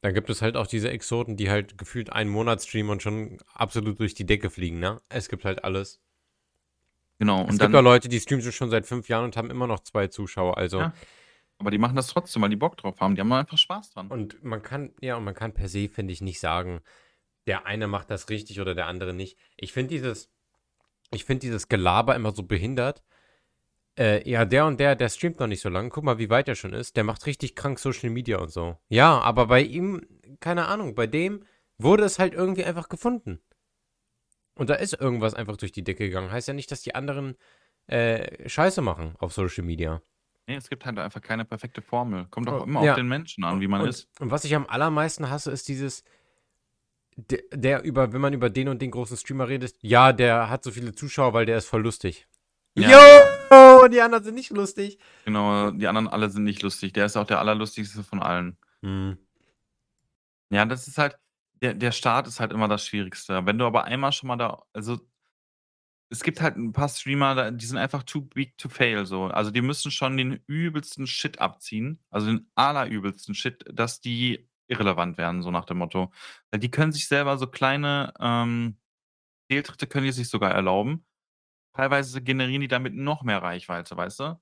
dann 0.04 0.14
gibt 0.14 0.30
es 0.30 0.42
halt 0.42 0.56
auch 0.56 0.68
diese 0.68 0.90
Exoten, 0.90 1.36
die 1.36 1.50
halt 1.50 1.78
gefühlt 1.78 2.12
einen 2.14 2.30
Monat 2.30 2.62
streamen 2.64 2.92
und 2.92 3.04
schon 3.04 3.38
absolut 3.54 4.00
durch 4.00 4.14
die 4.14 4.26
Decke 4.26 4.50
fliegen, 4.50 4.80
ne? 4.80 5.02
Es 5.10 5.28
gibt 5.28 5.44
halt 5.44 5.64
alles. 5.66 5.98
Genau, 7.22 7.44
Es 7.48 7.58
und 7.60 7.60
gibt 7.60 7.74
dann 7.74 7.76
auch 7.76 7.82
Leute, 7.82 8.10
die 8.10 8.20
streamen 8.20 8.52
schon 8.52 8.70
seit 8.70 8.86
5 8.86 9.10
Jahren 9.10 9.26
und 9.26 9.38
haben 9.38 9.50
immer 9.50 9.68
noch 9.68 9.80
2 9.80 10.08
Zuschauer, 10.08 10.58
also 10.58 10.80
Ja, 10.80 10.94
aber 11.60 11.72
die 11.72 11.78
machen 11.78 11.96
das 11.96 12.08
trotzdem, 12.08 12.42
weil 12.42 12.50
die 12.50 12.56
Bock 12.56 12.78
drauf 12.78 13.00
haben. 13.00 13.16
Die 13.16 13.22
haben 13.22 13.32
einfach 13.32 13.58
Spaß 13.58 13.92
dran. 13.92 14.08
Und 14.08 14.44
man 14.44 14.62
kann 14.62 14.94
ja, 15.02 15.16
und 15.18 15.24
man 15.24 15.36
kann 15.36 15.54
per 15.54 15.70
se, 15.70 15.90
finde 15.90 16.14
ich, 16.14 16.22
nicht 16.22 16.40
sagen, 16.40 16.82
der 17.48 17.66
eine 17.66 17.88
macht 17.88 18.10
das 18.10 18.30
richtig 18.30 18.60
oder 18.60 18.76
der 18.76 18.88
andere 18.88 19.14
nicht. 19.14 19.38
Ich 19.58 19.74
finde 19.74 19.90
dieses 19.90 20.32
ich 21.12 21.26
finde 21.26 21.42
dieses 21.42 21.68
Gelaber 21.68 22.16
immer 22.16 22.32
so 22.32 22.44
behindert. 22.44 23.04
Äh, 23.98 24.30
ja, 24.30 24.46
der 24.46 24.66
und 24.66 24.80
der, 24.80 24.96
der 24.96 25.10
streamt 25.10 25.40
noch 25.40 25.48
nicht 25.48 25.62
so 25.62 25.70
lang. 25.70 25.90
Guck 25.90 26.04
mal, 26.04 26.20
wie 26.20 26.30
weit 26.30 26.48
er 26.48 26.56
schon 26.56 26.74
ist. 26.74 26.96
Der 26.96 27.04
macht 27.04 27.26
richtig 27.26 27.56
krank 27.56 27.80
Social 27.80 28.10
Media 28.10 28.38
und 28.38 28.52
so. 28.52 28.78
Ja, 28.88 29.20
aber 29.20 29.48
bei 29.48 29.62
ihm, 29.62 30.06
keine 30.40 30.68
Ahnung, 30.68 30.96
bei 30.96 31.08
dem 31.08 31.46
wurde 31.78 32.04
es 32.04 32.20
halt 32.20 32.34
irgendwie 32.34 32.64
einfach 32.64 32.90
gefunden. 32.90 33.42
Und 34.56 34.70
da 34.70 34.76
ist 34.76 34.94
irgendwas 34.94 35.34
einfach 35.34 35.58
durch 35.58 35.72
die 35.72 35.84
Decke 35.84 36.06
gegangen. 36.06 36.32
Heißt 36.32 36.48
ja 36.48 36.54
nicht, 36.54 36.72
dass 36.72 36.82
die 36.82 36.96
anderen 36.96 37.36
äh, 37.88 38.48
Scheiße 38.48 38.82
machen 38.82 39.16
auf 39.18 39.34
Social 39.34 39.64
Media. 39.64 40.02
Ne, 40.50 40.56
es 40.56 40.68
gibt 40.68 40.84
halt 40.84 40.98
einfach 40.98 41.22
keine 41.22 41.46
perfekte 41.46 41.84
Formel. 41.84 42.26
Kommt 42.32 42.50
auch 42.50 42.62
Oh, 42.62 42.64
immer 42.64 42.84
ja. 42.84 42.94
auf 42.94 42.98
den 42.98 43.08
Menschen 43.08 43.44
an, 43.44 43.62
wie 43.62 43.68
man 43.68 43.82
und, 43.82 43.90
ist. 43.90 44.10
Und 44.20 44.32
was 44.32 44.46
ich 44.46 44.56
am 44.56 44.66
allermeisten 44.66 45.30
hasse, 45.30 45.52
ist 45.52 45.68
dieses, 45.68 46.04
der, 47.16 47.42
der 47.54 47.84
über, 47.84 48.14
wenn 48.14 48.22
man 48.22 48.34
über 48.34 48.50
den 48.50 48.68
und 48.68 48.82
den 48.82 48.90
großen 48.90 49.16
Streamer 49.16 49.48
redet, 49.48 49.76
ja, 49.82 50.12
der 50.12 50.50
hat 50.50 50.64
so 50.64 50.72
viele 50.72 50.96
Zuschauer, 50.96 51.34
weil 51.34 51.46
der 51.46 51.60
ist 51.60 51.68
voll 51.68 51.84
lustig. 51.84 52.28
Ja. 52.76 52.90
Jo, 53.52 53.88
die 53.90 54.02
anderen 54.02 54.24
sind 54.24 54.34
nicht 54.34 54.50
lustig. 54.50 54.98
Genau, 55.26 55.70
die 55.70 55.86
anderen 55.86 56.08
alle 56.08 56.32
sind 56.32 56.46
nicht 56.46 56.64
lustig. 56.64 56.94
Der 56.94 57.06
ist 57.06 57.16
auch 57.16 57.28
der 57.28 57.38
allerlustigste 57.38 58.04
von 58.04 58.20
allen. 58.20 58.58
Hm. 58.82 59.20
Ja, 60.50 60.66
das 60.66 60.88
ist 60.88 60.98
halt 60.98 61.20
der 61.62 61.76
der 61.76 61.92
Start 61.92 62.26
ist 62.26 62.40
halt 62.40 62.54
immer 62.54 62.68
das 62.68 62.88
Schwierigste. 62.88 63.46
Wenn 63.46 63.60
du 63.60 63.66
aber 63.66 63.84
einmal 63.84 64.14
schon 64.14 64.30
mal 64.30 64.38
da 64.38 64.64
also 64.74 65.00
es 66.10 66.24
gibt 66.24 66.42
halt 66.42 66.56
'n 66.58 66.74
paar 66.74 66.90
Streamer, 66.90 67.52
die 67.52 67.66
sind 67.66 67.78
einfach 67.78 68.04
too 68.04 68.22
big 68.22 68.58
to 68.58 68.70
fail 68.70 69.06
so. 69.06 69.26
Also, 69.26 69.52
die 69.52 69.62
müssen 69.62 69.92
schon 69.92 70.18
den 70.18 70.40
übelsten 70.48 71.08
Shit 71.08 71.40
abziehen, 71.40 72.00
also 72.10 72.28
den 72.28 72.50
allerübelsten 72.56 73.36
Shit, 73.36 73.64
dass 73.72 74.02
die 74.02 74.50
irrelevant 74.68 75.18
werden, 75.18 75.42
so 75.44 75.52
nach 75.52 75.66
dem 75.66 75.78
Motto. 75.80 76.12
Weil 76.52 76.60
die 76.60 76.72
können 76.72 76.92
sich 76.92 77.08
selber 77.08 77.38
so 77.38 77.48
kleine, 77.48 78.14
ähm, 78.20 78.78
Fehltritte 79.52 79.88
können 79.88 80.06
die 80.08 80.12
sich 80.14 80.30
sogar 80.30 80.52
erlauben. 80.52 81.06
Teilweise 81.76 82.22
generieren 82.24 82.62
die 82.62 82.68
damit 82.70 82.96
noch 82.96 83.24
mehr 83.24 83.42
Reichweite, 83.44 83.98
weißt 83.98 84.20
du? 84.22 84.42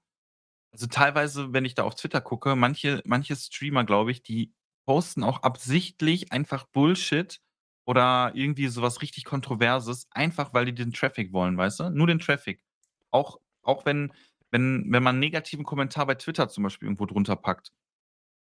Also, 0.73 0.88
teilweise, 0.88 1.53
wenn 1.53 1.65
ich 1.65 1.75
da 1.75 1.84
auf 1.84 1.95
Twitter 1.95 2.21
gucke, 2.21 2.56
manche 2.56 3.01
manche 3.06 3.36
Streamer, 3.36 3.86
glaube 3.86 4.12
ich, 4.12 4.23
die 4.23 4.53
posten 4.88 5.23
auch 5.23 5.43
absichtlich 5.43 6.32
einfach 6.34 6.65
Bullshit 6.67 7.39
oder 7.88 8.34
irgendwie 8.36 8.67
so 8.69 8.84
was 8.84 9.02
richtig 9.04 9.26
Kontroverses, 9.26 10.08
einfach 10.12 10.54
weil 10.54 10.65
die 10.67 10.76
den 10.76 10.93
Traffic 10.93 11.34
wollen, 11.34 11.58
weißt 11.58 11.82
du? 11.82 11.91
Nur 11.91 12.08
den 12.08 12.19
Traffic. 12.19 12.63
Auch 13.12 13.39
auch 13.63 13.86
wenn 13.88 14.13
wenn 14.52 14.86
wenn 14.91 15.04
man 15.04 15.17
'n 15.17 15.19
negativen 15.21 15.65
Kommentar 15.65 16.08
bei 16.08 16.15
Twitter 16.15 16.50
zum 16.50 16.63
Beispiel 16.65 16.88
irgendwo 16.88 17.08
drunter 17.08 17.38
packt. 17.38 17.71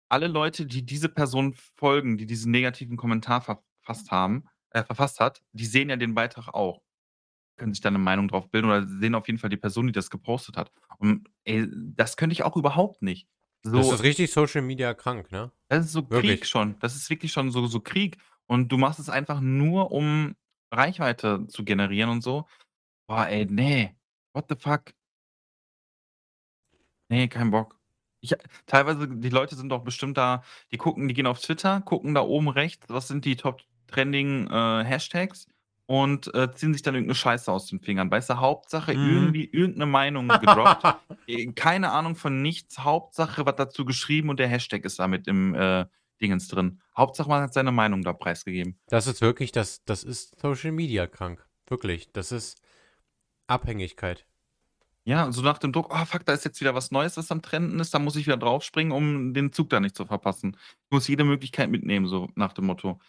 Alle 0.10 0.28
Leute, 0.28 0.66
die 0.68 0.86
diese 0.86 1.10
Person 1.10 1.56
folgen, 1.56 2.18
die 2.18 2.26
diesen 2.28 2.52
negativen 2.52 2.98
Kommentar 2.98 3.42
verfasst 3.42 4.12
haben 4.12 4.46
äh, 4.72 4.84
verfasst 4.86 5.20
hat, 5.22 5.44
die 5.54 5.66
sehen 5.68 5.90
ja 5.92 5.98
den 5.98 6.16
Beitrag 6.16 6.50
auch. 6.54 6.82
Können 7.58 7.74
sich 7.74 7.82
da 7.82 7.92
'ne 7.92 8.00
Meinung 8.00 8.28
drauf 8.30 8.50
bilden 8.52 8.68
oder 8.70 8.88
sehen 8.88 9.16
auf 9.16 9.28
jeden 9.28 9.40
Fall 9.40 9.50
die 9.52 9.58
Person, 9.58 9.88
die 9.88 9.94
das 9.94 10.10
gepostet 10.12 10.58
hat. 10.58 10.72
Und, 11.00 11.30
ey, 11.46 11.68
das 11.72 12.18
könnte 12.18 12.34
ich 12.34 12.44
auch 12.44 12.58
überhaupt 12.58 13.02
nicht. 13.04 13.28
Das 13.76 13.92
So 13.92 13.92
ist 13.92 14.04
richtig 14.04 14.32
Social 14.32 14.62
Media 14.62 14.94
krank, 14.94 15.32
ne? 15.32 15.52
das 15.70 15.86
ist 15.86 15.92
so 15.94 16.04
Wirklich. 16.10 16.44
Krieg 16.44 16.46
schon. 16.46 16.78
Das 16.80 16.96
ist 16.96 17.10
wirklich 17.10 17.32
schon 17.32 17.52
so 17.52 17.66
so 17.68 17.80
Krieg. 17.82 18.18
Und 18.50 18.72
du 18.72 18.78
machst 18.78 19.00
es 19.00 19.10
einfach 19.10 19.40
nur, 19.42 19.92
um 19.92 20.36
Reichweite 20.72 21.48
zu 21.48 21.64
generieren 21.64 22.10
und 22.10 22.22
so. 22.24 22.48
Boah, 23.08 23.28
ey, 23.28 23.46
ne. 23.48 23.96
What 24.34 24.48
the 24.50 24.56
fuck? 24.58 24.94
Ne, 27.12 27.28
kein 27.28 27.52
Bock. 27.52 27.80
Ich 28.22 28.34
teilweise 28.66 29.08
die 29.08 29.30
Leute 29.30 29.56
sind 29.56 29.70
doch 29.70 29.84
bestimmt 29.84 30.18
da 30.18 30.44
die 30.72 30.78
gucken 30.78 31.08
die 31.08 31.14
gehen 31.14 31.28
auf 31.28 31.40
Twitter, 31.42 31.82
gucken 31.82 32.14
da 32.14 32.22
oben 32.22 32.48
rechts, 32.50 32.86
was 32.90 33.08
sind 33.10 33.26
die 33.26 33.36
top 33.36 33.62
trending, 33.88 34.48
äh, 34.50 34.84
Hashtags 34.86 35.46
und, 35.88 36.34
äh, 36.34 36.50
ziehen 36.54 36.72
sich 36.74 36.82
dann 36.82 36.96
irgend 36.96 37.10
'ne 37.10 37.16
Scheiße 37.16 37.52
aus 37.52 37.66
den 37.68 37.82
Fingern. 37.82 38.10
Weißt 38.10 38.30
du, 38.30 38.38
Hauptsache 38.40 38.94
Mhm. 38.94 38.94
irgendwie 38.94 39.44
irgend 39.46 39.78
'ne 39.78 39.86
Meinung 39.86 40.40
gedroppt. 40.40 40.86
Äh, 41.28 41.52
keine 41.54 41.92
Ahnung 41.92 42.16
von 42.16 42.42
nichts. 42.42 42.80
Hauptsache 42.80 43.46
was 43.46 43.56
dazu 43.58 43.84
geschrieben 43.86 44.30
und 44.30 44.40
der 44.40 44.48
Hashtag 44.48 44.86
ist 44.86 45.00
da 45.00 45.08
mit 45.08 45.28
im, 45.28 45.54
äh, 45.54 45.86
Dingens 46.24 46.48
drin. 46.48 46.82
Hauptsache 46.98 47.30
man 47.30 47.44
hat 47.44 47.54
seine 47.54 47.72
Meinung 47.72 48.02
da 48.02 48.14
preisgegeben. 48.14 48.80
Das 48.88 49.06
ist 49.08 49.22
wirklich 49.22 49.52
das 49.52 49.84
das 49.86 50.04
ist 50.04 50.40
Social 50.42 50.72
Media 50.72 51.06
krank. 51.06 51.46
Wirklich. 51.68 52.12
Das 52.14 52.32
ist 52.32 52.60
Abhängigkeit. 53.48 54.26
Ja, 55.06 55.32
so 55.34 55.42
nach 55.42 55.58
dem 55.58 55.74
Druck: 55.74 55.94
„Oh 55.94 56.06
fuck, 56.06 56.26
da 56.26 56.34
ist 56.34 56.46
jetzt 56.46 56.62
wieder 56.62 56.76
was 56.76 56.92
Neues, 56.92 57.18
was 57.18 57.32
am 57.32 57.42
Trenden 57.42 57.80
ist. 57.80 57.94
Da 57.94 58.00
muss 58.00 58.16
ich 58.16 58.26
wieder 58.26 58.38
draufspringen, 58.38 58.94
um 58.94 59.34
den 59.34 59.52
Zug 59.52 59.70
da 59.70 59.80
nicht 59.82 59.96
zu 59.98 60.06
verpassen. 60.06 60.58
Ich 60.86 60.92
muss 60.92 61.08
jede 61.10 61.26
Möglichkeit 61.26 61.70
mitnehmen“, 61.70 62.08
so 62.08 62.30
nach 62.36 62.54
dem 62.54 62.66
Motto. 62.66 63.00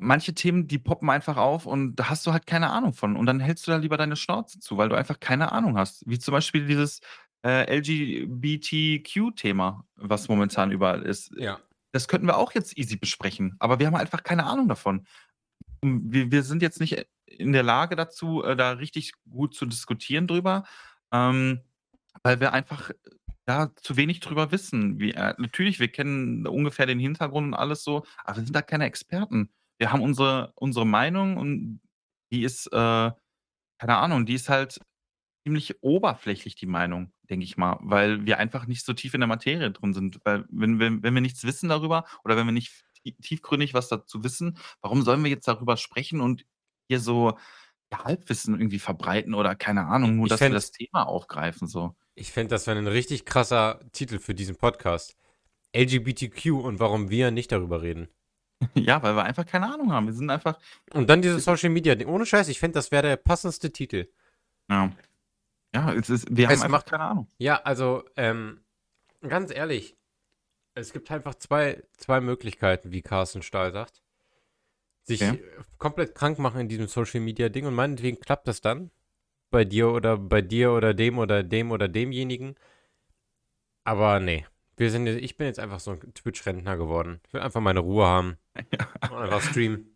Manche 0.00 0.34
Themen, 0.34 0.66
die 0.66 0.78
poppen 0.80 1.08
einfach 1.10 1.36
auf 1.36 1.64
und 1.64 1.94
da 1.94 2.08
hast 2.10 2.26
du 2.26 2.32
halt 2.32 2.44
keine 2.46 2.70
Ahnung 2.70 2.92
von. 2.92 3.14
Und 3.16 3.26
dann 3.26 3.38
hältst 3.38 3.66
du 3.66 3.70
da 3.70 3.76
lieber 3.76 3.96
deine 3.96 4.16
Schnauze 4.16 4.58
zu, 4.58 4.76
weil 4.76 4.88
du 4.88 4.96
einfach 4.96 5.20
keine 5.20 5.52
Ahnung 5.52 5.78
hast. 5.78 6.02
Wie 6.08 6.18
zum 6.18 6.32
Beispiel 6.32 6.66
dieses, 6.66 7.00
äh, 7.46 7.78
LGBTQ-Thema, 7.78 9.86
was 9.94 10.28
momentan 10.28 10.72
überall 10.72 11.02
ist. 11.02 11.32
Ja. 11.36 11.60
Das 11.92 12.08
könnten 12.08 12.26
wir 12.26 12.38
auch 12.38 12.52
jetzt 12.52 12.76
easy 12.76 12.96
besprechen, 12.96 13.54
aber 13.60 13.78
wir 13.78 13.86
haben 13.86 13.94
einfach 13.94 14.24
keine 14.24 14.46
Ahnung 14.46 14.66
davon. 14.68 15.06
Hm, 15.82 16.12
wir 16.12 16.32
wir 16.32 16.42
sind 16.42 16.60
jetzt 16.60 16.80
nicht 16.80 17.06
in 17.26 17.52
der 17.52 17.62
Lage 17.62 17.94
dazu, 17.94 18.42
äh, 18.42 18.56
da 18.56 18.72
richtig 18.72 19.12
gut 19.30 19.54
zu 19.54 19.66
diskutieren 19.66 20.26
drüber, 20.26 20.64
ähm, 21.12 21.60
weil 22.24 22.40
wir 22.40 22.52
einfach, 22.52 22.90
da 23.44 23.72
zu 23.76 23.96
wenig 23.96 24.18
drüber 24.18 24.50
wissen. 24.50 24.98
Wie 24.98 25.12
äh, 25.12 25.34
natürlich, 25.38 25.78
wir 25.78 25.88
kennen 25.88 26.48
ungefähr 26.48 26.86
den 26.86 26.98
Hintergrund 26.98 27.46
und 27.48 27.54
alles 27.54 27.84
so, 27.84 28.04
aber 28.24 28.38
wir 28.38 28.44
sind 28.44 28.56
da 28.56 28.62
keine 28.62 28.86
Experten. 28.86 29.50
Wir 29.78 29.92
haben 29.92 30.02
unsere 30.02 30.52
unsere 30.56 30.86
Meinung 30.86 31.36
und 31.36 31.80
die 32.32 32.42
ist, 32.42 32.66
äh, 32.72 33.10
keine 33.78 33.96
Ahnung, 33.98 34.26
die 34.26 34.34
ist 34.34 34.48
halt 34.48 34.80
ziemlich 35.44 35.80
oberflächlich, 35.82 36.56
die 36.56 36.66
Meinung, 36.66 37.12
denke 37.30 37.44
ich 37.44 37.56
mal, 37.56 37.78
weil 37.82 38.26
wir 38.26 38.38
einfach 38.38 38.66
nicht 38.66 38.84
so 38.84 38.92
tief 38.94 39.14
in 39.14 39.20
der 39.20 39.28
Materie 39.28 39.70
drin 39.70 39.94
sind. 39.94 40.20
Weil 40.24 40.44
wenn 40.50 40.78
wenn 40.78 41.02
wenn 41.02 41.14
wir 41.14 41.20
nichts 41.22 41.44
wissen 41.44 41.68
darüber 41.68 42.04
oder 42.24 42.36
wenn 42.36 42.46
wir 42.46 42.52
nicht 42.52 42.72
tie 43.02 43.12
tiefgründig 43.22 43.74
was 43.74 43.88
dazu 43.88 44.24
wissen, 44.24 44.58
warum 44.82 45.02
sollen 45.02 45.22
wir 45.24 45.30
jetzt 45.30 45.48
darüber 45.48 45.76
sprechen 45.76 46.20
und 46.20 46.44
hier 46.88 47.00
so, 47.00 47.36
ja, 47.92 48.04
Halbwissen 48.04 48.54
irgendwie 48.58 48.78
verbreiten 48.80 49.34
oder 49.34 49.54
keine 49.56 49.86
Ahnung, 49.86 50.16
nur 50.16 50.26
Ich 50.26 50.30
dass 50.30 50.48
wir 50.48 50.50
fände 50.50 50.56
das 50.56 50.70
Thema 50.72 51.04
aufgreifen 51.08 51.68
so. 51.68 51.94
ich 52.14 52.32
fände, 52.32 52.50
das 52.50 52.66
wäre 52.66 52.76
'nen 52.76 52.88
richtig 52.88 53.24
krasser 53.26 53.80
Titel 53.92 54.18
für 54.18 54.34
diesen 54.34 54.56
Podcast. 54.56 55.16
LGBTQ 55.74 56.46
und 56.64 56.80
warum 56.80 57.10
wir 57.10 57.30
nicht 57.30 57.52
darüber 57.52 57.82
reden. 57.82 58.08
Ja, 58.74 59.02
weil 59.02 59.14
wir 59.16 59.24
einfach 59.24 59.44
keine 59.46 59.72
Ahnung 59.72 59.92
haben. 59.92 60.06
Wir 60.06 60.14
sind 60.14 60.30
einfach 60.30 60.58
Und 60.94 61.10
dann 61.10 61.20
dieses 61.22 61.44
Social 61.44 61.68
Media. 61.70 61.94
Ohne 62.06 62.24
Scheiß, 62.26 62.48
ich 62.48 62.58
fände, 62.58 62.74
das 62.74 62.90
wäre 62.90 63.02
der 63.08 63.16
passendste 63.16 63.70
Titel. 63.72 64.08
Ja. 64.70 64.90
Ja, 65.76 65.92
es 65.92 66.08
ist 66.10 66.26
wir 66.30 66.48
haben 66.48 66.54
Es 66.54 66.62
einfach 66.62 66.84
keine 66.84 67.04
Ahnung. 67.04 67.28
ja, 67.38 67.60
also, 67.62 68.04
ähm, 68.16 68.60
ganz 69.28 69.52
ehrlich, 69.54 69.96
es 70.74 70.92
gibt 70.92 71.10
einfach 71.10 71.34
zwei 71.36 71.82
2 71.98 72.20
Möglichkeiten, 72.20 72.92
wie 72.92 73.02
Carsten 73.02 73.42
Stahl 73.42 73.72
sagt. 73.72 74.00
Sich 75.08 75.22
Okay. 75.22 75.40
komplett 75.78 76.14
krank 76.16 76.38
machen 76.40 76.60
in 76.62 76.68
diesem 76.68 76.88
Social 76.88 77.20
Media 77.20 77.48
Ding 77.48 77.64
und 77.66 77.74
meinetwegen 77.74 78.18
klappt 78.18 78.48
das 78.48 78.60
dann 78.60 78.90
bei 79.50 79.64
dir 79.64 79.90
oder 79.90 80.16
bei 80.18 80.42
dir 80.42 80.72
oder 80.72 80.94
dem 80.94 81.18
oder 81.18 81.42
dem 81.44 81.70
oder 81.72 81.88
demjenigen. 81.88 82.56
Aber 83.84 84.18
ne, 84.20 84.44
wir 84.76 84.90
sind 84.90 85.06
ich 85.06 85.36
bin 85.36 85.46
jetzt 85.46 85.60
einfach 85.60 85.78
so 85.80 85.92
'n 85.92 86.12
Twitch-Rentner 86.14 86.76
geworden. 86.76 87.20
Ich 87.28 87.32
will 87.34 87.40
einfach 87.40 87.60
meine 87.60 87.80
Ruhe 87.80 88.04
haben 88.06 88.36
Ja. 88.72 88.88
und 89.08 89.16
einfach 89.18 89.42
streamen. 89.42 89.95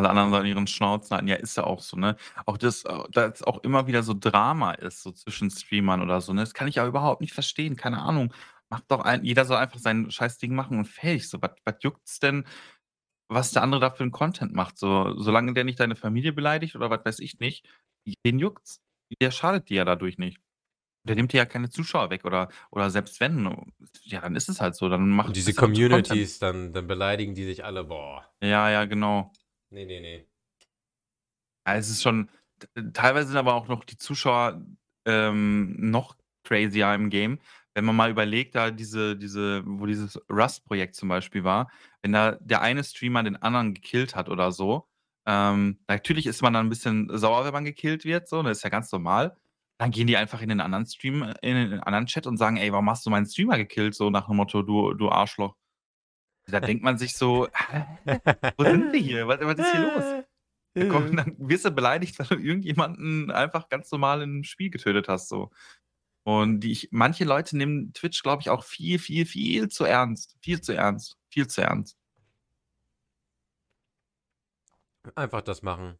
Alle 0.00 0.10
anderen 0.10 0.30
sollen 0.30 0.46
ihren 0.46 0.66
Schnauzen 0.66 1.14
halten. 1.14 1.28
Ja, 1.28 1.36
ist 1.36 1.56
ja 1.56 1.64
auch 1.64 1.80
so, 1.80 1.96
ne? 1.96 2.16
Auch 2.46 2.56
das 2.58 2.84
äh, 2.84 2.98
dass 3.12 3.42
auch 3.42 3.58
immer 3.64 3.86
wieder 3.86 4.02
so 4.02 4.14
Drama 4.14 4.72
ist, 4.72 5.02
so 5.02 5.12
zwischen 5.12 5.50
Streamern 5.50 6.02
oder 6.02 6.20
so, 6.20 6.32
ne? 6.32 6.40
Das 6.42 6.54
kann 6.54 6.68
ich 6.68 6.76
ja 6.76 6.86
überhaupt 6.86 7.20
nicht 7.20 7.34
verstehen. 7.34 7.76
Keine 7.76 8.00
Ahnung. 8.02 8.32
Macht 8.70 8.84
doch 8.90 9.00
ein 9.04 9.24
jeder 9.24 9.44
soll 9.44 9.56
einfach 9.58 9.78
sein 9.80 10.10
scheiß 10.10 10.38
Ding 10.38 10.54
machen 10.54 10.78
und 10.78 10.86
fertig 10.86 11.28
so. 11.28 11.38
Was 11.42 11.52
juckt's 11.82 12.20
denn, 12.20 12.46
was 13.28 13.52
der 13.52 13.62
andere 13.62 13.80
da 13.80 13.90
für 13.90 14.04
'n 14.04 14.12
Content 14.12 14.54
macht? 14.54 14.78
So 14.78 15.14
solange 15.18 15.54
der 15.54 15.64
nicht 15.64 15.80
deine 15.80 15.96
Familie 15.96 16.32
beleidigt 16.34 16.76
oder 16.76 16.90
was 16.90 17.04
weiß 17.04 17.20
ich 17.20 17.40
nicht, 17.40 17.68
wen 18.24 18.38
juckt's? 18.40 18.80
Der 19.22 19.30
schadet 19.32 19.70
dir 19.70 19.78
ja 19.78 19.84
dadurch 19.86 20.18
nicht. 20.18 20.40
Der 21.08 21.16
nimmt 21.16 21.32
dir 21.34 21.38
ja 21.38 21.46
keine 21.46 21.70
Zuschauer 21.70 22.10
weg 22.10 22.24
oder 22.26 22.50
oder 22.72 22.90
selbst 22.90 23.20
wenn, 23.20 23.72
ja, 24.04 24.20
dann 24.22 24.36
ist 24.36 24.48
es 24.50 24.60
halt 24.62 24.76
so, 24.76 24.88
dann 24.90 25.10
mach 25.10 25.30
Und 25.30 25.36
diese 25.36 25.54
Content. 25.90 26.30
Communities, 26.34 26.38
dann 26.38 26.72
dann 26.72 26.86
beleidigen 26.86 27.34
die 27.34 27.44
sich 27.44 27.64
alle. 27.64 27.84
Boah. 27.84 28.30
Ja, 28.42 28.70
ja, 28.70 28.84
genau. 28.86 29.32
Ne, 29.72 29.84
ne, 29.86 30.00
ne. 30.00 30.24
Ja, 31.66 31.74
es 31.76 31.90
ist 31.90 32.02
schon 32.02 32.28
teilweise 32.92 33.28
sind 33.28 33.36
aber 33.38 33.54
auch 33.54 33.68
noch 33.68 33.84
die 33.84 33.96
Zuschauer, 33.96 34.62
ähm, 35.06 35.76
noch 35.90 36.16
crazier 36.44 36.92
im 36.94 37.10
Game. 37.10 37.38
Wenn 37.74 37.84
man 37.84 37.96
mal 37.96 38.10
überlegt, 38.10 38.54
da 38.54 38.70
diese 38.70 39.16
diese 39.16 39.62
wo 39.66 39.86
dieses 39.86 40.20
Rust-Projekt 40.30 40.94
zum 40.96 41.08
Beispiel 41.08 41.44
war, 41.44 41.70
wenn 42.02 42.12
da 42.12 42.32
der 42.40 42.60
eine 42.62 42.84
Streamer 42.84 43.22
den 43.22 43.36
anderen 43.36 43.74
gekillt 43.74 44.14
hat 44.16 44.28
oder 44.28 44.52
so, 44.52 44.88
ähm, 45.26 45.78
natürlich 45.88 46.26
ist 46.26 46.42
man 46.42 46.52
dann 46.52 46.66
'n 46.66 46.68
bisschen 46.68 47.08
sauer, 47.16 47.44
wenn 47.44 47.52
man 47.52 47.64
gekillt 47.64 48.04
wird, 48.04 48.28
so, 48.28 48.42
das 48.42 48.58
ist 48.58 48.64
ja 48.64 48.70
ganz 48.70 48.90
normal. 48.92 49.36
Dann 49.78 49.90
gehen 49.92 50.06
die 50.06 50.16
einfach 50.16 50.42
in 50.42 50.48
den 50.50 50.60
anderen 50.60 50.86
Stream 50.86 51.22
in 51.42 51.56
den 51.70 51.80
anderen 51.80 52.06
Chat 52.06 52.26
und 52.26 52.36
sagen: 52.36 52.56
„Ey, 52.58 52.72
warum 52.72 52.90
hast 52.90 53.06
du 53.06 53.10
meinen 53.10 53.26
Streamer 53.26 53.56
gekillt?“ 53.58 53.94
So 53.94 54.10
nach 54.10 54.26
dem 54.26 54.36
Motto: 54.36 54.62
„Du 54.62 54.92
du 54.94 55.08
Arschloch.“ 55.10 55.54
Da 56.50 56.60
denkt 56.60 56.82
man 56.84 56.98
sich 56.98 57.16
so: 57.16 57.48
„Hä? 57.54 57.84
Wo 58.58 58.64
sind 58.64 58.92
wir 58.92 59.00
hier? 59.00 59.28
Was 59.28 59.40
was 59.40 59.58
ist 59.58 59.70
hier 59.70 59.80
los?“ 59.80 60.16
Da 60.78 60.86
kommt 60.86 61.18
dann 61.18 61.36
wirst 61.38 61.64
du 61.66 61.70
beleidigt, 61.72 62.18
weil 62.18 62.26
du 62.28 62.36
irgendjemanden 62.44 63.30
einfach 63.32 63.68
ganz 63.70 63.90
normal 63.92 64.22
im 64.22 64.44
Spiel 64.44 64.70
getötet 64.70 65.08
hast 65.08 65.28
so. 65.28 65.50
Und 66.24 66.60
die 66.62 66.72
ich 66.72 66.88
manche 66.92 67.24
Leute 67.24 67.56
nehmen 67.58 67.92
Twitch, 67.94 68.22
glaube 68.22 68.42
ich, 68.42 68.50
auch 68.50 68.64
viel, 68.64 68.98
viel, 69.00 69.26
viel 69.26 69.68
zu 69.70 69.84
ernst. 69.84 70.36
Viel 70.42 70.60
zu 70.62 70.74
ernst. 70.74 71.18
Viel 71.30 71.48
zu 71.48 71.62
ernst. 71.62 71.94
Einfach 75.16 75.42
das 75.42 75.62
machen. 75.62 75.98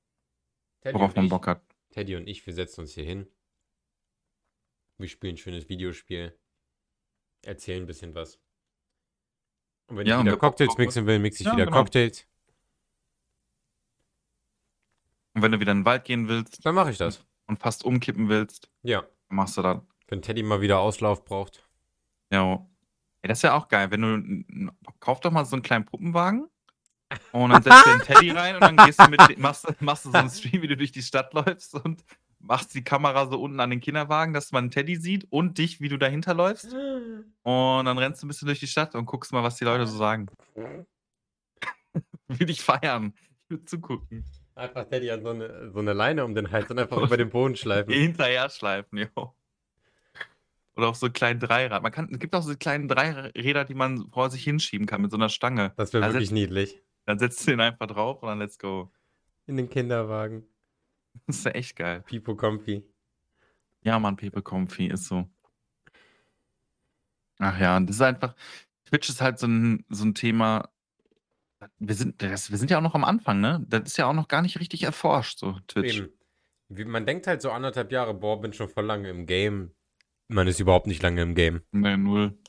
Teddy 0.82 0.94
Worauf 0.94 1.14
und 1.14 1.16
man 1.16 1.28
ich 1.28 1.30
Bock 1.30 1.46
hat. 1.46 1.62
Teddy 1.90 2.16
und 2.16 2.28
ich, 2.28 2.46
wir 2.46 2.54
setzen 2.54 2.82
uns 2.82 2.94
hier 2.94 3.04
hin. 3.04 3.28
Wir 5.00 5.08
spielen 5.08 5.34
'n 5.36 5.38
schönes 5.38 5.68
Videospiel. 5.70 6.36
Erzählen 7.44 7.82
'n 7.84 7.86
bisschen 7.86 8.14
was. 8.14 8.38
Und 9.90 9.96
wenn 9.96 10.06
Ja, 10.06 10.14
ich 10.14 10.20
und 10.20 10.26
wieder 10.26 10.36
Cocktails 10.36 10.78
mixen 10.78 11.06
will, 11.06 11.18
mixe 11.18 11.42
ich 11.42 11.46
ja, 11.46 11.52
wieder 11.54 11.64
genau. 11.66 11.78
Cocktails. 11.78 12.24
Und 15.36 15.42
wenn 15.42 15.52
du 15.52 15.60
wieder 15.60 15.72
in 15.72 15.78
'n 15.82 15.84
Wald 15.84 16.04
gehen 16.04 16.28
willst 16.28 16.64
Dann 16.64 16.74
mache 16.74 16.90
ich 16.90 16.98
das. 16.98 17.24
und 17.46 17.58
fast 17.60 17.84
umkippen 17.84 18.28
willst, 18.28 18.68
Ja. 18.82 19.04
machst 19.28 19.56
du 19.56 19.62
das. 19.62 19.78
Wenn 20.08 20.22
Teddy 20.22 20.42
mal 20.42 20.60
wieder 20.60 20.80
Auslauf 20.80 21.24
braucht. 21.24 21.64
Jo. 22.32 22.68
Ey, 23.22 23.28
das 23.28 23.42
wäre 23.42 23.54
auch 23.54 23.68
geil, 23.68 23.90
wenn 23.90 24.02
du 24.02 24.72
kauf 24.98 25.20
doch 25.20 25.30
mal 25.30 25.44
so 25.44 25.56
'n 25.56 25.62
kleinen 25.62 25.84
Puppenwagen 25.84 26.48
und 27.32 27.50
dann 27.50 27.62
setzt 27.62 27.86
du 27.86 27.90
den 27.90 28.00
Teddy 28.02 28.30
rein 28.32 28.56
und 28.56 28.62
dann 28.62 28.76
gehst 28.78 29.00
du 29.00 29.08
mit 29.08 29.38
machst 29.38 29.68
du 29.68 29.74
machst 29.80 30.06
du 30.06 30.10
so 30.12 30.18
'n 30.18 30.30
Stream, 30.30 30.62
wie 30.62 30.68
du 30.68 30.76
durch 30.76 30.92
die 30.92 31.02
Stadt 31.02 31.32
läufst 31.34 31.74
und 31.74 32.04
machst 32.40 32.74
die 32.74 32.84
Kamera 32.84 33.26
so 33.30 33.40
unten 33.40 33.60
an 33.60 33.70
den 33.70 33.80
Kinderwagen, 33.80 34.34
dass 34.34 34.52
man 34.52 34.70
Teddy 34.70 34.96
sieht 34.96 35.26
und 35.30 35.58
dich, 35.58 35.80
wie 35.80 35.88
du 35.88 35.98
dahinter 35.98 36.34
läufst. 36.34 36.78
Und 37.44 37.86
dann 37.86 37.98
rennst 37.98 38.22
du 38.22 38.26
'n 38.26 38.28
bisschen 38.28 38.46
durch 38.46 38.60
die 38.60 38.66
Stadt 38.68 38.94
und 38.96 39.06
guckst 39.06 39.32
mal, 39.32 39.42
was 39.44 39.56
die 39.56 39.64
Leute 39.64 39.86
so 39.86 39.96
sagen. 39.98 40.30
Würde 42.28 42.52
ich 42.52 42.62
feiern. 42.62 43.14
Ich 43.44 43.50
würde 43.50 43.64
zugucken. 43.64 44.24
Einfach 44.54 44.84
Teddy 44.88 45.10
an 45.10 45.22
so 45.22 45.32
'ne 45.32 45.70
so 45.72 45.80
'ne 45.82 45.92
Leine 45.92 46.24
um 46.24 46.34
den 46.34 46.50
Hals 46.52 46.70
und 46.70 46.78
einfach 46.78 46.98
über 47.02 47.16
den 47.16 47.30
Boden 47.30 47.56
schleifen. 47.56 47.94
Hinterher 47.94 48.50
schleifen, 48.50 48.98
jo. 48.98 49.34
Oder 50.76 50.88
auf 50.88 50.96
so 50.96 51.10
kleinen 51.10 51.40
Dreirad. 51.40 51.82
Man 51.82 51.92
kann 51.92 52.08
es 52.12 52.18
gibt 52.18 52.34
auch 52.34 52.42
so 52.42 52.54
kleinen 52.56 52.88
Dreiräder, 52.88 53.64
die 53.64 53.74
man 53.74 54.08
vor 54.12 54.30
sich 54.30 54.44
hinschieben 54.44 54.86
kann 54.86 55.02
mit 55.02 55.10
so 55.10 55.16
'ner 55.16 55.28
Stange. 55.28 55.74
Das 55.78 55.92
wäre 55.92 56.06
wirklich 56.06 56.30
setzt 56.30 56.32
niedlich. 56.32 56.82
dann 57.06 57.18
setzt 57.18 57.46
du 57.46 57.52
ihn 57.52 57.60
einfach 57.60 57.86
drauf 57.88 58.22
und 58.22 58.28
dann 58.28 58.38
let's 58.40 58.58
go. 58.58 58.92
In 59.48 59.56
den 59.56 59.68
Kinderwagen. 59.70 60.49
Das 61.26 61.44
wäre 61.44 61.54
echt 61.54 61.76
geil. 61.76 62.02
Pipo 62.02 62.36
Comfy. 62.36 62.90
Ja, 63.84 63.98
Mann, 63.98 64.16
Pepe 64.16 64.42
Comfy, 64.42 64.86
ist 64.88 65.06
so. 65.06 65.30
Ach 67.38 67.58
ja, 67.58 67.76
und 67.76 67.86
das 67.88 67.96
ist 67.96 68.02
einfach 68.02 68.34
Twitch 68.86 69.08
ist 69.08 69.20
halt 69.22 69.38
so 69.38 69.46
'n 69.46 69.84
so 69.88 70.04
'n 70.04 70.14
Thema 70.14 70.70
wir 71.82 71.94
sind 71.94 72.22
das 72.22 72.50
wir 72.50 72.58
sind 72.58 72.70
ja 72.70 72.76
auch 72.78 72.82
noch 72.82 72.94
am 72.94 73.04
Anfang, 73.04 73.40
ne? 73.40 73.64
Das 73.68 73.82
ist 73.84 73.96
ja 73.96 74.06
auch 74.06 74.12
noch 74.12 74.28
gar 74.28 74.42
nicht 74.42 74.60
richtig 74.60 74.82
erforscht, 74.82 75.38
so 75.38 75.56
Twitch. 75.66 76.04
Eben. 76.04 76.12
Wie 76.68 76.84
man 76.84 77.06
denkt 77.06 77.26
halt 77.26 77.42
so 77.42 77.50
1,5 77.50 77.90
Jahre: 77.92 78.14
„Boah, 78.14 78.40
bin 78.40 78.52
schon 78.52 78.68
voll 78.68 78.84
lange 78.86 79.08
im 79.10 79.26
Game.“ 79.26 79.72
Man 80.32 80.46
ist 80.46 80.60
überhaupt 80.60 80.86
nicht 80.86 81.02
lange 81.02 81.22
im 81.22 81.34
Game. 81.34 81.62
Ne, 81.72 81.96
0. 81.98 82.40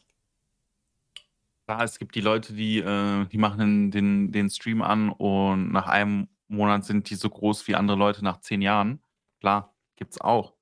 Klar, 1.68 1.84
es 1.84 2.00
gibt 2.00 2.16
die 2.16 2.22
Leute, 2.22 2.54
die, 2.54 2.80
äh 2.80 3.26
die 3.28 3.38
machen 3.38 3.92
den 3.92 4.32
den 4.32 4.50
Stream 4.50 4.82
an 4.82 5.10
und 5.10 5.72
nach 5.72 5.88
einem 5.88 6.28
Monat 6.52 6.86
sind 6.86 7.10
die 7.10 7.16
so 7.16 7.30
groß 7.30 7.68
wie 7.68 7.76
andere 7.76 7.98
Leute 7.98 8.24
nach 8.24 8.40
10 8.42 8.62
Jahren. 8.62 9.02
Klar, 9.40 9.76
gibt's 9.98 10.20
auch. 10.22 10.54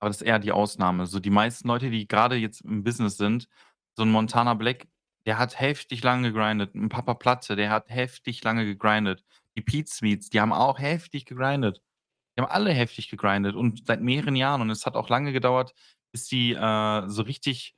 Aber 0.00 0.10
das 0.10 0.18
ist 0.20 0.26
eher 0.26 0.38
die 0.38 0.52
Ausnahme. 0.52 1.06
So 1.06 1.20
die 1.20 1.30
meisten 1.30 1.68
Leute, 1.68 1.90
die 1.90 2.06
grade 2.08 2.36
jetzt 2.36 2.60
im 2.62 2.84
Business 2.84 3.16
sind 3.16 3.48
so 3.96 4.02
'n 4.04 4.10
Montana 4.10 4.54
Black, 4.54 4.88
der 5.26 5.38
hat 5.38 5.58
heftig 5.60 6.02
lange 6.04 6.32
gegrindet. 6.32 6.74
'N 6.74 6.88
Papa 6.90 7.14
Platte, 7.14 7.56
der 7.56 7.70
hat 7.70 7.88
heftig 7.90 8.44
lange 8.44 8.64
gegrindet. 8.66 9.24
Die 9.56 9.62
Pete 9.62 9.90
Sweets, 9.90 10.28
die 10.30 10.40
haben 10.40 10.52
auch 10.52 10.78
heftig 10.78 11.24
gegrindet. 11.26 11.80
Die 12.36 12.42
haben 12.42 12.50
alle 12.50 12.72
heftig 12.72 13.08
gegrindet 13.10 13.54
und 13.56 13.86
seit 13.86 14.02
mehreren 14.02 14.36
Jahren 14.36 14.60
und 14.62 14.70
es 14.70 14.86
hat 14.86 14.96
auch 14.96 15.08
lange 15.08 15.32
gedauert, 15.32 15.74
bis 16.12 16.26
die, 16.28 16.52
äh, 16.54 17.08
so 17.08 17.22
richtig 17.22 17.74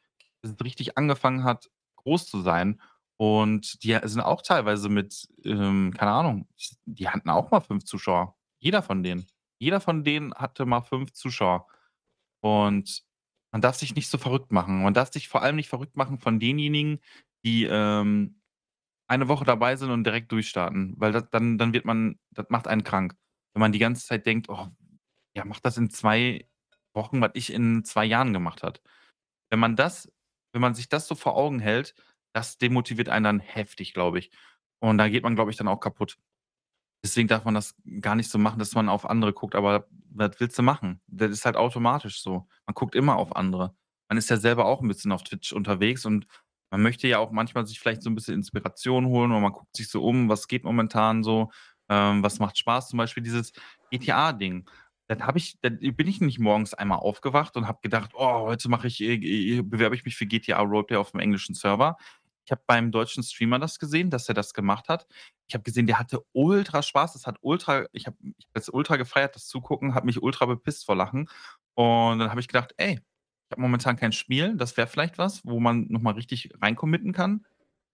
richtig 0.65 0.97
angefangen 0.99 1.45
hat, 1.45 1.69
groß 1.97 2.27
zu 2.27 2.41
sein. 2.43 2.81
Und 3.19 3.83
die 3.83 3.99
sind 4.05 4.21
auch 4.21 4.43
teilweise 4.43 4.89
mit, 4.89 5.29
ähm, 5.45 5.93
keine 5.97 6.13
Ahnung, 6.13 6.49
die 6.87 7.09
hatten 7.09 7.31
auch 7.31 7.51
mal 7.51 7.61
5 7.61 7.85
Zuschauer. 7.85 8.37
Jeder 8.61 8.83
von 8.83 9.03
denen. 9.03 9.27
Jeder 9.61 9.81
von 9.81 10.05
denen 10.05 10.33
hatte 10.35 10.67
mal 10.67 10.83
5 10.83 11.13
Zuschauer. 11.13 11.67
Und 12.41 13.05
man 13.53 13.63
darf 13.63 13.77
sich 13.77 13.95
nicht 13.97 14.09
so 14.11 14.19
verrückt 14.19 14.53
machen. 14.53 14.83
Man 14.83 14.95
darf 14.95 15.13
sich 15.13 15.29
vor 15.29 15.43
allem 15.43 15.57
nicht 15.57 15.69
verrückt 15.69 15.97
machen 15.97 16.19
von 16.21 16.41
denjenigen, 16.41 17.01
die, 17.45 17.65
ähm, 17.65 18.41
eine 19.09 19.29
Woche 19.29 19.45
dabei 19.45 19.77
sind 19.77 19.91
und 19.91 20.05
direkt 20.05 20.33
durchstarten, 20.33 20.95
weil 20.99 21.13
das 21.13 21.31
dann 21.31 21.59
dann 21.59 21.73
wird 21.73 21.85
man 21.85 22.19
das 22.31 22.47
macht 22.51 22.69
einen 22.69 22.85
krank. 22.85 23.17
Wenn 23.55 23.61
man 23.61 23.73
die 23.73 23.79
ganze 23.79 24.07
Zeit 24.07 24.27
denkt: 24.27 24.49
„Oh, 24.51 24.69
ja, 25.37 25.45
macht 25.45 25.65
das 25.67 25.79
in 25.79 25.91
2 25.91 26.49
Wochen, 26.95 27.21
was 27.21 27.31
ich 27.35 27.53
in 27.53 27.85
2 27.85 28.05
Jahren 28.05 28.33
gemacht 28.33 28.63
hat.“ 28.63 28.83
Wenn 29.51 29.61
man 29.61 29.77
das 29.77 30.13
wenn 30.53 30.63
man 30.63 30.75
sich 30.75 30.89
das 30.89 31.09
so 31.09 31.15
vor 31.15 31.37
Augen 31.37 31.61
hält, 31.61 31.95
das 32.35 32.59
demotiviert 32.59 33.09
einen 33.09 33.25
dann 33.25 33.41
heftig, 33.41 33.95
glaube 33.95 34.19
ich. 34.21 34.31
Und 34.81 34.99
da 34.99 35.09
geht 35.09 35.25
man, 35.25 35.35
glaube 35.37 35.51
ich, 35.51 35.57
dann 35.57 35.69
auch 35.69 35.81
kaputt. 35.81 36.19
Deswegen 37.05 37.29
darf 37.29 37.45
man 37.45 37.55
das 37.55 37.77
gar 38.01 38.15
nicht 38.17 38.31
so 38.31 38.39
machen, 38.39 38.59
dass 38.61 38.75
man 38.75 38.89
auf 38.91 39.07
andere 39.09 39.33
guckt, 39.35 39.55
aber 39.57 39.89
was 40.13 40.33
willst 40.41 40.59
du 40.59 40.63
machen? 40.65 41.01
Das 41.09 41.31
ist 41.33 41.45
halt 41.47 41.57
automatisch 41.57 42.23
so. 42.23 42.49
Man 42.67 42.75
guckt 42.75 42.95
immer 42.97 43.17
auf 43.17 43.37
andere. 43.37 43.75
Man 44.09 44.19
ist 44.19 44.31
ja 44.31 44.37
selber 44.39 44.67
auch 44.67 44.83
'n 44.83 44.89
bisschen 44.89 45.13
auf 45.13 45.25
Twitch 45.25 45.53
unterwegs 45.53 46.07
und 46.07 46.27
man 46.71 46.83
möchte 46.83 47.09
ja 47.09 47.19
auch 47.21 47.33
manchmal 47.33 47.67
sich 47.67 47.81
vielleicht 47.81 48.03
so 48.03 48.11
'n 48.11 48.17
bisschen 48.17 48.35
Inspiration 48.35 49.07
holen 49.07 49.33
oder 49.33 49.41
man 49.41 49.53
guckt 49.53 49.77
sich 49.77 49.89
so 49.91 50.05
um, 50.05 50.29
was 50.31 50.49
geht 50.49 50.65
momentan 50.65 51.23
so, 51.25 51.51
ähm, 51.91 52.23
was 52.25 52.39
macht 52.41 52.59
Spaß? 52.59 52.89
Zum 52.91 52.99
Beispiel 52.99 53.23
dieses 53.25 53.53
GTA-Ding. 53.93 54.69
Dann 55.09 55.27
habe 55.27 55.39
ich 55.39 55.59
dann 55.63 55.79
bin 55.81 56.07
ich 56.07 56.21
nicht 56.21 56.39
morgens 56.39 56.75
einmal 56.75 56.99
aufgewacht 56.99 57.57
und 57.57 57.67
habe 57.69 57.79
gedacht: 57.83 58.13
„Oh, 58.15 58.43
heute 58.47 58.69
mache 58.69 58.87
ich, 58.89 59.01
äh, 59.03 59.15
äh, 59.15 59.63
bewerbe 59.63 59.95
ich 59.97 60.05
mich 60.05 60.17
für 60.17 60.27
GTA 60.27 60.61
Roleplay 60.61 60.97
auf'm 60.99 61.21
englischen 61.21 61.55
Server.“ 61.55 61.97
Ich 62.45 62.53
habe 62.53 62.63
beim 62.67 62.91
deutschen 62.93 63.23
Streamer 63.23 63.59
das 63.59 63.79
gesehen, 63.79 64.11
dass 64.11 64.29
er 64.29 64.35
das 64.35 64.55
gemacht 64.55 64.89
hat. 64.89 65.07
Ich 65.49 65.55
habe 65.55 65.65
gesehen, 65.65 65.87
der 65.87 65.99
hatte 65.99 66.23
ultra 66.33 66.83
Spaß. 66.83 67.13
Das 67.15 67.27
hat 67.27 67.39
ultra 67.43 67.87
ich 67.93 68.07
habe 68.07 68.17
ich 68.23 68.47
habe 68.47 68.53
das 68.55 68.69
ultra 68.71 68.97
gefeiert, 68.97 69.35
das 69.35 69.47
Zugucken, 69.47 69.95
habe 69.95 70.07
mich 70.07 70.23
ultra 70.23 70.47
bepisst 70.47 70.85
vor 70.87 70.97
Lachen. 70.97 71.29
Und 71.75 72.19
dann 72.19 72.31
habe 72.31 72.41
ich 72.41 72.49
gedacht: 72.49 72.75
„Ey, 72.79 72.93
ich 72.95 73.53
habe 73.53 73.63
momentan 73.63 73.97
kein 73.97 74.13
Spiel, 74.13 74.57
das 74.57 74.77
wäre 74.77 74.87
vielleicht 74.89 75.19
was, 75.19 75.43
wo 75.45 75.59
man 75.61 75.87
noch 75.89 76.03
mal 76.03 76.15
richtig 76.15 76.51
rein 76.61 76.77
committen 76.77 77.13
kann. 77.13 77.47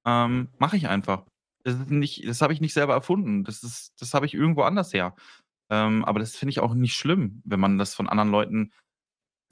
Ähm, 0.06 0.48
mache 0.58 0.76
ich 0.76 0.88
einfach.“ 0.88 1.26
Das 1.64 1.76
das 2.24 2.42
habe 2.42 2.52
ich 2.52 2.60
nicht 2.60 2.74
selber 2.74 2.94
erfunden. 2.94 3.44
Das 3.44 3.60
das 3.98 4.14
habe 4.14 4.26
ich 4.26 4.34
irgendwo 4.34 4.62
anders 4.62 4.92
her. 4.94 5.14
Ähm, 5.70 6.04
aber 6.04 6.20
das 6.20 6.36
finde 6.36 6.50
ich 6.50 6.60
auch 6.60 6.74
nicht 6.74 6.94
schlimm, 6.96 7.42
wenn 7.44 7.60
man 7.60 7.78
das 7.78 7.94
von 7.94 8.08
anderen 8.08 8.30
Leuten 8.30 8.72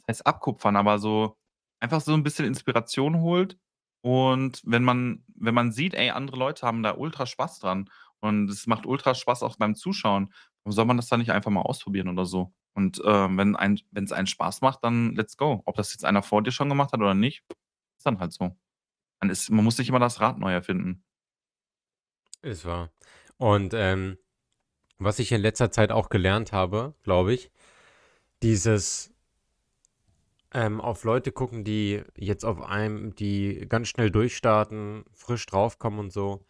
was 0.06 0.18
heißt 0.18 0.26
abkupfern, 0.26 0.76
aber 0.76 0.98
so 0.98 1.36
einfach 1.80 2.00
so 2.00 2.14
'n 2.14 2.22
bisschen 2.22 2.46
Inspiration 2.46 3.20
holt. 3.20 3.58
Und 4.02 4.62
wenn 4.64 4.84
man 4.84 5.24
wenn 5.34 5.54
man 5.54 5.72
sieht, 5.72 5.94
ey, 5.94 6.10
andere 6.10 6.36
Leute 6.38 6.66
haben 6.66 6.82
da 6.82 6.96
ultra 6.96 7.26
Spaß 7.26 7.60
dran 7.60 7.90
und 8.20 8.50
es 8.50 8.66
macht 8.66 8.86
ultra 8.86 9.14
Spaß 9.14 9.42
auch 9.44 9.56
beim 9.56 9.74
Zuschauen, 9.76 10.32
warum 10.64 10.72
soll 10.74 10.84
man 10.86 10.96
das 10.96 11.08
dann 11.08 11.20
nicht 11.20 11.32
einfach 11.32 11.50
mal 11.50 11.62
ausprobieren 11.62 12.08
oder 12.08 12.26
so? 12.26 12.52
Und, 12.74 13.00
ähm, 13.04 13.36
wenn 13.38 13.54
ein 13.56 13.80
wenn's 13.90 14.12
einen 14.12 14.26
Spaß 14.26 14.60
macht, 14.62 14.82
dann 14.84 15.14
let's 15.14 15.36
go. 15.36 15.62
Ob 15.66 15.76
das 15.76 15.92
jetzt 15.92 16.04
einer 16.04 16.22
vor 16.22 16.42
dir 16.42 16.52
schon 16.52 16.68
gemacht 16.70 16.92
hat 16.92 17.00
oder 17.00 17.14
nicht, 17.14 17.44
ist 17.98 18.06
dann 18.06 18.18
halt 18.20 18.32
so. 18.32 18.56
Man 19.22 19.30
ist 19.30 19.50
man 19.50 19.64
muss 19.64 19.78
nicht 19.78 19.88
immer 19.90 20.00
das 20.00 20.20
Rad 20.20 20.38
neu 20.38 20.52
erfinden. 20.52 21.04
Ist 22.42 22.64
wahr. 22.64 22.90
Und, 23.38 23.72
ähm, 23.74 24.18
was 25.05 25.18
ich 25.18 25.32
in 25.32 25.40
letzter 25.40 25.70
Zeit 25.70 25.92
auch 25.92 26.09
gelernt 26.09 26.53
habe, 26.53 26.94
glaube 27.03 27.34
ich, 27.34 27.50
dieses 28.42 29.12
ähm, 30.55 30.80
auf 30.80 31.05
Leute 31.05 31.32
gucken, 31.32 31.64
die 31.64 32.03
jetzt 32.16 32.44
auf 32.44 32.61
einem 32.62 33.14
die 33.14 33.66
ganz 33.68 33.88
schnell 33.88 34.11
durchstarten, 34.11 35.05
frisch 35.12 35.46
draufkommen 35.46 35.98
und 36.00 36.12
so. 36.12 36.44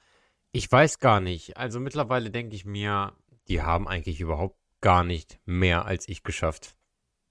Ich 0.53 0.70
weiß 0.70 0.98
gar 0.98 1.20
nicht. 1.20 1.57
Also, 1.57 1.80
mittlerweile 1.80 2.30
denke 2.30 2.57
ich 2.57 2.64
mir, 2.64 3.14
die 3.48 3.62
haben 3.62 3.88
eigentlich 3.88 4.20
überhaupt 4.20 4.59
gar 4.80 5.05
nicht 5.05 5.40
mehr 5.46 5.86
als 5.86 6.09
ich 6.09 6.24
geschafft. 6.24 6.76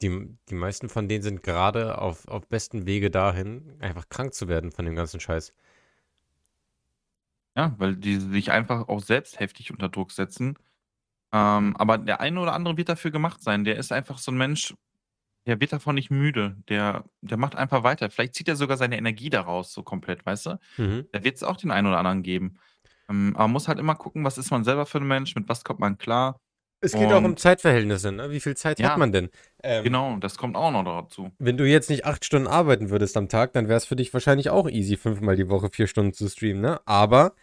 Die 0.02 0.38
die 0.50 0.56
meisten 0.56 0.90
von 0.90 1.08
denen 1.10 1.24
sind 1.24 1.44
grade 1.44 2.00
auf 2.00 2.28
auf 2.28 2.48
besten 2.48 2.86
Wege 2.88 3.12
dahin, 3.12 3.78
einfach 3.80 4.10
krank 4.10 4.34
zu 4.34 4.48
werden 4.48 4.72
von 4.72 4.86
dem 4.86 4.96
ganzen 4.96 5.20
Scheiß. 5.20 5.54
Ja, 7.56 7.76
weil 7.78 7.96
die 7.98 8.18
sich 8.20 8.52
einfach 8.52 8.88
auch 8.88 9.02
selbst 9.02 9.40
heftig 9.40 9.72
unter 9.72 9.90
Druck 9.90 10.12
setzen. 10.12 10.58
Ähm, 11.34 11.76
aber 11.78 11.98
der 11.98 12.22
eine 12.22 12.40
oder 12.42 12.54
andere 12.54 12.78
wird 12.78 12.90
dafür 12.90 13.12
gemacht 13.12 13.42
sein. 13.44 13.64
Der 13.66 13.78
ist 13.78 13.92
einfach 13.92 14.18
so 14.20 14.32
'n 14.32 14.38
Mensch, 14.38 14.74
der 15.48 15.60
wird 15.62 15.74
davon 15.74 15.96
nicht 15.96 16.12
müde. 16.12 16.58
Der 16.70 17.06
der 17.22 17.38
macht 17.38 17.56
einfach 17.56 17.84
weiter. 17.84 18.10
Vielleicht 18.12 18.36
zieht 18.36 18.48
er 18.50 18.56
sogar 18.58 18.78
seine 18.78 18.98
Energie 18.98 19.30
daraus 19.32 19.74
so 19.74 19.84
komplett, 19.84 20.26
weißt 20.26 20.48
du? 20.48 20.60
Mhm. 20.78 21.12
Da 21.14 21.24
wird's 21.26 21.44
auch 21.44 21.58
den 21.58 21.72
einen 21.72 21.88
oder 21.88 22.00
anderen 22.00 22.24
geben. 22.24 22.60
Ähm, 23.10 23.34
aber 23.36 23.46
man 23.46 23.54
muss 23.54 23.68
halt 23.70 23.80
immer 23.80 23.96
gucken, 23.96 24.26
was 24.26 24.38
ist 24.40 24.52
man 24.52 24.64
selber 24.66 24.86
für 24.88 25.00
'n 25.00 25.08
Mensch, 25.08 25.36
mit 25.36 25.50
was 25.50 25.64
kommt 25.66 25.80
man 25.82 25.98
klar 26.00 26.38
Es 26.84 26.96
geht 26.96 27.14
auch 27.14 27.24
um 27.24 27.38
und 27.38 27.38
Zeitverhältnisse, 27.38 28.12
ne? 28.12 28.32
Wie 28.32 28.40
viel 28.40 28.56
Zeit 28.58 28.82
hat 28.82 28.96
Ja, 28.96 28.98
man 28.98 29.12
denn? 29.12 29.30
Ähm 29.64 29.92
genau, 29.92 30.18
das 30.20 30.38
kommt 30.38 30.56
auch 30.58 30.72
noch 30.72 30.84
dazu. 30.86 31.32
wenn 31.44 31.58
du 31.58 31.66
jetzt 31.68 31.90
nicht 31.90 32.06
8 32.06 32.24
Stunden 32.24 32.48
arbeiten 32.48 32.90
würdest 32.92 33.18
am 33.18 33.28
Tag, 33.28 33.54
dann 33.54 33.68
wär's 33.68 33.86
für 33.86 33.96
dich 33.96 34.14
wahrscheinlich 34.14 34.50
auch 34.52 34.70
easy, 34.70 34.96
fünfmal 34.96 35.36
die 35.36 35.50
Woche 35.50 35.70
4 35.72 35.88
Stunden 35.88 36.14
zu 36.14 36.28
streamen, 36.30 36.62
ne? 36.62 36.80
Aber 36.86 37.36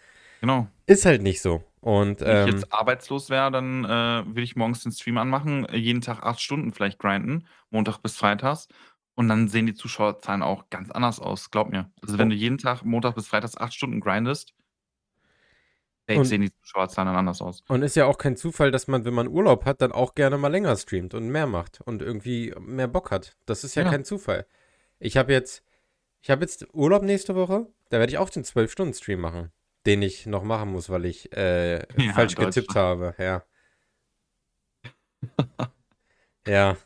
Genau. 0.43 0.69
ist 0.87 1.05
halt 1.05 1.21
nicht 1.23 1.41
so. 1.41 1.63
Und, 1.81 2.21
Wenn 2.23 2.35
ich 2.37 2.45
ähm 2.45 2.49
jetzt 2.55 2.73
arbeitslos 2.73 3.29
wäre, 3.29 3.51
dann, 3.51 3.85
äh, 3.85 3.87
würde 4.27 4.41
ich 4.41 4.55
morgens 4.55 4.83
den 4.83 4.91
Stream 4.91 5.17
anmachen, 5.17 5.67
jeden 5.73 6.01
Tag 6.01 6.23
8 6.23 6.39
Stunden 6.41 6.73
vielleicht 6.73 6.99
grinden, 6.99 7.47
Montag 7.69 7.99
bis 7.99 8.17
freitags. 8.17 8.67
Und 9.15 9.27
dann 9.29 9.47
sehen 9.49 9.65
die 9.65 9.73
Zuschauerzahlen 9.73 10.41
auch 10.43 10.69
ganz 10.69 10.91
anders 10.91 11.19
aus, 11.19 11.51
glaube 11.51 11.71
mir. 11.71 11.91
Also, 12.01 12.17
wenn 12.17 12.29
O 12.29 12.29
du 12.29 12.35
jeden 12.35 12.57
Tag 12.57 12.83
Montag 12.85 13.15
bis 13.15 13.27
freitags 13.27 13.57
8 13.57 13.73
Stunden 13.73 13.99
grindest 14.01 14.53
Und 16.15 16.25
sehen 16.25 16.41
die 16.41 16.51
Zuschauerzahlen 16.51 17.07
dann 17.07 17.15
anders 17.15 17.41
aus. 17.41 17.63
und 17.67 17.83
ist 17.83 17.95
ja 17.95 18.05
auch 18.05 18.17
kein 18.17 18.35
Zufall, 18.35 18.71
dass 18.71 18.87
man, 18.87 19.05
wenn 19.05 19.13
man 19.13 19.27
Urlaub 19.27 19.65
hat, 19.65 19.81
dann 19.81 19.91
auch 19.91 20.15
gerne 20.15 20.37
mal 20.37 20.47
länger 20.49 20.75
streamt 20.75 21.13
und 21.13 21.29
mehr 21.29 21.45
macht 21.47 21.81
und 21.81 22.01
irgendwie 22.01 22.53
mehr 22.59 22.87
Bock 22.87 23.11
hat. 23.11 23.37
Das 23.45 23.63
ist 23.63 23.75
ja 23.75 23.83
Ja. 23.83 23.89
kein 23.89 24.03
Zufall. 24.05 24.45
Ich 24.99 25.17
habe 25.17 25.31
jetzt 25.33 25.63
ich 26.21 26.29
habe 26.31 26.41
jetzt 26.43 26.67
Urlaub 26.73 27.03
nächste 27.03 27.35
Woche, 27.35 27.67
da 27.89 27.99
werde 27.99 28.11
ich 28.11 28.17
auch 28.19 28.29
den 28.29 28.43
12-Stunden-Stream 28.43 29.19
machen, 29.21 29.51
den 29.89 30.01
ich 30.03 30.25
noch 30.27 30.43
machen 30.43 30.71
muss, 30.71 30.89
weil 30.89 31.05
ich, 31.05 31.31
äh, 31.35 31.85
Ja, 31.97 32.13
falsch 32.13 32.35
getippt 32.35 32.75
habe, 32.75 33.15
ja. 33.17 33.43
Ja. 36.47 36.77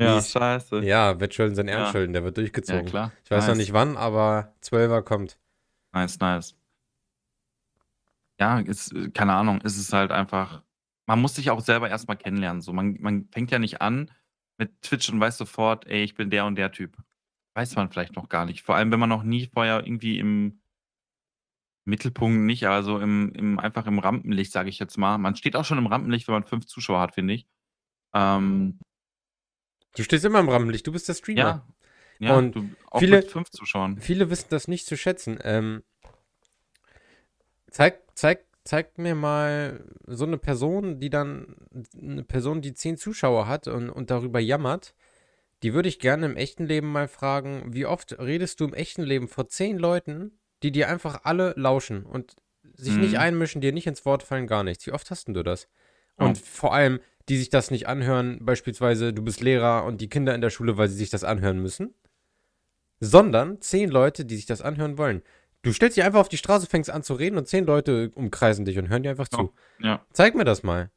Ja, 0.00 0.14
Mies. 0.14 0.32
scheiße. 0.32 0.82
Ja, 0.84 1.20
Wettschulden 1.20 1.54
sind 1.56 1.68
Ja. 1.68 1.78
Erbschulden, 1.78 2.12
der 2.14 2.24
wird 2.24 2.36
Ja, 2.38 2.42
durchgezogen. 2.44 2.84
klar. 2.84 3.12
Ich 3.24 3.30
weiß 3.30 3.46
noch 3.48 3.54
Nice. 3.54 3.58
nicht 3.58 3.72
wann, 3.74 3.96
aber 3.96 4.54
12er 4.60 5.02
kommt. 5.02 5.38
Nice, 5.94 6.18
nice. 6.20 6.54
Ja, 8.40 8.58
ist 8.58 8.92
keine 9.14 9.32
Ahnung, 9.34 9.60
es 9.64 9.76
ist 9.78 9.92
halt 9.92 10.10
einfach 10.10 10.62
man 11.06 11.20
muss 11.20 11.34
sich 11.34 11.50
auch 11.50 11.60
selber 11.60 11.88
erst 11.90 12.08
mal 12.08 12.14
kennenlernen 12.16 12.62
so. 12.62 12.72
Man 12.72 12.96
man 13.00 13.28
fängt 13.30 13.50
ja 13.50 13.58
nicht 13.58 13.80
an 13.82 14.10
mit 14.58 14.80
Twitch 14.82 15.08
und 15.10 15.20
weiß 15.20 15.36
sofort: 15.36 15.86
„Ey, 15.86 16.02
ich 16.02 16.14
bin 16.14 16.30
der 16.30 16.46
und 16.46 16.56
der 16.56 16.72
Typ.“ 16.72 16.96
Weiß 17.54 17.76
man 17.76 17.90
vielleicht 17.90 18.16
noch 18.16 18.28
gar 18.28 18.46
nicht. 18.46 18.62
Vor 18.62 18.74
allem, 18.76 18.90
wenn 18.90 19.00
man 19.00 19.08
noch 19.10 19.22
nie 19.22 19.46
vorher 19.52 19.86
irgendwie 19.86 20.18
im 20.18 20.60
Mittelpunkt 21.86 22.40
nicht, 22.44 22.66
also 22.66 22.98
im 22.98 23.32
im 23.34 23.58
einfach 23.58 23.86
im 23.86 23.98
Rampenlicht, 23.98 24.52
sage 24.52 24.70
ich 24.70 24.78
jetzt 24.78 24.96
mal. 24.98 25.18
Man 25.18 25.36
steht 25.36 25.56
auch 25.56 25.64
schon 25.64 25.78
im 25.78 25.86
Rampenlicht, 25.86 26.28
wenn 26.28 26.34
man 26.34 26.44
5 26.44 26.66
Zuschauer 26.66 27.00
hat, 27.00 27.14
finde 27.14 27.34
ich. 27.34 27.46
Ähm 28.14 28.80
Du 29.96 30.02
stehst 30.02 30.24
immer 30.24 30.40
im 30.40 30.48
Rampenlicht, 30.48 30.86
du 30.86 30.92
bist 30.92 31.08
der 31.08 31.14
Streamer. 31.14 31.56
Ja. 31.56 31.66
Ja, 32.20 32.42
Und 32.42 32.52
du 32.52 32.74
auch 32.90 33.06
viele 33.06 33.24
mit 33.24 33.24
5 33.24 33.50
Zuschauern. 33.50 34.00
viele 34.00 34.30
wissen 34.30 34.48
das 34.50 34.68
nicht 34.68 34.86
zu 34.86 34.96
schätzen. 34.96 35.38
Ähm 35.42 35.82
zeig 37.70 38.02
zeig 38.14 38.44
zeig 38.64 38.96
mir 38.98 39.14
mal 39.14 39.84
so 40.06 40.24
'ne 40.26 40.38
Person, 40.38 41.00
die 41.00 41.10
dann 41.10 41.56
'ne 41.94 42.22
Person, 42.24 42.62
die 42.62 42.74
10 42.74 42.96
Zuschauer 42.96 43.46
hat 43.46 43.68
und 43.68 43.90
und 43.90 44.10
darüber 44.10 44.40
jammert. 44.40 44.94
Die 45.62 45.74
würde 45.74 45.88
ich 45.88 45.98
gerne 46.00 46.26
im 46.26 46.36
echten 46.36 46.66
Leben 46.66 46.92
mal 46.92 47.08
fragen: 47.08 47.74
„Wie 47.74 47.86
oft 47.86 48.18
redest 48.20 48.60
du 48.60 48.66
im 48.66 48.74
echten 48.74 49.02
Leben 49.02 49.28
vor 49.28 49.48
10 49.48 49.78
Leuten, 49.78 50.38
die 50.64 50.72
dir 50.72 50.88
einfach 50.88 51.20
alle 51.24 51.52
lauschen 51.56 52.04
und 52.06 52.34
sich 52.74 52.96
nicht 52.96 53.12
Mhm. 53.14 53.20
einmischen, 53.20 53.60
dir 53.60 53.72
nicht 53.72 53.86
ins 53.86 54.04
Wort 54.06 54.22
fallen, 54.24 54.46
gar 54.48 54.64
nichts? 54.64 54.86
Wie 54.86 54.92
oft 54.92 55.10
hast 55.10 55.28
'n 55.28 55.34
du 55.34 55.42
das?“ 55.44 55.68
Ja. 56.18 56.26
Und 56.26 56.38
vor 56.38 56.72
allem, 56.74 57.00
die 57.28 57.36
sich 57.36 57.50
das 57.50 57.70
nicht 57.70 57.86
anhören, 57.86 58.38
beispielsweise 58.44 59.12
du 59.12 59.22
bist 59.22 59.40
Lehrer 59.42 59.84
und 59.84 60.00
die 60.00 60.08
Kinder 60.08 60.34
in 60.34 60.40
der 60.40 60.50
Schule, 60.50 60.76
weil 60.78 60.88
sie 60.88 60.96
sich 60.96 61.10
das 61.10 61.22
anhören 61.24 61.60
müssen, 61.60 61.94
sondern 63.00 63.60
10 63.60 63.90
Leute, 63.90 64.24
die 64.24 64.36
sich 64.36 64.46
das 64.46 64.62
anhören 64.62 64.98
wollen. 64.98 65.22
Du 65.62 65.72
stellst 65.72 65.96
dich 65.96 66.04
einfach 66.04 66.20
auf 66.20 66.28
die 66.28 66.36
Straße, 66.38 66.66
fängst 66.66 66.90
an 66.90 67.02
zu 67.02 67.14
reden 67.14 67.38
und 67.38 67.48
10 67.48 67.64
Leute 67.64 68.10
umkreisen 68.14 68.64
dich 68.64 68.78
und 68.78 68.88
hören 68.88 69.02
dir 69.02 69.10
einfach 69.10 69.28
Ja, 69.32 69.38
zu. 69.38 69.54
ja. 69.80 70.04
Zeig 70.12 70.34
mir 70.34 70.44
das 70.44 70.62
mal. 70.62 70.90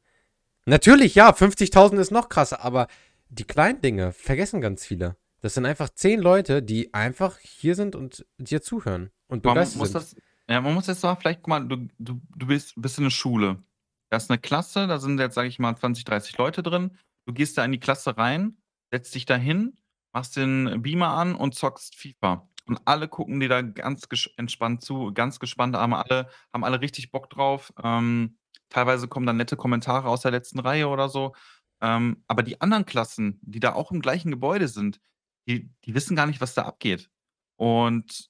Natürlich, 0.66 1.14
ja, 1.14 1.32
50.000 1.32 2.00
ist 2.00 2.10
noch 2.10 2.28
krasser, 2.28 2.62
aber 2.64 2.88
die 3.30 3.44
kleinen 3.44 3.80
Dinge 3.82 4.12
vergessen 4.12 4.60
ganz 4.60 4.84
viele. 4.86 5.16
Das 5.44 5.54
sind 5.54 5.66
einfach 5.66 5.88
10 5.90 6.20
Leute, 6.20 6.62
die 6.62 6.92
einfach 6.94 7.38
hier 7.38 7.74
sind 7.76 7.94
und 7.94 8.26
dir 8.38 8.60
zuhören 8.60 9.10
und 9.28 9.42
Man 9.44 9.52
begeistert 9.54 9.78
muss 9.78 9.92
sind. 9.92 9.94
das 9.94 10.16
ja, 10.50 10.60
man 10.62 10.72
muss 10.74 10.86
jetzt 10.86 11.02
mal 11.02 11.14
vielleicht 11.16 11.40
guck 11.42 11.48
mal, 11.48 11.60
du 11.68 11.88
du 11.98 12.20
du 12.36 12.46
bist 12.46 12.74
bist 12.76 12.98
in 12.98 13.04
'ne 13.04 13.10
Schule. 13.10 13.62
Da 14.10 14.16
ist 14.16 14.30
'ne 14.30 14.38
Klasse, 14.38 14.86
da 14.86 14.98
sind 14.98 15.18
jetzt, 15.20 15.34
sage 15.34 15.48
ich 15.48 15.58
mal, 15.58 15.76
20, 15.76 16.04
30 16.04 16.36
Leute 16.38 16.62
drin. 16.62 16.96
Du 17.26 17.32
gehst 17.34 17.58
da 17.58 17.64
in 17.64 17.72
die 17.72 17.80
Klasse 17.80 18.16
rein, 18.16 18.56
setzt 18.90 19.14
dich 19.14 19.26
da 19.26 19.36
hin, 19.36 19.76
machst 20.12 20.36
den 20.36 20.82
Beamer 20.82 21.08
an 21.10 21.34
und 21.34 21.54
zockst 21.54 21.94
FIFA. 21.96 22.48
Und 22.66 22.80
alle 22.86 23.08
gucken 23.08 23.40
dir 23.40 23.48
da 23.48 23.62
ganz 23.62 24.06
entspannt 24.36 24.82
zu, 24.82 25.12
ganz 25.12 25.38
gespannt, 25.40 25.76
haben 25.76 25.94
alle 25.94 26.28
haben 26.52 26.64
alle 26.64 26.80
richtig 26.80 27.10
Bock 27.10 27.28
drauf. 27.30 27.72
Ähm, 27.82 28.38
teilweise 28.70 29.08
kommen 29.08 29.26
dann 29.26 29.36
nette 29.36 29.56
Kommentare 29.56 30.08
aus 30.08 30.22
der 30.22 30.30
letzten 30.30 30.58
Reihe 30.60 30.88
oder 30.88 31.08
so. 31.10 31.34
Ähm, 31.82 32.24
aber 32.26 32.42
die 32.42 32.60
anderen 32.60 32.86
Klassen, 32.86 33.38
die 33.42 33.60
da 33.60 33.74
auch 33.74 33.92
im 33.92 34.00
gleichen 34.00 34.30
Gebäude 34.30 34.68
sind, 34.68 35.00
die 35.48 35.70
die 35.84 35.94
wissen 35.94 36.16
gar 36.16 36.26
nicht, 36.26 36.40
was 36.40 36.54
da 36.54 36.64
abgeht. 36.64 37.10
Und 37.56 38.28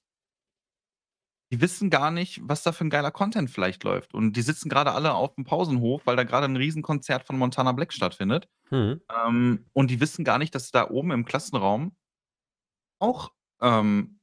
die 1.52 1.60
wissen 1.62 1.88
gar 1.88 2.10
nicht, 2.10 2.40
was 2.42 2.62
da 2.62 2.72
für 2.72 2.84
'n 2.84 2.90
geiler 2.90 3.10
Content 3.10 3.50
vielleicht 3.50 3.82
läuft. 3.84 4.12
Und 4.14 4.34
die 4.36 4.42
sitzen 4.42 4.68
grade 4.68 4.92
alle 4.92 5.12
auf'm 5.14 5.44
Pausenhof, 5.44 6.02
weil 6.06 6.16
da 6.16 6.24
grade 6.24 6.46
'n 6.46 6.56
Riesenkonzert 6.56 7.26
von 7.26 7.38
Montana 7.38 7.72
Black 7.72 7.92
stattfindet. 7.94 8.48
Mhm. 8.70 9.00
Ähm, 9.14 9.66
und 9.74 9.90
die 9.90 10.00
wissen 10.00 10.24
gar 10.24 10.38
nicht, 10.38 10.54
dass 10.54 10.70
da 10.72 10.90
oben 10.90 11.12
im 11.12 11.24
Klassenraum 11.26 11.96
auch, 13.00 13.32
ähm, 13.60 14.20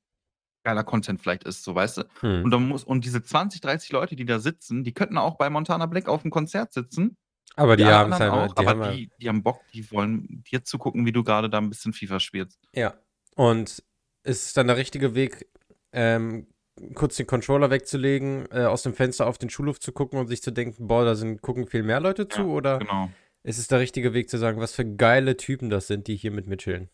geiler 0.64 0.84
Content 0.84 1.22
vielleicht 1.22 1.46
ist, 1.46 1.64
so, 1.64 1.76
weißt 1.76 1.98
du? 2.00 2.04
Mhm. 2.22 2.44
Und 2.44 2.52
dann 2.52 2.68
muss 2.70 2.84
und 2.84 3.06
diese 3.06 3.24
20, 3.24 3.62
30 3.62 3.92
Leute, 3.92 4.16
die 4.16 4.26
da 4.26 4.40
sitzen, 4.40 4.84
die 4.84 4.94
könnten 4.94 5.18
auch 5.18 5.38
bei 5.38 5.50
Montana 5.50 5.88
Black 5.88 6.08
auf'm 6.10 6.30
Konzert 6.32 6.74
sitzen 6.74 7.18
Aber 7.56 7.78
die, 7.78 7.84
Die 7.84 7.90
haben 7.90 8.12
es 8.12 8.20
halt, 8.20 8.32
auch, 8.32 8.54
die 8.56 8.66
haben 8.68 8.82
aber 8.82 8.92
ja- 8.92 8.98
die, 8.98 9.10
die 9.22 9.30
haben 9.30 9.42
Bock, 9.44 9.62
die 9.74 9.90
wollen 9.92 10.44
dir 10.52 10.64
zugucken, 10.64 11.06
wie 11.06 11.12
du 11.12 11.24
gerade 11.24 11.50
da 11.50 11.58
ein 11.60 11.70
bisschen 11.70 11.94
FIFA 11.94 12.20
spielst. 12.20 12.60
Ja. 12.74 12.96
Und 13.36 13.84
ist 14.24 14.46
es 14.48 14.54
dann 14.54 14.68
der 14.68 14.78
richtige 14.78 15.16
Weg, 15.16 15.48
ähm, 15.94 16.48
kurz 16.96 17.16
den 17.16 17.28
Controller 17.28 17.70
wegzulegen, 17.70 18.48
äh, 18.52 18.66
aus 18.66 18.84
dem 18.84 18.94
Fenster 18.94 19.28
auf 19.28 19.38
den 19.38 19.50
Schulhof 19.50 19.80
zu 19.80 19.94
gucken 19.94 20.20
und 20.20 20.28
sich 20.28 20.42
zu 20.42 20.52
denken, 20.52 20.88
boah, 20.88 21.06
da 21.06 21.16
sind, 21.16 21.42
gucken 21.42 21.68
viel 21.68 21.84
mehr 21.84 22.02
Leute 22.02 22.28
zu? 22.28 22.42
Ja, 22.42 22.48
oder 22.48 22.80
Genau. 22.80 23.10
ist 23.44 23.58
es 23.60 23.68
der 23.68 23.80
richtige 23.80 24.14
Weg 24.14 24.30
zu 24.30 24.38
sagen, 24.38 24.60
was 24.60 24.74
für 24.74 24.84
geile 24.86 25.38
Typen 25.38 25.70
das 25.70 25.88
sind, 25.88 26.08
die 26.08 26.16
hier 26.18 26.32
mit 26.32 26.48
mir 26.48 26.58
chillen? 26.58 26.90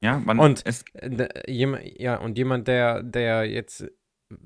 Ja, 0.00 0.18
man, 0.18 0.38
Und- 0.38 0.62
es, 0.64 0.84
Äh, 0.94 1.28
jem- 1.50 1.78
Ja, 1.98 2.16
und 2.16 2.38
jemand, 2.38 2.68
der, 2.68 3.02
der 3.02 3.44
jetzt 3.44 3.86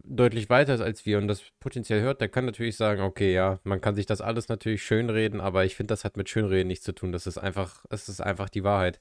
deutlich 0.04 0.48
weiter 0.50 0.74
ist 0.74 0.80
als 0.80 1.04
wir 1.06 1.18
und 1.18 1.28
das 1.28 1.42
potenziell 1.60 2.00
hört, 2.00 2.20
der 2.20 2.28
kann 2.28 2.44
natürlich 2.44 2.76
sagen, 2.76 3.02
okay, 3.02 3.32
ja, 3.32 3.58
man 3.64 3.80
kann 3.80 3.94
sich 3.94 4.06
das 4.06 4.20
alles 4.20 4.48
natürlich 4.48 4.82
schönreden, 4.82 5.40
aber 5.40 5.64
ich 5.64 5.76
finde, 5.76 5.92
das 5.92 6.04
hat 6.04 6.16
mit 6.16 6.28
Schönreden 6.28 6.68
nichts 6.68 6.84
zu 6.84 6.92
tun. 6.92 7.12
Das 7.12 7.26
ist 7.26 7.38
einfach, 7.38 7.84
das 7.90 8.08
ist 8.08 8.20
einfach 8.20 8.48
die 8.48 8.64
Wahrheit. 8.64 9.00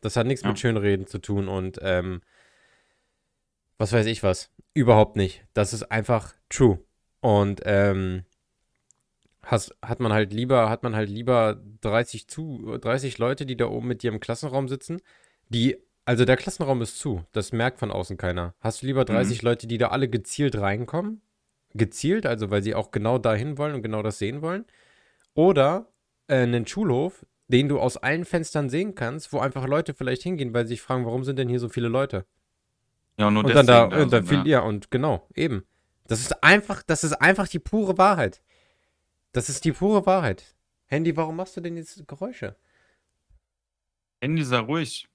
Das 0.00 0.16
hat 0.16 0.26
nichts 0.26 0.42
Ja. 0.42 0.48
mit 0.50 0.58
Schönreden 0.58 1.06
zu 1.06 1.18
tun 1.18 1.48
und 1.48 1.78
ähm, 1.82 2.20
was 3.78 3.92
weiß 3.92 4.06
ich 4.06 4.22
was. 4.22 4.50
Überhaupt 4.74 5.16
nicht. 5.16 5.44
Das 5.54 5.72
ist 5.72 5.84
einfach 5.90 6.34
true. 6.48 6.78
Und 7.20 7.60
ähm, 7.64 8.24
has, 9.42 9.74
hat 9.82 10.00
man 10.00 10.12
halt 10.12 10.32
lieber, 10.32 10.68
hat 10.68 10.82
man 10.82 10.94
halt 10.94 11.08
lieber 11.08 11.60
30 11.80 12.28
zu, 12.28 12.78
30 12.80 13.18
Leute, 13.18 13.46
die 13.46 13.56
da 13.56 13.66
oben 13.66 13.88
mit 13.88 14.02
dir 14.02 14.12
im 14.12 14.20
Klassenraum 14.20 14.68
sitzen, 14.68 15.00
die, 15.48 15.78
also 16.08 16.24
der 16.24 16.38
Klassenraum 16.38 16.80
ist 16.80 16.98
zu, 16.98 17.22
das 17.32 17.52
merkt 17.52 17.78
von 17.78 17.90
außen 17.90 18.16
keiner. 18.16 18.54
Hast 18.60 18.80
du 18.80 18.86
lieber 18.86 19.04
30 19.04 19.42
Leute, 19.42 19.66
die 19.66 19.76
da 19.76 19.88
alle 19.88 20.08
gezielt 20.08 20.56
reinkommen? 20.56 21.20
Gezielt, 21.74 22.24
also 22.24 22.50
weil 22.50 22.62
sie 22.62 22.74
auch 22.74 22.92
genau 22.92 23.18
dahin 23.18 23.58
wollen 23.58 23.74
und 23.74 23.82
genau 23.82 24.02
das 24.02 24.18
sehen 24.18 24.40
wollen? 24.40 24.64
Oder 25.34 25.92
äh, 26.26 26.36
einen 26.36 26.66
Schulhof, 26.66 27.26
den 27.48 27.68
du 27.68 27.78
aus 27.78 27.98
allen 27.98 28.24
Fenstern 28.24 28.70
sehen 28.70 28.94
kannst, 28.94 29.34
wo 29.34 29.38
einfach 29.40 29.66
Leute 29.66 29.92
vielleicht 29.92 30.22
hingehen, 30.22 30.54
weil 30.54 30.64
sie 30.64 30.76
sich 30.76 30.80
fragen, 30.80 31.04
warum 31.04 31.24
sind 31.24 31.38
denn 31.38 31.50
hier 31.50 31.60
so 31.60 31.68
viele 31.68 31.88
Leute? 31.88 32.24
ja, 33.18 33.30
nur 33.30 33.44
Und 33.44 33.54
dann 33.54 33.66
da, 33.66 33.84
deswegen 33.88 34.02
und 34.02 34.12
dann 34.14 34.24
viel, 34.24 34.46
ja, 34.46 34.60
und 34.60 34.90
genau, 34.90 35.28
eben. 35.34 35.66
Das 36.06 36.20
ist 36.20 36.42
einfach, 36.42 36.82
das 36.82 37.04
ist 37.04 37.20
einfach 37.20 37.48
die 37.48 37.58
pure 37.58 37.98
Wahrheit. 37.98 38.40
Das 39.32 39.50
ist 39.50 39.62
die 39.66 39.72
pure 39.72 40.06
Wahrheit. 40.06 40.56
Handy, 40.86 41.14
warum 41.18 41.36
machst 41.36 41.54
du 41.58 41.60
denn 41.60 41.76
jetzt 41.76 42.08
Geräusche? 42.08 42.56
Handy 44.22 44.42
sei 44.42 44.60
ruhig. 44.60 45.06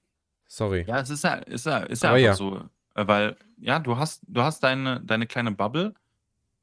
Sorry. 0.46 0.84
Ja, 0.86 1.00
es 1.00 1.10
ist 1.10 1.24
ja, 1.24 1.34
ist 1.34 1.66
ja, 1.66 1.78
ist 1.78 2.02
ja 2.02 2.10
Aber 2.10 2.16
einfach 2.16 2.26
ja. 2.26 2.34
so. 2.34 2.56
Äh, 2.94 3.06
Weil, 3.06 3.36
ja, 3.58 3.78
du 3.78 3.96
hast, 3.96 4.22
du 4.26 4.42
hast 4.42 4.62
deine, 4.62 5.00
deine 5.00 5.26
kleine 5.26 5.52
Bubble 5.52 5.94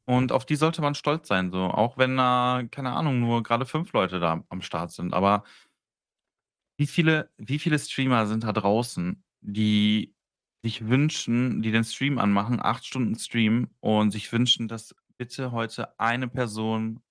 und 0.05 0.31
auf 0.31 0.45
die 0.45 0.55
sollte 0.55 0.81
man 0.81 0.95
stolz 0.95 1.27
sein. 1.27 1.51
So. 1.51 1.59
Auch 1.59 1.97
wenn 1.97 2.15
da, 2.17 2.63
keine 2.71 2.93
Ahnung, 2.93 3.19
nur 3.19 3.43
gerade 3.43 3.65
fünf 3.65 3.91
Leute 3.93 4.19
da 4.19 4.43
am 4.49 4.61
Start 4.61 4.91
sind. 4.91 5.13
Aber 5.13 5.43
wie 6.77 6.87
viele, 6.87 7.29
wie 7.37 7.59
viele 7.59 7.77
Streamer 7.77 8.25
sind 8.27 8.43
da 8.43 8.53
draußen, 8.53 9.23
die 9.41 10.13
sich 10.63 10.87
wünschen, 10.87 11.61
die 11.61 11.71
den 11.71 11.83
Stream 11.83 12.19
anmachen, 12.19 12.59
acht 12.61 12.85
Stunden 12.85 13.15
Stream 13.15 13.69
und 13.79 14.11
sich 14.11 14.31
wünschen, 14.31 14.67
dass 14.67 14.95
bitte 15.17 15.51
heute 15.51 15.99
eine 15.99 16.27
Person 16.27 17.01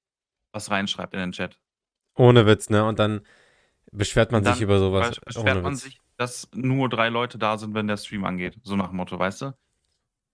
was 0.53 0.71
reinschreibt 0.71 1.15
in 1.15 1.21
den 1.21 1.33
Chat. 1.33 1.61
Ohne 2.17 2.47
Witz, 2.47 2.71
ne? 2.71 2.85
Und 2.85 2.99
dann 2.99 3.21
beschwert 3.93 4.33
man 4.33 4.43
dann 4.43 4.55
sich 4.55 4.63
über 4.63 4.79
sowas. 4.79 5.13
Besch- 5.13 5.25
beschwert 5.25 5.63
man 5.63 5.77
sich, 5.77 6.01
dass 6.21 6.51
nur 6.53 6.91
drei 6.91 7.09
Leute 7.09 7.39
da 7.39 7.57
sind, 7.57 7.73
wenn 7.73 7.87
der 7.87 7.97
Stream 7.97 8.27
angeht. 8.27 8.59
So 8.63 8.77
nach 8.77 8.89
dem 8.89 8.97
Motto, 8.99 9.19
weißt 9.19 9.41
du? 9.41 9.55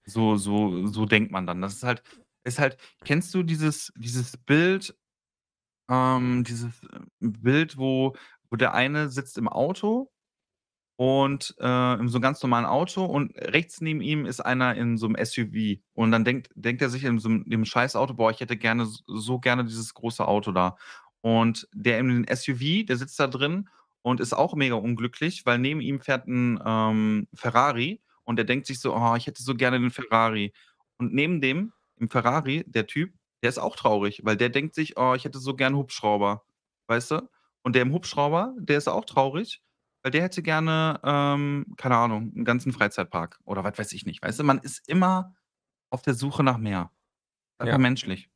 So, 0.04 0.36
so, 0.36 0.88
so 0.88 1.06
denkt 1.06 1.30
man 1.30 1.46
dann. 1.46 1.62
Das 1.62 1.74
ist 1.74 1.84
halt, 1.84 2.02
ist 2.42 2.58
halt, 2.58 2.76
kennst 3.04 3.32
du 3.34 3.44
dieses, 3.44 3.92
dieses 3.96 4.36
Bild, 4.36 4.96
ähm, 5.88 6.42
dieses 6.42 6.82
äh, 6.82 6.98
Bild, 7.20 7.78
wo, 7.78 8.16
wo 8.50 8.56
der 8.56 8.74
eine 8.74 9.10
sitzt 9.10 9.38
im 9.38 9.46
Auto 9.48 10.10
und 10.96 11.54
äh, 11.60 11.94
in 12.00 12.08
so 12.08 12.16
einem 12.16 12.22
ganz 12.22 12.42
normalen 12.42 12.66
Auto 12.66 13.04
und 13.04 13.36
rechts 13.36 13.80
neben 13.80 14.00
ihm 14.00 14.26
ist 14.26 14.40
einer 14.40 14.74
in 14.74 14.96
so 14.98 15.06
einem 15.06 15.24
SUV 15.24 15.80
und 15.94 16.10
dann 16.10 16.24
denkt, 16.24 16.50
denkt 16.56 16.82
er 16.82 16.90
sich 16.90 17.04
in 17.04 17.20
so 17.20 17.28
einem 17.28 17.48
dem 17.48 17.64
scheiß 17.64 17.94
Auto, 17.94 18.14
boah, 18.14 18.32
ich 18.32 18.40
hätte 18.40 18.56
gerne 18.56 18.88
so 19.06 19.38
gerne 19.38 19.64
dieses 19.64 19.94
große 19.94 20.26
Auto 20.26 20.50
da. 20.50 20.76
Und 21.20 21.68
der 21.72 22.00
in 22.00 22.08
den 22.08 22.36
SUV, 22.36 22.86
der 22.86 22.96
sitzt 22.96 23.20
da 23.20 23.28
drin 23.28 23.68
und 24.06 24.20
ist 24.20 24.34
auch 24.34 24.54
mega 24.54 24.76
unglücklich, 24.76 25.44
weil 25.46 25.58
neben 25.58 25.80
ihm 25.80 26.00
fährt 26.00 26.28
ein 26.28 26.62
ähm, 26.64 27.26
Ferrari 27.34 28.00
und 28.22 28.38
er 28.38 28.44
denkt 28.44 28.64
sich 28.68 28.78
so, 28.78 28.94
oh, 28.94 29.16
ich 29.16 29.26
hätte 29.26 29.42
so 29.42 29.56
gerne 29.56 29.80
den 29.80 29.90
Ferrari. 29.90 30.52
Und 30.96 31.12
neben 31.12 31.40
dem, 31.40 31.72
im 31.96 32.08
Ferrari, 32.08 32.62
der 32.68 32.86
Typ, 32.86 33.12
der 33.42 33.48
ist 33.48 33.58
auch 33.58 33.74
traurig, 33.74 34.20
weil 34.22 34.36
der 34.36 34.48
denkt 34.48 34.76
sich, 34.76 34.96
oh, 34.96 35.14
ich 35.14 35.24
hätte 35.24 35.40
so 35.40 35.56
gerne 35.56 35.76
Hubschrauber. 35.76 36.44
Weißt 36.86 37.10
du? 37.10 37.28
Und 37.62 37.74
der 37.74 37.82
im 37.82 37.92
Hubschrauber, 37.92 38.54
der 38.60 38.78
ist 38.78 38.86
auch 38.86 39.04
traurig, 39.06 39.60
weil 40.04 40.12
der 40.12 40.22
hätte 40.22 40.40
gerne, 40.40 41.00
ähm, 41.02 41.66
keine 41.76 41.96
Ahnung, 41.96 42.30
einen 42.32 42.44
ganzen 42.44 42.70
Freizeitpark 42.70 43.40
oder 43.44 43.64
was 43.64 43.76
weiß 43.76 43.90
ich 43.92 44.06
nicht. 44.06 44.22
Weißt 44.22 44.38
du, 44.38 44.44
man 44.44 44.58
ist 44.58 44.88
immer 44.88 45.34
auf 45.90 46.02
der 46.02 46.14
Suche 46.14 46.44
nach 46.44 46.58
mehr. 46.58 46.92
Einfach 47.58 47.72
Ja. 47.72 47.78
menschlich. 47.78 48.30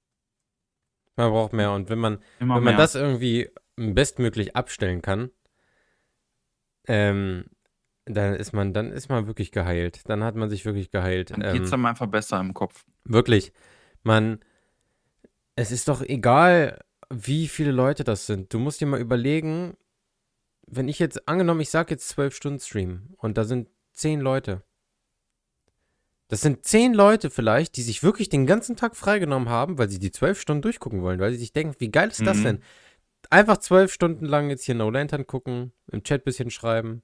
Man 1.14 1.31
braucht 1.31 1.53
mehr. 1.53 1.71
Und 1.71 1.91
wenn 1.91 2.01
man, 2.01 2.14
Immer 2.41 2.57
wenn 2.57 2.64
man 2.64 2.75
mehr. 2.75 2.77
das 2.77 2.97
irgendwie 2.97 3.51
bestmöglich 3.77 4.57
abstellen 4.57 5.01
kann, 5.01 5.31
ähm, 6.91 7.45
dann 8.05 8.34
ist 8.34 8.53
man, 8.53 8.72
dann 8.74 8.91
ist 8.91 9.09
man 9.09 9.26
wirklich 9.28 9.53
geheilt. 9.53 10.01
Dann 10.09 10.24
hat 10.24 10.34
man 10.34 10.51
sich 10.51 10.64
wirklich 10.64 10.91
geheilt. 10.91 11.30
Dann 11.30 11.43
Ähm, 11.43 11.53
geht 11.53 11.62
es 11.62 11.72
einem 11.72 11.86
einfach 11.86 12.09
besser 12.09 12.41
im 12.41 12.53
Kopf. 12.53 12.84
Wirklich. 13.05 13.53
Man, 14.03 14.41
es 15.55 15.70
ist 15.70 15.86
doch 15.86 16.03
egal, 16.03 16.80
wie 17.11 17.47
viele 17.47 17.70
Leute 17.70 18.03
das 18.03 18.26
sind. 18.26 18.53
Du 18.53 18.59
musst 18.59 18.80
dir 18.80 18.86
mal 18.86 19.01
überlegen, 19.01 19.76
wenn 20.66 20.88
ich 20.88 20.99
jetzt, 20.99 21.28
angenommen, 21.28 21.61
ich 21.61 21.70
sag 21.70 21.91
jetzt 21.91 22.09
zwölf 22.09 22.34
Stunden 22.34 22.59
Stream 22.61 23.14
und 23.18 23.36
da 23.38 23.45
sind 23.45 23.68
zehn 23.93 24.20
Leute. 24.20 24.62
Das 26.28 26.41
sind 26.43 26.64
zehn 26.64 26.95
Leute 26.95 27.28
vielleicht, 27.28 27.76
die 27.76 27.82
sich 27.82 28.03
wirklich 28.05 28.28
den 28.28 28.47
ganzen 28.47 28.76
Tag 28.76 28.95
freigenommen 28.97 29.49
haben, 29.49 29.78
weil 29.78 29.88
sie 29.91 29.99
die 29.99 30.12
zwölf 30.12 30.41
Stunden 30.41 30.62
durchgucken 30.62 31.03
wollen, 31.03 31.18
weil 31.18 31.32
sie 31.32 31.38
sich 31.38 31.53
denken, 31.53 31.74
wie 31.78 31.91
geil 31.91 32.09
ist 32.09 32.24
das 32.26 32.38
Mhm. 32.38 32.45
denn? 32.45 32.62
Einfach 33.29 33.59
zwölf 33.59 33.93
Stunden 33.93 34.25
lang 34.25 34.51
jetzt 34.51 34.64
hier 34.64 34.75
No 34.75 34.91
Lantern 34.91 35.27
gucken, 35.27 35.73
im 35.93 36.03
Chat 36.03 36.25
bisschen 36.25 36.51
schreiben. 36.51 37.03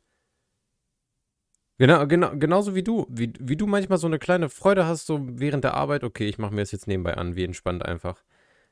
Genau, 1.78 2.06
genau, 2.06 2.30
genauso 2.36 2.74
wie 2.74 2.82
du. 2.82 3.06
Wie, 3.10 3.32
wie 3.38 3.56
du 3.56 3.66
manchmal 3.66 3.98
so 3.98 4.06
eine 4.06 4.18
kleine 4.18 4.48
Freude 4.48 4.86
hast, 4.86 5.06
so 5.06 5.20
während 5.22 5.62
der 5.64 5.74
Arbeit, 5.74 6.04
okay, 6.04 6.26
ich 6.26 6.38
mache 6.38 6.54
mir 6.54 6.62
das 6.62 6.72
jetzt 6.72 6.86
nebenbei 6.86 7.16
an, 7.16 7.36
wie 7.36 7.44
entspannt 7.44 7.84
einfach. 7.84 8.22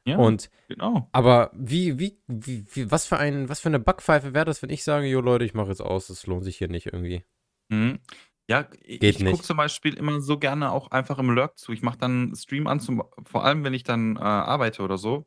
Ja, 0.07 0.16
Und, 0.16 0.51
genau. 0.68 1.09
aber 1.12 1.51
wie, 1.55 1.99
wie, 1.99 2.18
wie, 2.26 2.64
wie, 2.72 2.90
was 2.90 3.07
für 3.07 3.18
ein, 3.18 3.49
was 3.49 3.61
für 3.61 3.68
eine 3.68 3.78
Backpfeife 3.78 4.34
wäre 4.34 4.45
das, 4.45 4.62
wenn 4.62 4.70
ich 4.70 4.84
sage, 4.84 5.07
jo 5.07 5.20
Leute, 5.20 5.45
ich 5.45 5.55
mache 5.55 5.68
jetzt 5.68 5.80
aus, 5.80 6.09
das 6.09 6.26
lohnt 6.26 6.45
sich 6.45 6.59
hier 6.59 6.68
nicht 6.68 6.86
irgendwie. 6.86 7.24
Mhm. 7.70 8.01
Ja, 8.47 8.68
ich 8.82 9.01
Geht 9.01 9.16
gucke 9.16 9.30
nicht. 9.30 9.45
zum 9.45 9.57
Beispiel 9.57 9.95
immer 9.95 10.20
so 10.20 10.38
gerne 10.38 10.70
auch 10.72 10.90
einfach 10.90 11.18
im 11.18 11.30
Lurk 11.30 11.59
zu. 11.59 11.72
Ich 11.72 11.80
mache 11.80 11.97
dann 11.97 12.34
Stream 12.36 12.66
an, 12.66 12.80
zum, 12.80 13.03
vor 13.24 13.45
allem 13.45 13.64
wenn 13.64 13.72
ich 13.72 13.84
dann 13.84 14.16
äh, 14.16 14.20
arbeite 14.20 14.82
oder 14.82 14.99
so. 14.99 15.26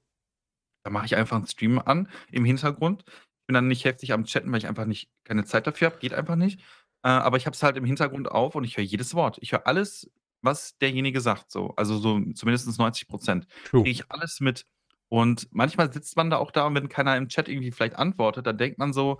Da 0.88 0.92
mache 0.92 1.06
ich 1.06 1.18
einfach 1.18 1.36
einen 1.36 1.48
Stream 1.48 1.80
an 1.80 2.08
im 2.32 2.46
Hintergrund. 2.46 3.04
Ich 3.08 3.46
bin 3.48 3.56
dann 3.56 3.68
nicht 3.68 3.84
heftig 3.84 4.14
am 4.14 4.24
Chatten, 4.24 4.50
weil 4.54 4.60
ich 4.60 4.68
einfach 4.70 4.86
nicht 4.86 5.10
keine 5.26 5.44
Zeit 5.44 5.68
dafür 5.68 5.88
habe. 5.88 5.98
Geht 6.00 6.14
einfach 6.14 6.38
nicht. 6.38 6.62
Äh, 7.04 7.10
aber 7.10 7.36
ich 7.36 7.46
habe 7.46 7.54
es 7.56 7.62
halt 7.62 7.76
im 7.76 7.84
Hintergrund 7.84 8.32
auf 8.32 8.56
und 8.56 8.64
ich 8.64 8.78
höre 8.78 8.86
jedes 8.86 9.14
Wort. 9.14 9.38
Ich 9.42 9.52
höre 9.52 9.68
alles, 9.68 10.10
was 10.42 10.78
derjenige 10.78 11.20
sagt. 11.20 11.52
So. 11.52 11.74
Also 11.76 11.98
so 11.98 12.22
zumindest 12.36 12.80
90 12.80 13.10
Prozent. 13.10 13.48
Kriege 13.66 13.90
ich 13.90 14.10
alles 14.10 14.40
mit. 14.40 14.66
Und 15.10 15.50
manchmal 15.52 15.92
sitzt 15.92 16.16
man 16.16 16.30
da 16.30 16.38
auch 16.38 16.52
da 16.52 16.66
und 16.68 16.76
wenn 16.76 16.88
keiner 16.88 17.18
im 17.18 17.28
Chat 17.28 17.50
irgendwie 17.50 17.72
vielleicht 17.72 17.98
antwortet, 17.98 18.48
dann 18.48 18.58
denkt 18.58 18.78
man 18.78 18.94
so, 18.94 19.20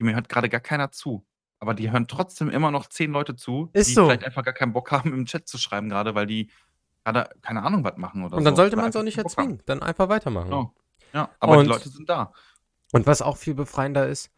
mir 0.00 0.16
hört 0.16 0.28
gerade 0.28 0.48
gar 0.48 0.60
keiner 0.60 0.90
zu. 0.90 1.24
Aber 1.60 1.74
die 1.74 1.92
hören 1.92 2.08
trotzdem 2.08 2.50
immer 2.50 2.72
noch 2.72 2.88
zehn 2.88 3.12
Leute 3.12 3.36
zu, 3.36 3.70
Ist 3.74 3.90
die 3.90 3.94
so. 3.94 4.06
vielleicht 4.06 4.24
einfach 4.24 4.42
gar 4.42 4.54
keinen 4.54 4.72
Bock 4.72 4.90
haben, 4.90 5.12
im 5.12 5.24
Chat 5.26 5.46
zu 5.46 5.56
schreiben, 5.56 5.88
gerade 5.88 6.16
weil 6.16 6.26
die 6.26 6.50
gerade 7.04 7.30
keine 7.42 7.62
Ahnung 7.62 7.84
was 7.84 7.96
machen 7.96 8.24
oder 8.24 8.36
Und 8.36 8.44
dann 8.44 8.56
so. 8.56 8.62
sollte 8.62 8.74
man 8.74 8.90
es 8.90 8.96
auch 8.96 9.04
nicht 9.04 9.18
erzwingen, 9.18 9.62
dann 9.66 9.82
einfach 9.82 10.08
weitermachen. 10.08 10.46
Genau. 10.50 10.74
Ja, 11.12 11.30
aber 11.40 11.58
Und- 11.58 11.64
die 11.64 11.70
Leute 11.70 11.88
sind 11.88 12.08
da. 12.08 12.32
Und 12.92 13.06
was 13.06 13.22
auch 13.22 13.36
viel 13.36 13.54
befreiender 13.54 14.08
ist, 14.08 14.30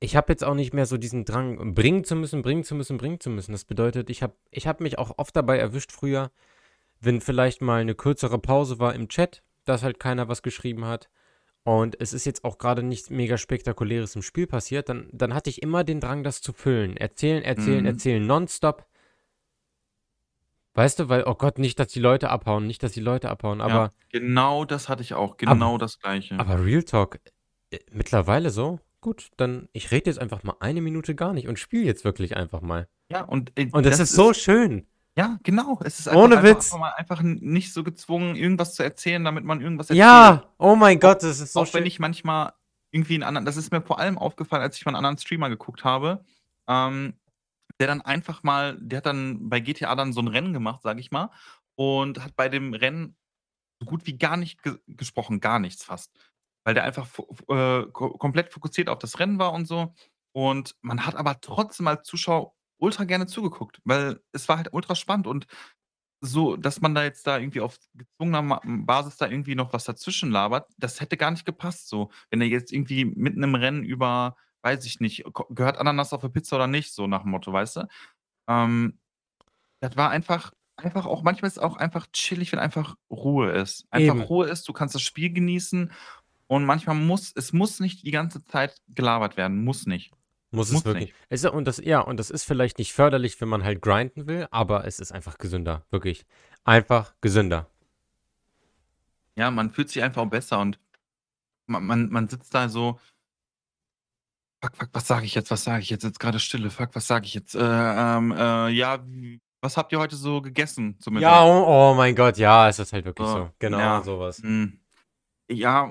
ich 0.00 0.14
habe 0.16 0.32
jetzt 0.32 0.44
auch 0.44 0.54
nicht 0.54 0.72
mehr 0.74 0.86
so 0.86 0.96
diesen 0.96 1.24
Drang, 1.24 1.74
bringen 1.74 2.04
zu 2.04 2.14
müssen, 2.14 2.42
bringen 2.42 2.64
zu 2.64 2.74
müssen, 2.74 2.98
bringen 2.98 3.20
zu 3.20 3.30
müssen. 3.30 3.52
Das 3.52 3.64
bedeutet, 3.64 4.10
ich 4.10 4.22
habe 4.22 4.34
ich 4.50 4.66
hab 4.66 4.80
mich 4.80 4.98
auch 4.98 5.14
oft 5.18 5.34
dabei 5.34 5.58
erwischt 5.58 5.90
früher, 5.92 6.30
wenn 7.00 7.20
vielleicht 7.20 7.62
mal 7.62 7.80
eine 7.80 7.94
kürzere 7.94 8.38
Pause 8.38 8.78
war 8.78 8.94
im 8.94 9.08
Chat, 9.08 9.42
dass 9.64 9.82
halt 9.82 9.98
keiner 10.00 10.28
was 10.28 10.42
geschrieben 10.42 10.84
hat. 10.84 11.08
Und 11.64 12.00
es 12.00 12.12
ist 12.12 12.24
jetzt 12.24 12.44
auch 12.44 12.58
gerade 12.58 12.82
nichts 12.82 13.10
mega 13.10 13.36
Spektakuläres 13.36 14.14
im 14.16 14.22
Spiel 14.22 14.46
passiert, 14.46 14.88
dann, 14.88 15.08
dann 15.12 15.34
hatte 15.34 15.50
ich 15.50 15.62
immer 15.62 15.84
den 15.84 16.00
Drang, 16.00 16.22
das 16.22 16.40
zu 16.40 16.52
füllen. 16.52 16.96
Erzählen, 16.96 17.42
erzählen, 17.42 17.80
Mhm. 17.80 17.86
erzählen, 17.86 18.26
nonstop. 18.26 18.86
Weißt 20.78 21.00
du, 21.00 21.08
weil, 21.08 21.24
oh 21.24 21.34
Gott, 21.34 21.58
nicht, 21.58 21.80
dass 21.80 21.88
die 21.88 21.98
Leute 21.98 22.30
abhauen, 22.30 22.64
nicht, 22.68 22.84
dass 22.84 22.92
die 22.92 23.00
Leute 23.00 23.30
abhauen, 23.30 23.60
aber. 23.60 23.74
ja, 23.74 23.92
genau 24.10 24.64
das 24.64 24.88
hatte 24.88 25.02
ich 25.02 25.12
auch. 25.12 25.36
Genau 25.36 25.76
das 25.76 25.98
Gleiche. 25.98 26.38
Aber 26.38 26.64
Real 26.64 26.84
Talk, 26.84 27.18
äh, 27.72 27.80
mittlerweile 27.90 28.50
so, 28.50 28.78
gut, 29.00 29.26
dann 29.38 29.68
ich 29.72 29.90
rede 29.90 30.08
jetzt 30.08 30.20
einfach 30.20 30.44
mal 30.44 30.54
eine 30.60 30.80
Minute 30.80 31.16
gar 31.16 31.32
nicht 31.32 31.48
und 31.48 31.58
spiele 31.58 31.82
jetzt 31.82 32.04
wirklich 32.04 32.36
einfach 32.36 32.60
mal. 32.60 32.86
ja, 33.10 33.22
und, 33.22 33.50
äh, 33.58 33.68
Und 33.72 33.86
das, 33.86 33.98
ist 33.98 34.12
so 34.12 34.32
schön. 34.32 34.86
Ja, 35.16 35.40
genau. 35.42 35.80
Es 35.82 35.98
ist 35.98 36.06
einfach, 36.06 36.22
Ohne 36.22 36.44
Witz. 36.44 36.72
einfach, 36.72 36.78
mal, 36.78 36.92
einfach 36.96 37.22
nicht 37.22 37.72
so 37.72 37.82
gezwungen, 37.82 38.36
irgendwas 38.36 38.76
zu 38.76 38.84
erzählen, 38.84 39.24
damit 39.24 39.42
man 39.42 39.60
irgendwas 39.60 39.86
erzählt. 39.90 39.98
Ja, 39.98 40.44
oh 40.58 40.76
mein 40.76 41.00
Gott, 41.00 41.24
das 41.24 41.40
ist 41.40 41.54
so 41.54 41.62
Auch 41.62 41.66
schön. 41.66 41.80
wenn 41.80 41.86
ich 41.86 41.98
manchmal 41.98 42.52
irgendwie 42.92 43.14
einen 43.14 43.24
anderen, 43.24 43.44
das 43.46 43.56
ist 43.56 43.72
mir 43.72 43.82
vor 43.82 43.98
allem 43.98 44.16
aufgefallen, 44.16 44.62
als 44.62 44.76
ich 44.76 44.84
von 44.84 44.94
einem 44.94 45.04
anderen 45.04 45.18
Streamer 45.18 45.48
geguckt 45.48 45.82
habe, 45.82 46.24
ähm, 46.68 47.14
der 47.80 47.86
dann 47.86 48.02
einfach 48.02 48.42
mal, 48.42 48.76
der 48.80 48.98
hat 48.98 49.06
dann 49.06 49.48
bei 49.48 49.60
GTA 49.60 49.94
dann 49.94 50.12
so 50.12 50.20
ein 50.20 50.28
Rennen 50.28 50.52
gemacht, 50.52 50.82
sag 50.82 50.98
ich 50.98 51.10
mal, 51.10 51.30
und 51.76 52.22
hat 52.22 52.36
bei 52.36 52.48
dem 52.48 52.74
Rennen 52.74 53.16
so 53.80 53.86
gut 53.86 54.06
wie 54.06 54.18
gar 54.18 54.36
nicht 54.36 54.62
ge 54.62 54.78
gesprochen, 54.88 55.40
gar 55.40 55.58
nichts 55.58 55.84
fast. 55.84 56.12
Weil 56.64 56.74
der 56.74 56.84
einfach 56.84 57.08
äh, 57.48 57.84
ko 57.92 58.18
komplett 58.18 58.52
fokussiert 58.52 58.88
auf 58.88 58.98
das 58.98 59.18
Rennen 59.20 59.38
war 59.38 59.52
und 59.52 59.66
so. 59.66 59.94
Und 60.32 60.76
man 60.82 61.06
hat 61.06 61.16
aber 61.16 61.40
trotzdem 61.40 61.86
als 61.88 62.06
Zuschauer 62.06 62.54
ultra 62.78 63.04
gerne 63.04 63.26
zugeguckt, 63.26 63.80
weil 63.84 64.20
es 64.32 64.48
war 64.48 64.56
halt 64.58 64.72
ultra 64.72 64.94
spannend 64.94 65.26
und 65.26 65.46
so, 66.20 66.56
dass 66.56 66.80
man 66.80 66.94
da 66.94 67.04
jetzt 67.04 67.26
da 67.26 67.38
irgendwie 67.38 67.60
auf 67.60 67.78
gezwungener 67.94 68.60
Basis 68.64 69.16
da 69.16 69.28
irgendwie 69.28 69.54
noch 69.54 69.72
was 69.72 69.84
dazwischen 69.84 70.30
labert, 70.30 70.68
das 70.76 71.00
hätte 71.00 71.16
gar 71.16 71.30
nicht 71.30 71.46
gepasst 71.46 71.88
so. 71.88 72.10
Wenn 72.30 72.40
er 72.40 72.48
jetzt 72.48 72.72
irgendwie 72.72 73.04
mitten 73.04 73.42
im 73.42 73.54
Rennen 73.54 73.84
über, 73.84 74.36
weiß 74.62 74.84
ich 74.86 75.00
nicht, 75.00 75.24
gehört 75.50 75.78
Ananas 75.78 76.12
auf 76.12 76.20
der 76.20 76.28
Pizza 76.28 76.56
oder 76.56 76.66
nicht, 76.66 76.92
so 76.92 77.06
nach 77.06 77.22
dem 77.22 77.30
Motto, 77.30 77.52
weißt 77.52 77.76
du? 77.76 77.88
Ähm, 78.48 78.98
das 79.80 79.96
war 79.96 80.10
einfach 80.10 80.52
einfach 80.76 81.06
auch 81.06 81.22
manchmal 81.22 81.48
ist 81.48 81.56
es 81.56 81.62
auch 81.62 81.76
einfach 81.76 82.06
chillig, 82.12 82.52
wenn 82.52 82.58
einfach 82.60 82.94
Ruhe 83.10 83.50
ist. 83.50 83.86
Einfach 83.90 84.14
Eben. 84.14 84.22
Ruhe 84.22 84.48
ist, 84.48 84.68
du 84.68 84.72
kannst 84.72 84.94
das 84.94 85.02
Spiel 85.02 85.32
genießen 85.32 85.90
und 86.46 86.64
manchmal 86.64 86.96
muss 86.96 87.32
es 87.34 87.52
muss 87.52 87.80
nicht 87.80 88.04
die 88.06 88.10
ganze 88.10 88.44
Zeit 88.44 88.80
gelabert 88.88 89.36
werden, 89.36 89.64
muss 89.64 89.86
nicht. 89.86 90.12
Muss 90.50 90.68
es 90.68 90.74
Muss 90.74 90.84
wirklich. 90.86 91.08
nicht. 91.08 91.14
Es 91.28 91.44
ist, 91.44 91.50
und 91.50 91.66
das, 91.66 91.76
ja, 91.78 92.00
und 92.00 92.16
das 92.18 92.30
ist 92.30 92.44
vielleicht 92.44 92.78
nicht 92.78 92.94
förderlich, 92.94 93.38
wenn 93.40 93.48
man 93.48 93.64
halt 93.64 93.82
grinden 93.82 94.26
will, 94.26 94.48
aber 94.50 94.86
es 94.86 94.98
ist 94.98 95.12
einfach 95.12 95.36
gesünder. 95.36 95.84
Wirklich. 95.90 96.24
Einfach 96.64 97.14
gesünder. 97.20 97.68
Ja, 99.36 99.50
man 99.50 99.70
fühlt 99.70 99.90
sich 99.90 100.02
einfach 100.02 100.22
auch 100.22 100.30
besser 100.30 100.58
und 100.60 100.80
man 101.66 101.84
man 101.84 102.08
man 102.08 102.28
sitzt 102.28 102.54
da 102.54 102.68
so 102.68 102.98
Fuck, 104.62 104.76
fuck, 104.76 104.88
was 104.92 105.06
sage 105.06 105.24
ich 105.24 105.34
jetzt? 105.34 105.50
Was 105.50 105.62
sage 105.64 105.82
ich 105.82 105.90
jetzt? 105.90 106.02
Jetzt 106.02 106.18
gerade 106.18 106.40
Stille. 106.40 106.70
Fuck, 106.70 106.90
was 106.94 107.06
sage 107.06 107.26
ich 107.26 107.34
jetzt? 107.34 107.54
Äh, 107.54 107.60
ähm, 107.60 108.32
äh, 108.32 108.68
ja, 108.70 108.98
was 109.60 109.76
habt 109.76 109.92
ihr 109.92 110.00
heute 110.00 110.16
so 110.16 110.40
gegessen 110.42 110.98
zum 111.00 111.16
Ja, 111.18 111.44
oh, 111.44 111.64
oh 111.66 111.94
mein 111.94 112.16
Gott, 112.16 112.38
ja, 112.38 112.68
es 112.68 112.78
ist 112.80 112.92
halt 112.92 113.04
wirklich 113.04 113.26
So, 113.28 113.34
so. 113.34 113.50
Genau 113.60 113.78
ja, 113.78 114.02
sowas. 114.02 114.42
hm. 114.42 114.80
Ja, 115.50 115.90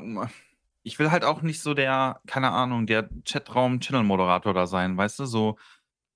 ich 0.84 1.00
will 1.00 1.12
halt 1.12 1.24
auch 1.24 1.42
nicht 1.42 1.62
so 1.62 1.74
der, 1.74 2.22
keine 2.28 2.52
Ahnung, 2.52 2.88
der 2.88 3.10
Chatraum-Channel-Moderator 3.26 4.54
da 4.54 4.68
sein, 4.68 4.98
weißt 4.98 5.20
du? 5.20 5.26
So, 5.26 5.58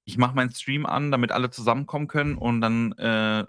ich 0.06 0.18
mache 0.18 0.36
meinen 0.36 0.52
Stream 0.54 0.86
an, 0.86 1.12
damit 1.12 1.32
alle 1.32 1.50
zusammenkommen 1.52 2.08
können 2.08 2.38
und 2.38 2.62
dann, 2.62 2.92
äh, 2.94 3.46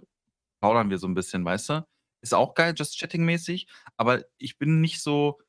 plaudern 0.61 0.91
wir 0.91 0.99
so 0.99 1.09
'n 1.09 1.15
bisschen, 1.15 1.45
weißt 1.45 1.71
du? 1.71 1.87
Ist 2.23 2.35
auch 2.35 2.55
geil, 2.55 2.75
Just 2.77 2.99
Chatting-mäßig, 3.01 3.67
aber 3.97 4.23
ich 4.39 4.59
bin 4.59 4.81
nicht 4.81 5.03
so 5.03 5.41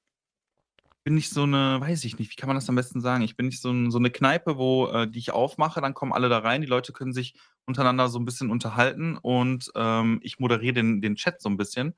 bin 1.06 1.16
nicht 1.16 1.30
so 1.32 1.46
'ne 1.46 1.78
weiß 1.82 2.06
ich 2.06 2.18
nicht, 2.20 2.32
wie 2.32 2.36
kann 2.36 2.48
man 2.48 2.56
das 2.56 2.70
am 2.70 2.76
besten 2.76 3.02
sagen? 3.02 3.24
Ich 3.24 3.36
bin 3.38 3.48
nicht 3.48 3.62
so 3.62 3.70
'n 3.72 3.92
so 3.92 4.00
'ne 4.00 4.12
Kneipe, 4.12 4.58
wo 4.58 4.88
äh, 4.88 5.08
die 5.10 5.20
ich 5.20 5.32
aufmache, 5.32 5.82
dann 5.82 5.94
kommen 5.94 6.14
alle 6.14 6.30
da 6.30 6.40
rein, 6.40 6.62
die 6.62 6.68
Leute 6.68 6.94
können 6.94 7.14
sich 7.14 7.36
untereinander 7.66 8.10
so 8.10 8.20
'n 8.20 8.26
bisschen 8.26 8.52
unterhalten 8.52 9.18
und, 9.18 9.72
ähm, 9.76 10.20
ich 10.24 10.40
moderiere 10.40 10.74
den 10.74 11.02
den 11.02 11.16
Chat 11.16 11.42
so 11.42 11.50
'n 11.50 11.58
bisschen. 11.58 11.94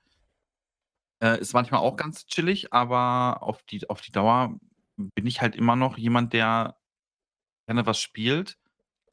Äh, 1.22 1.40
ist 1.40 1.54
manchmal 1.54 1.80
auch 1.82 1.96
ganz 1.96 2.26
chillig, 2.26 2.74
aber 2.74 3.42
auf 3.42 3.64
die 3.64 3.90
auf 3.90 4.02
die 4.02 4.12
Dauer 4.12 4.58
bin 4.98 5.26
ich 5.26 5.42
halt 5.42 5.56
immer 5.56 5.76
noch 5.76 5.98
jemand, 5.98 6.34
der 6.34 6.76
gerne 7.68 7.86
was 7.88 8.00
spielt, 8.02 8.58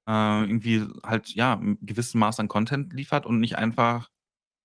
äh, 0.08 0.12
irgendwie 0.42 0.86
halt, 1.04 1.30
ja, 1.34 1.54
'n 1.54 1.78
gewissen 1.82 2.18
Maß 2.20 2.40
an 2.40 2.48
Content 2.48 2.92
liefert 2.94 3.26
und 3.26 3.40
nicht 3.40 3.56
einfach 3.58 4.10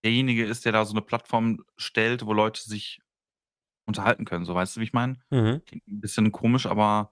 derjenige 0.05 0.45
ist, 0.45 0.65
der 0.65 0.73
da 0.73 0.85
so 0.85 0.93
'ne 0.95 1.01
Plattform 1.03 1.63
stellt, 1.77 2.25
wo 2.25 2.33
Leute 2.33 2.61
sich 2.63 3.01
unterhalten 3.87 4.25
können, 4.25 4.45
so, 4.45 4.55
weißt 4.55 4.75
du, 4.77 4.81
wie 4.81 4.85
ich 4.85 4.93
meine? 4.93 5.17
Mhm. 5.31 5.61
Klingt 5.67 5.87
'n 5.87 6.01
bisschen 6.01 6.31
komisch, 6.31 6.65
aber 6.67 7.11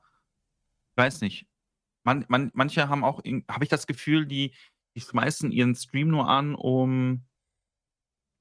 ich 0.97 1.03
weiß 1.03 1.21
nicht. 1.21 1.47
Man 2.05 2.26
man 2.30 2.51
manche 2.55 2.89
haben 2.89 3.03
auch 3.05 3.21
habe 3.51 3.63
ich 3.65 3.69
das 3.71 3.88
Gefühl, 3.88 4.28
die 4.28 4.53
die 4.97 5.01
schmeißen 5.01 5.51
ihren 5.51 5.76
Stream 5.76 6.09
nur 6.09 6.30
an, 6.30 6.55
um 6.55 7.26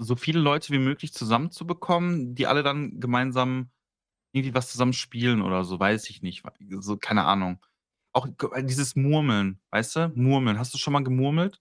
so 0.00 0.16
viele 0.16 0.40
Leute 0.40 0.72
wie 0.72 0.78
möglich 0.78 1.12
zusammenzubekommen, 1.14 2.34
die 2.34 2.46
alle 2.48 2.62
dann 2.64 2.98
gemeinsam 3.00 3.70
irgendwie 4.32 4.54
was 4.54 4.70
zusammen 4.72 4.92
spielen 4.94 5.42
oder 5.42 5.64
so, 5.64 5.80
weiß 5.80 6.10
ich 6.10 6.22
nicht. 6.22 6.44
So, 6.80 6.96
keine 6.98 7.24
Ahnung. 7.24 7.64
Auch 8.12 8.28
dieses 8.62 8.96
Murmeln, 8.96 9.60
weißt 9.70 9.96
du? 9.96 10.12
Murmeln. 10.16 10.58
Hast 10.58 10.74
du 10.74 10.78
schon 10.78 10.92
mal 10.94 11.04
gemurmelt? 11.04 11.58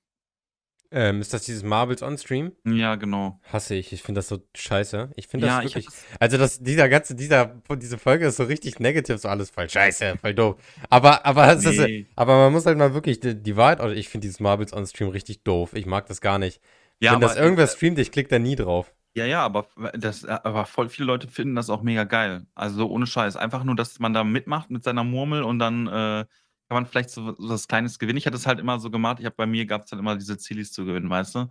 Ähm, 0.95 1.21
ist 1.21 1.33
das 1.33 1.43
dieses 1.43 1.63
Marbles 1.63 2.03
on 2.03 2.19
Stream? 2.19 2.51
Ja, 2.65 2.95
genau. 2.95 3.39
Hasse 3.51 3.73
ich. 3.73 3.91
Ich 3.93 4.03
finde 4.03 4.19
das 4.19 4.27
so 4.27 4.39
scheiße. 4.55 5.09
Ich 5.15 5.27
finde 5.27 5.47
Ja, 5.47 5.53
das 5.53 5.57
habe 5.57 5.67
wirklich. 5.69 5.85
das 5.85 6.05
Also, 6.19 6.37
das, 6.37 6.59
dieser 6.59 6.87
ganze, 6.87 7.15
dieser, 7.15 7.61
diese 7.77 7.97
Folge 7.97 8.27
ist 8.27 8.37
so 8.37 8.43
richtig 8.43 8.79
negativ, 8.79 9.17
so 9.17 9.27
alles 9.27 9.49
voll 9.49 9.67
scheiße, 9.67 10.17
voll 10.21 10.35
doof. 10.35 10.55
Aber, 10.91 11.25
aber, 11.25 11.51
es 11.51 11.65
ist, 11.65 11.83
aber 12.15 12.35
man 12.35 12.53
muss 12.53 12.67
halt 12.67 12.77
mal 12.77 12.93
wirklich 12.93 13.19
die, 13.19 13.33
die 13.33 13.57
Wahrheit, 13.57 13.79
oder 13.79 13.93
ich 13.93 14.07
finde 14.07 14.27
dieses 14.27 14.39
Marbles 14.39 14.71
on 14.71 14.85
Stream 14.85 15.09
richtig 15.09 15.43
doof. 15.43 15.73
Ich 15.73 15.87
mag 15.87 16.05
das 16.05 16.21
gar 16.21 16.37
nicht. 16.37 16.61
Ja, 16.99 17.13
Wenn 17.13 17.21
das 17.21 17.35
irgendwer 17.35 17.65
äh 17.65 17.67
streamt, 17.67 17.97
ich 17.97 18.11
klicke 18.11 18.29
da 18.29 18.37
nie 18.37 18.55
drauf. 18.55 18.93
Ja, 19.15 19.25
ja, 19.25 19.43
aber 19.43 19.67
das 19.93 20.25
aber 20.25 20.65
voll 20.65 20.89
viele 20.89 21.05
Leute 21.07 21.27
finden 21.27 21.55
das 21.55 21.69
auch 21.69 21.81
mega 21.83 22.03
geil. 22.03 22.45
Also, 22.55 22.87
ohne 22.87 23.05
Scheiß. 23.07 23.35
Einfach 23.35 23.63
nur, 23.63 23.75
dass 23.75 23.99
man 23.99 24.13
da 24.13 24.23
mitmacht 24.23 24.69
mit 24.69 24.83
seiner 24.83 25.03
Murmel 25.03 25.43
und 25.43 25.59
dann, 25.59 25.87
äh, 25.87 26.25
kann 26.73 26.83
man 26.83 26.87
vielleicht 26.87 27.11
so 27.11 27.35
was 27.39 27.67
Kleines 27.67 27.99
gewinnen. 27.99 28.17
Ich 28.17 28.25
hatte 28.27 28.37
es 28.37 28.47
halt 28.47 28.59
immer 28.59 28.79
so 28.79 28.91
gemacht, 28.91 29.19
ich 29.19 29.25
habe 29.25 29.35
bei 29.37 29.45
mir 29.47 29.65
gab's 29.65 29.89
dann 29.91 29.99
immer 29.99 30.15
diese 30.17 30.37
Zilis 30.37 30.71
zu 30.73 30.85
gewinnen, 30.85 31.09
weißt 31.09 31.35
du? 31.35 31.47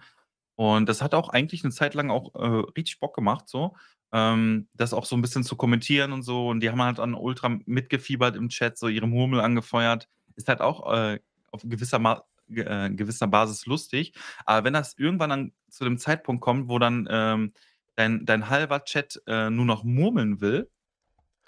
Und 0.57 0.89
das 0.89 1.03
hat 1.03 1.15
auch 1.15 1.31
eigentlich 1.31 1.65
'ne 1.65 1.71
Zeit 1.73 1.95
lang 1.95 2.11
auch, 2.11 2.35
äh, 2.37 2.47
richtig 2.77 3.01
Bock 3.01 3.15
gemacht 3.17 3.49
so, 3.49 3.77
ähm, 4.13 4.69
das 4.75 4.95
auch 4.95 5.07
so 5.07 5.17
'n 5.17 5.23
bisschen 5.23 5.45
zu 5.45 5.57
kommentieren 5.57 6.13
und 6.13 6.23
so. 6.23 6.49
Und 6.49 6.61
die 6.63 6.71
haben 6.71 6.83
halt 6.83 6.99
dann 6.99 7.15
ultra 7.15 7.51
mitgefiebert 7.67 8.37
im 8.37 8.49
Chat, 8.51 8.79
so 8.79 8.89
ihre 8.89 9.09
Murmel 9.09 9.41
angefeuert. 9.41 10.09
Ist 10.37 10.49
halt 10.49 10.61
auch, 10.63 10.93
äh, 10.95 11.21
auf 11.53 11.63
gewisser 11.65 12.25
äh, 12.51 12.91
gewisser 12.91 13.29
Basis 13.29 13.67
lustig. 13.67 14.15
Aber 14.47 14.65
wenn 14.67 14.75
das 14.75 14.95
irgendwann 14.99 15.31
dann 15.31 15.53
zu 15.71 15.85
dem 15.85 15.99
Zeitpunkt 15.99 16.43
kommt, 16.43 16.69
wo 16.69 16.79
dann, 16.79 17.09
ähm, 17.11 17.53
dein 17.97 18.27
dein 18.27 18.49
halber 18.51 18.85
Chat, 18.85 19.23
äh, 19.27 19.51
nur 19.51 19.65
noch 19.67 19.85
murmeln 19.85 20.41
will, 20.43 20.71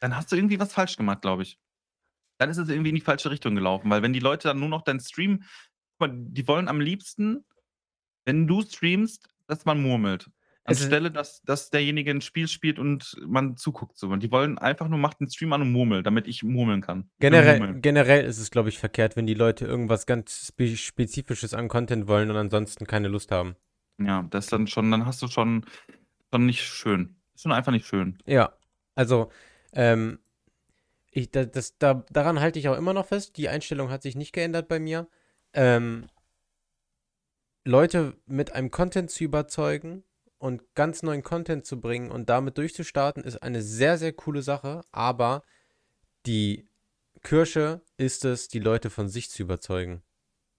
dann 0.01 0.16
hast 0.16 0.33
du 0.33 0.37
irgendwie 0.37 0.61
was 0.61 0.72
falsch 0.75 0.97
gemacht, 0.99 1.22
glaube 1.22 1.43
ich. 1.45 1.57
Dann 2.41 2.51
ist 2.51 2.59
es 2.59 2.68
irgendwie 2.68 2.91
in 2.91 2.95
die 2.97 3.01
falsche 3.01 3.30
Richtung 3.30 3.55
gelaufen, 3.55 3.91
weil 3.91 4.03
wenn 4.03 4.12
die 4.12 4.20
Leute 4.20 4.49
dann 4.49 4.59
nur 4.61 4.68
noch 4.68 4.82
deinen 4.82 5.01
Stream 5.01 5.45
die 6.03 6.49
wollen 6.49 6.68
am 6.68 6.80
liebsten, 6.80 7.45
wenn 8.26 8.47
du 8.49 8.62
streamst, 8.62 9.28
dass 9.49 9.64
man 9.66 9.82
murmelt. 9.82 10.30
Ist 10.68 10.95
Anstelle, 10.95 11.11
dass 11.12 11.43
dass 11.43 11.70
derjenige 11.70 12.11
'n 12.12 12.20
Spiel 12.22 12.49
spielt 12.49 12.78
und 12.78 13.16
man 13.26 13.57
zuguckt 13.57 13.99
so. 13.99 14.09
Und 14.09 14.22
die 14.22 14.32
wollen 14.32 14.59
einfach 14.59 14.89
nur: 14.89 14.99
„Mach 15.01 15.14
den 15.14 15.30
Stream 15.30 15.53
an 15.55 15.62
und 15.62 15.72
murmel, 15.72 16.03
damit 16.05 16.28
ich 16.28 16.43
murmeln 16.45 16.82
kann.“ 16.82 17.11
Ich 17.20 17.30
will 17.30 17.39
Generell, 17.39 17.41
murmeln. 17.41 17.80
generell 17.80 18.24
ist 18.24 18.39
es, 18.39 18.51
glaube 18.51 18.68
ich, 18.70 18.78
verkehrt, 18.78 19.14
wenn 19.16 19.26
die 19.26 19.35
Leute 19.35 19.66
irgendwas 19.66 20.05
ganz 20.07 20.49
spe 20.49 20.76
Spezifisches 20.76 21.55
an 21.55 21.68
Content 21.68 22.09
wollen 22.09 22.28
und 22.30 22.37
ansonsten 22.37 22.87
keine 22.87 23.07
Lust 23.09 23.30
haben. 23.30 23.57
Ja, 24.01 24.22
das 24.30 24.49
dann 24.49 24.66
schon 24.66 24.91
dann 24.91 25.07
hast 25.07 25.22
du 25.22 25.28
schon 25.28 25.64
schon 26.32 26.47
nicht 26.47 26.62
schön. 26.62 27.16
Ist 27.35 27.43
schon 27.43 27.53
einfach 27.53 27.72
nicht 27.72 27.87
schön. 27.87 28.18
Ja, 28.26 28.57
also, 28.95 29.30
ähm, 29.72 30.18
ich 31.15 31.31
da 31.31 31.45
das 31.45 31.79
da 31.79 32.05
daran 32.11 32.41
halte 32.41 32.59
ich 32.59 32.69
auch 32.69 32.77
immer 32.77 32.93
noch 32.93 33.07
fest. 33.07 33.37
Die 33.37 33.49
Einstellung 33.49 33.91
hat 33.91 34.03
sich 34.03 34.17
nicht 34.17 34.33
geändert 34.33 34.69
bei 34.69 34.81
mir. 34.81 35.09
Ähm 35.53 36.07
Leute 37.65 38.17
mit 38.27 38.53
einem 38.53 38.71
Content 38.71 39.11
zu 39.11 39.25
überzeugen 39.25 40.05
und 40.39 40.75
ganz 40.75 41.03
neuen 41.03 41.23
Content 41.23 41.65
zu 41.65 41.81
bringen 41.81 42.11
und 42.11 42.29
damit 42.29 42.59
durchzustarten, 42.59 43.25
ist 43.25 43.43
eine 43.43 43.62
sehr, 43.62 43.97
sehr 43.97 44.12
coole 44.12 44.43
Sache, 44.43 44.83
aber 44.93 45.43
die 46.27 46.69
Kirsche 47.23 47.81
ist 47.97 48.27
es, 48.27 48.49
die 48.49 48.59
Leute 48.59 48.91
von 48.91 49.09
sich 49.09 49.31
zu 49.31 49.43
überzeugen. 49.43 50.03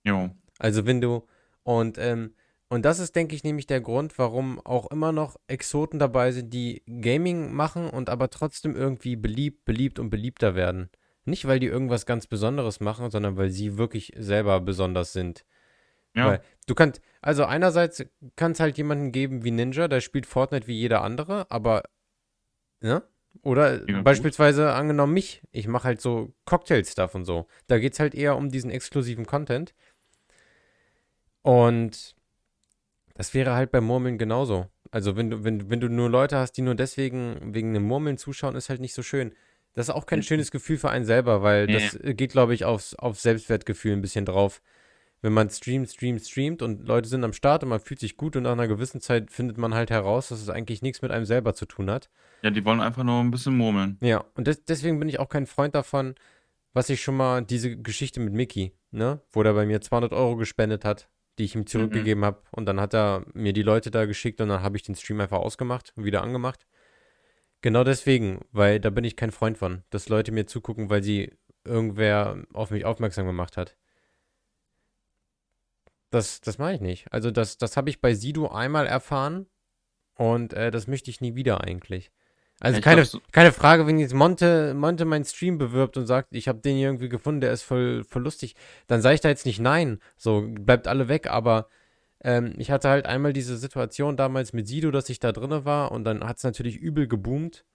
Jo. 0.04 0.32
Also, 0.58 0.88
wenn 0.88 1.02
du 1.02 1.28
und, 1.64 1.98
ähm 2.00 2.34
und 2.76 2.84
das 2.84 3.00
ist, 3.00 3.16
denke 3.16 3.36
ich, 3.36 3.44
nämlich 3.44 3.68
der 3.68 3.82
Grund, 3.82 4.18
warum 4.18 4.60
auch 4.66 4.92
immer 4.92 5.12
noch 5.12 5.38
Exoten 5.48 5.98
dabei 5.98 6.32
sind, 6.32 6.54
die 6.54 6.84
Gaming 7.02 7.54
machen 7.54 7.90
und 7.90 8.10
aber 8.10 8.30
trotzdem 8.30 8.76
irgendwie 8.76 9.16
beliebt, 9.16 9.66
beliebt 9.66 9.98
und 9.98 10.10
beliebter 10.10 10.56
werden. 10.56 10.90
Nicht, 11.24 11.48
weil 11.48 11.60
die 11.60 11.68
irgendwas 11.68 12.06
ganz 12.06 12.28
Besonderes 12.28 12.82
machen, 12.82 13.10
sondern 13.10 13.38
weil 13.38 13.50
sie 13.50 13.78
wirklich 13.78 14.14
selber 14.18 14.60
besonders 14.60 15.14
sind. 15.14 15.46
Ja. 16.16 16.28
Weil 16.28 16.42
du 16.68 16.76
kannst, 16.76 17.02
also 17.22 17.46
einerseits 17.46 18.06
kann 18.36 18.52
es 18.52 18.60
halt 18.60 18.78
jemanden 18.78 19.12
geben 19.12 19.44
wie 19.44 19.52
Ninja, 19.52 19.88
der 19.88 20.02
spielt 20.02 20.26
Fortnite 20.26 20.68
wie 20.68 20.80
jeder 20.80 21.02
andere, 21.02 21.50
aber, 21.50 21.84
ne? 22.82 23.04
Oder 23.42 23.88
Ja, 23.88 23.96
gut. 23.96 24.04
beispielsweise 24.04 24.74
angenommen 24.74 25.14
mich, 25.14 25.42
ich 25.52 25.68
mache 25.68 25.86
halt 25.86 26.02
so 26.02 26.34
Cocktail-Stuff 26.46 27.16
und 27.16 27.26
so. 27.26 27.48
Da 27.68 27.80
geht 27.80 27.94
es 27.94 28.00
halt 28.00 28.16
eher 28.16 28.38
um 28.38 28.50
diesen 28.50 28.70
exklusiven 28.70 29.26
Content. 29.26 29.74
Und 31.42 32.16
das 33.16 33.34
wäre 33.34 33.54
halt 33.56 33.72
beim 33.72 33.84
Murmeln 33.86 34.18
genauso. 34.20 34.68
Also 34.92 35.16
wenn 35.18 35.30
du, 35.32 35.44
wenn, 35.44 35.70
wenn 35.70 35.80
du 35.80 35.90
nur 35.90 36.10
Leute 36.10 36.38
hast, 36.38 36.54
die 36.54 36.62
nur 36.62 36.76
deswegen 36.76 37.54
wegen 37.56 37.74
dem 37.74 37.84
Murmeln 37.84 38.18
zuschauen, 38.18 38.56
ist 38.56 38.70
halt 38.70 38.80
nicht 38.82 38.94
so 38.94 39.02
schön. 39.02 39.34
Das 39.74 39.90
ist 39.90 39.94
auch 39.96 40.06
kein 40.06 40.20
Mhm. 40.20 40.24
schönes 40.24 40.52
Gefühl 40.52 40.78
für 40.78 40.90
einen 40.90 41.04
selber, 41.06 41.42
weil 41.42 41.66
Ne. 41.66 41.74
das 41.74 41.96
äh, 41.96 42.14
geht, 42.14 42.32
glaube 42.32 42.54
ich, 42.54 42.64
aufs, 42.64 42.94
aufs 42.96 43.24
Selbstwertgefühl 43.24 43.94
ein 43.94 44.02
bisschen 44.02 44.26
drauf. 44.26 44.62
wenn 45.22 45.34
man 45.34 45.50
streamt, 45.50 45.90
streamt, 45.90 46.22
streamt 46.22 46.62
und 46.62 46.86
Leute 46.88 47.10
sind 47.10 47.24
am 47.24 47.34
Start 47.34 47.64
und 47.64 47.70
man 47.70 47.80
fühlt 47.80 48.00
sich 48.00 48.16
gut 48.16 48.36
und 48.36 48.44
nach 48.44 48.52
einer 48.52 48.68
gewissen 48.68 49.02
Zeit 49.02 49.32
findet 49.32 49.58
man 49.58 49.74
halt 49.74 49.90
heraus, 49.90 50.28
dass 50.30 50.40
es 50.40 50.50
eigentlich 50.50 50.84
nichts 50.84 51.02
mit 51.02 51.10
einem 51.10 51.26
selber 51.26 51.56
zu 51.56 51.66
tun 51.66 51.90
hat. 51.90 52.12
Ja, 52.44 52.52
die 52.52 52.64
wollen 52.64 52.80
einfach 52.80 53.04
nur 53.04 53.22
ein 53.22 53.32
bisschen 53.32 53.58
murmeln. 53.58 53.98
Ja, 54.04 54.24
und 54.36 54.46
des, 54.46 54.66
deswegen 54.66 55.00
bin 55.00 55.10
ich 55.10 55.20
auch 55.20 55.30
kein 55.30 55.48
Freund 55.48 55.74
davon, 55.74 56.14
was 56.74 56.90
ich 56.92 57.02
schon 57.02 57.18
mal, 57.18 57.42
diese 57.44 57.76
Geschichte 57.76 58.20
mit 58.20 58.34
Mickey, 58.34 58.74
ne, 58.92 59.20
wo 59.32 59.42
der 59.42 59.54
bei 59.54 59.66
mir 59.66 59.82
200 59.82 60.14
Euro 60.14 60.36
gespendet 60.36 60.86
hat, 60.86 61.10
die 61.38 61.46
ich 61.46 61.56
ihm 61.56 61.68
zurückgegeben 61.68 62.24
habe 62.24 62.42
und 62.52 62.66
dann 62.66 62.80
hat 62.80 62.94
er 62.94 63.26
mir 63.34 63.54
die 63.54 63.62
Leute 63.62 63.92
da 63.92 64.06
geschickt 64.06 64.42
und 64.42 64.50
dann 64.50 64.62
habe 64.62 64.78
ich 64.78 64.84
den 64.84 64.96
Stream 64.96 65.20
einfach 65.20 65.40
ausgemacht 65.40 65.94
und 65.96 66.06
wieder 66.06 66.22
angemacht. 66.22 66.66
Genau 67.62 67.84
deswegen, 67.84 68.46
weil 68.52 68.80
da 68.80 68.90
bin 68.90 69.04
ich 69.04 69.16
kein 69.16 69.32
Freund 69.32 69.58
von, 69.58 69.84
dass 69.90 70.10
Leute 70.10 70.32
mir 70.32 70.46
zugucken, 70.46 70.90
weil 70.90 71.04
sie 71.04 71.34
irgendwer 71.64 72.44
auf 72.54 72.70
mich 72.72 72.86
aufmerksam 72.86 73.26
gemacht 73.26 73.58
hat. 73.58 73.76
Das, 76.12 76.42
das 76.42 76.58
mache 76.58 76.76
ich 76.76 76.82
nicht. 76.82 77.12
Also 77.12 77.32
das, 77.32 77.58
das 77.58 77.76
habe 77.76 77.90
ich 77.90 78.00
bei 78.02 78.14
Sido 78.14 78.48
einmal 78.48 78.88
erfahren 78.88 79.48
und 80.14 80.54
äh, 80.54 80.72
das 80.72 80.88
möchte 80.88 81.10
ich 81.10 81.22
nie 81.22 81.36
wieder 81.36 81.62
eigentlich. 81.62 82.12
Also 82.62 82.80
keine, 82.82 83.02
glaub, 83.02 83.08
so- 83.08 83.22
keine 83.32 83.52
Frage, 83.52 83.86
wenn 83.86 84.00
jetzt 84.00 84.14
Monte, 84.14 84.74
Monte 84.74 85.06
meinen 85.06 85.26
Stream 85.26 85.58
bewirbt 85.58 85.98
und 85.98 86.08
sagt, 86.08 86.30
ich 86.32 86.48
habe 86.48 86.60
den 86.60 86.78
hier 86.78 86.88
irgendwie 86.88 87.10
gefunden, 87.10 87.42
der 87.42 87.52
ist 87.52 87.64
voll, 87.64 88.04
voll 88.06 88.24
lustig, 88.24 88.56
dann 88.88 89.02
sage 89.02 89.16
ich 89.16 89.22
da 89.22 89.30
jetzt 89.30 89.46
nicht 89.46 89.60
nein. 89.60 90.00
So, 90.18 90.46
bleibt 90.48 90.88
alle 90.88 91.08
weg, 91.10 91.28
aber 91.30 91.68
ähm, 92.24 92.54
ich 92.58 92.72
hatte 92.72 92.90
halt 92.90 93.06
einmal 93.06 93.34
diese 93.34 93.58
Situation 93.58 94.16
damals 94.16 94.54
mit 94.54 94.68
Sido, 94.68 94.92
dass 94.92 95.10
ich 95.10 95.20
da 95.20 95.32
drinne 95.32 95.66
war 95.66 95.92
und 95.92 96.06
dann 96.06 96.24
hat 96.24 96.38
es 96.38 96.44
natürlich 96.44 96.78
übel 96.78 97.08
geboomt. 97.08 97.66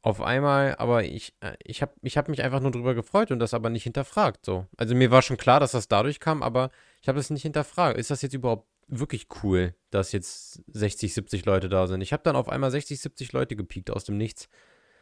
Auf 0.00 0.22
einmal, 0.22 0.76
aber 0.76 1.02
ich, 1.04 1.34
äh, 1.40 1.54
ich 1.64 1.82
habe 1.82 1.92
ich 2.02 2.16
hab 2.16 2.28
mich 2.28 2.42
einfach 2.44 2.60
nur 2.60 2.70
drüber 2.70 2.94
gefreut 2.94 3.32
und 3.32 3.40
das 3.40 3.52
aber 3.52 3.68
nicht 3.68 3.82
hinterfragt. 3.82 4.46
So. 4.46 4.66
Also 4.76 4.94
mir 4.94 5.10
war 5.10 5.22
schon 5.22 5.36
klar, 5.36 5.58
dass 5.58 5.72
das 5.72 5.88
dadurch 5.88 6.20
kam, 6.20 6.42
aber 6.44 6.70
ich 7.02 7.08
habe 7.08 7.18
das 7.18 7.30
nicht 7.30 7.42
hinterfragt. 7.42 7.98
Ist 7.98 8.10
das 8.12 8.22
jetzt 8.22 8.32
überhaupt 8.32 8.68
wirklich 8.88 9.26
cool, 9.42 9.74
dass 9.90 10.12
jetzt 10.12 10.62
60, 10.72 11.14
70 11.14 11.44
Leute 11.44 11.68
da 11.68 11.86
sind? 11.86 12.00
Ich 12.00 12.12
habe 12.12 12.22
dann 12.22 12.36
auf 12.36 12.48
einmal 12.48 12.70
60, 12.70 12.98
70 13.00 13.32
Leute 13.32 13.54
gepiekt 13.56 13.90
aus 13.90 14.04
dem 14.04 14.16
Nichts. 14.16 14.48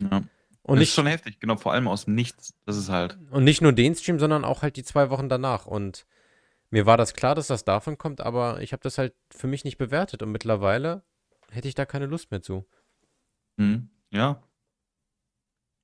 Ja. 0.00 0.22
Und 0.62 0.80
das 0.80 0.88
ist 0.88 0.94
schon 0.94 1.06
heftig, 1.06 1.38
genau, 1.38 1.56
vor 1.56 1.72
allem 1.72 1.86
aus 1.88 2.04
dem 2.06 2.14
Nichts. 2.16 2.54
Das 2.64 2.76
ist 2.76 2.88
halt. 2.88 3.16
und 3.30 3.44
nicht 3.44 3.62
nur 3.62 3.72
den 3.72 3.94
Stream, 3.94 4.18
sondern 4.18 4.44
auch 4.44 4.62
halt 4.62 4.76
die 4.76 4.82
zwei 4.82 5.10
Wochen 5.10 5.28
danach. 5.28 5.66
Und 5.66 6.06
mir 6.70 6.86
war 6.86 6.96
das 6.96 7.14
klar, 7.14 7.34
dass 7.36 7.46
das 7.46 7.64
davon 7.64 7.96
kommt, 7.98 8.20
aber 8.20 8.60
ich 8.60 8.72
habe 8.72 8.82
das 8.82 8.98
halt 8.98 9.14
für 9.30 9.46
mich 9.46 9.62
nicht 9.64 9.78
bewertet. 9.78 10.22
Und 10.24 10.32
mittlerweile 10.32 11.02
hätte 11.50 11.68
ich 11.68 11.76
da 11.76 11.86
keine 11.86 12.06
Lust 12.06 12.32
mehr 12.32 12.42
zu. 12.42 12.66
Mhm. 13.56 13.88
Ja. 14.10 14.42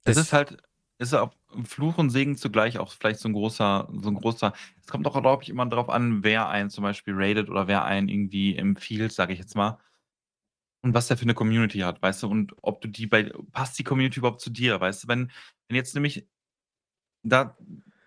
Es 0.05 0.17
Das- 0.17 0.25
ist 0.27 0.33
halt, 0.33 0.57
ist 1.03 1.15
auch 1.15 1.35
Fluch 1.65 1.99
und 1.99 2.11
Segen 2.11 2.37
zugleich 2.37 2.79
auch 2.79 2.93
vielleicht 2.93 3.21
so 3.21 3.29
ein 3.29 3.33
großer, 3.35 3.89
so 3.93 4.09
ein 4.09 4.15
großer. 4.15 4.53
Es 4.81 4.87
kommt 4.87 5.07
auch, 5.07 5.21
glaube 5.21 5.43
ich, 5.43 5.51
immer 5.51 5.67
darauf 5.67 5.91
an, 5.91 6.25
wer 6.25 6.49
einen 6.49 6.71
zum 6.71 6.83
Beispiel 6.83 7.15
rated 7.17 7.51
oder 7.51 7.67
wer 7.69 7.85
einen 7.85 8.09
irgendwie 8.09 8.57
empfiehlt, 8.57 9.13
sage 9.13 9.33
ich 9.33 9.39
jetzt 9.39 9.57
mal. 9.57 9.79
Und 10.83 10.95
was 10.95 11.09
der 11.09 11.17
für 11.17 11.23
eine 11.25 11.35
Community 11.35 11.79
hat, 11.81 12.03
weißt 12.03 12.25
du, 12.25 12.29
und 12.29 12.55
ob 12.63 12.81
du 12.81 12.89
die 12.89 13.07
bei, 13.07 13.33
passt 13.53 13.79
die 13.79 13.85
Community 13.85 14.19
überhaupt 14.19 14.41
zu 14.41 14.51
dir, 14.51 14.81
weißt 14.81 15.05
du, 15.05 15.09
wenn, 15.09 15.31
wenn 15.69 15.77
jetzt 15.77 15.95
nämlich 15.95 16.27
da, 17.23 17.57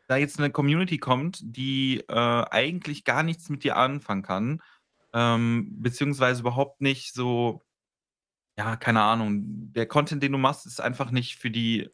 da 0.08 0.18
jetzt 0.18 0.40
eine 0.40 0.52
Community 0.52 0.98
kommt, 0.98 1.40
die 1.42 2.02
äh, 2.10 2.14
eigentlich 2.52 3.06
gar 3.06 3.24
nichts 3.24 3.50
mit 3.50 3.64
dir 3.64 3.78
anfangen 3.78 4.24
kann, 4.24 4.62
ähm, 5.14 5.82
beziehungsweise 5.82 6.42
überhaupt 6.42 6.82
nicht 6.82 7.14
so, 7.14 7.64
ja, 8.58 8.76
keine 8.76 9.02
Ahnung, 9.02 9.72
der 9.74 9.86
Content, 9.88 10.24
den 10.24 10.34
du 10.34 10.38
machst, 10.38 10.66
ist 10.66 10.82
einfach 10.82 11.12
nicht 11.12 11.38
für 11.38 11.52
die, 11.52 11.90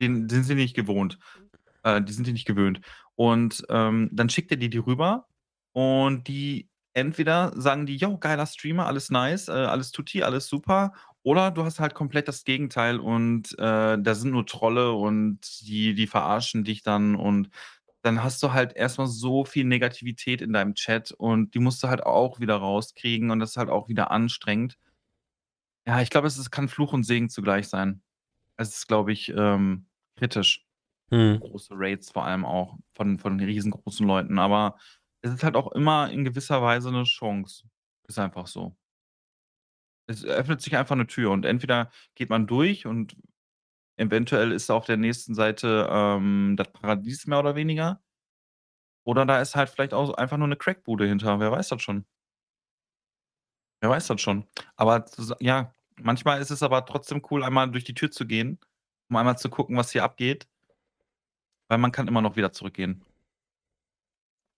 den, 0.00 0.28
sind 0.28 0.44
sie 0.44 0.54
nicht 0.54 0.74
gewohnt. 0.74 1.18
Äh, 1.82 2.02
die 2.02 2.12
sind 2.12 2.26
die 2.26 2.32
nicht 2.32 2.46
gewöhnt. 2.46 2.80
Und 3.14 3.64
ähm, 3.68 4.10
dann 4.12 4.28
schickt 4.28 4.50
er 4.50 4.56
die 4.56 4.70
die 4.70 4.78
rüber 4.78 5.26
und 5.72 6.26
die 6.28 6.68
entweder 6.94 7.52
sagen 7.56 7.86
die, 7.86 7.96
yo, 7.96 8.18
geiler 8.18 8.46
Streamer, 8.46 8.86
alles 8.86 9.10
nice, 9.10 9.48
äh, 9.48 9.52
alles 9.52 9.92
tutti, 9.92 10.22
alles 10.22 10.46
super. 10.46 10.92
Oder 11.22 11.50
du 11.50 11.64
hast 11.64 11.80
halt 11.80 11.94
komplett 11.94 12.28
das 12.28 12.44
Gegenteil 12.44 12.98
und 13.00 13.52
äh, 13.58 13.98
da 13.98 14.14
sind 14.14 14.32
nur 14.32 14.46
Trolle 14.46 14.92
und 14.92 15.40
die, 15.62 15.94
die 15.94 16.06
verarschen 16.06 16.64
dich 16.64 16.82
dann 16.82 17.16
und 17.16 17.50
dann 18.02 18.22
hast 18.22 18.42
du 18.42 18.52
halt 18.52 18.74
erstmal 18.76 19.06
so 19.06 19.44
viel 19.46 19.64
Negativität 19.64 20.42
in 20.42 20.52
deinem 20.52 20.74
Chat 20.74 21.12
und 21.12 21.54
die 21.54 21.58
musst 21.58 21.82
du 21.82 21.88
halt 21.88 22.02
auch 22.04 22.38
wieder 22.38 22.56
rauskriegen 22.56 23.30
und 23.30 23.40
das 23.40 23.52
ist 23.52 23.56
halt 23.56 23.70
auch 23.70 23.88
wieder 23.88 24.10
anstrengend. 24.10 24.76
Ja, 25.86 26.00
ich 26.02 26.10
glaube, 26.10 26.26
es 26.26 26.38
ist, 26.38 26.50
kann 26.50 26.68
Fluch 26.68 26.92
und 26.92 27.04
Segen 27.04 27.28
zugleich 27.30 27.68
sein. 27.68 28.02
Es 28.56 28.76
ist, 28.76 28.86
glaube 28.86 29.12
ich, 29.12 29.30
ähm, 29.30 29.86
kritisch. 30.16 30.66
Hm. 31.10 31.40
Große 31.40 31.74
Raids 31.76 32.10
vor 32.10 32.24
allem 32.24 32.44
auch 32.44 32.78
von, 32.94 33.18
von 33.18 33.38
riesengroßen 33.38 34.06
Leuten. 34.06 34.38
Aber 34.38 34.78
es 35.22 35.32
ist 35.32 35.44
halt 35.44 35.56
auch 35.56 35.72
immer 35.72 36.10
in 36.10 36.24
gewisser 36.24 36.62
Weise 36.62 36.88
eine 36.88 37.04
Chance. 37.04 37.68
Ist 38.08 38.18
einfach 38.18 38.46
so. 38.46 38.76
Es 40.06 40.24
öffnet 40.24 40.60
sich 40.60 40.76
einfach 40.76 40.94
eine 40.94 41.06
Tür 41.06 41.30
und 41.30 41.46
entweder 41.46 41.90
geht 42.14 42.28
man 42.30 42.46
durch 42.46 42.86
und 42.86 43.16
eventuell 43.96 44.52
ist 44.52 44.70
auf 44.70 44.84
der 44.86 44.96
nächsten 44.96 45.34
Seite 45.34 45.88
ähm, 45.90 46.56
das 46.56 46.70
Paradies 46.72 47.26
mehr 47.26 47.38
oder 47.38 47.54
weniger. 47.54 48.02
Oder 49.06 49.26
da 49.26 49.40
ist 49.40 49.54
halt 49.56 49.68
vielleicht 49.68 49.94
auch 49.94 50.14
einfach 50.14 50.36
nur 50.36 50.46
eine 50.46 50.56
Crackbude 50.56 51.06
hinter. 51.06 51.40
Wer 51.40 51.52
weiß 51.52 51.68
das 51.68 51.82
schon? 51.82 52.06
Wer 53.80 53.90
weiß 53.90 54.06
das 54.06 54.20
schon? 54.20 54.46
Aber 54.76 55.04
ja, 55.40 55.73
manchmal 56.00 56.40
ist 56.40 56.50
es 56.50 56.62
aber 56.62 56.84
trotzdem 56.86 57.22
cool, 57.30 57.42
einmal 57.44 57.70
durch 57.70 57.84
die 57.84 57.94
Tür 57.94 58.10
zu 58.10 58.26
gehen, 58.26 58.58
um 59.08 59.16
einmal 59.16 59.38
zu 59.38 59.50
gucken, 59.50 59.76
was 59.76 59.92
hier 59.92 60.04
abgeht. 60.04 60.46
Weil 61.68 61.78
man 61.78 61.92
kann 61.92 62.08
immer 62.08 62.20
noch 62.22 62.36
wieder 62.36 62.52
zurückgehen. 62.52 63.02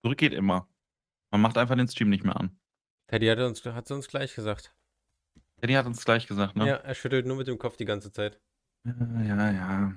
Zurück 0.03 0.19
geht 0.19 0.33
immer. 0.35 0.69
Man 1.31 1.41
macht 1.41 1.57
einfach 1.59 1.77
den 1.77 1.89
Stream 1.89 2.11
nicht 2.11 2.25
mehr 2.25 2.37
an. 2.37 2.59
Teddy 3.09 3.27
hat 3.27 3.39
uns, 3.39 3.65
hat 3.65 3.91
uns 3.91 4.09
gleich 4.09 4.35
gesagt. 4.35 4.75
Danny 5.61 5.75
hat 5.75 5.87
uns 5.87 6.05
gleich 6.05 6.27
gesagt, 6.27 6.57
ne? 6.57 6.67
Ja, 6.67 6.75
er 6.77 6.95
schüttelt 6.95 7.27
nur 7.27 7.37
mit 7.37 7.47
dem 7.47 7.59
Kopf 7.59 7.77
die 7.77 7.85
ganze 7.85 8.13
Zeit. 8.13 8.41
Ja, 8.85 9.23
ja, 9.23 9.51
ja. 9.53 9.95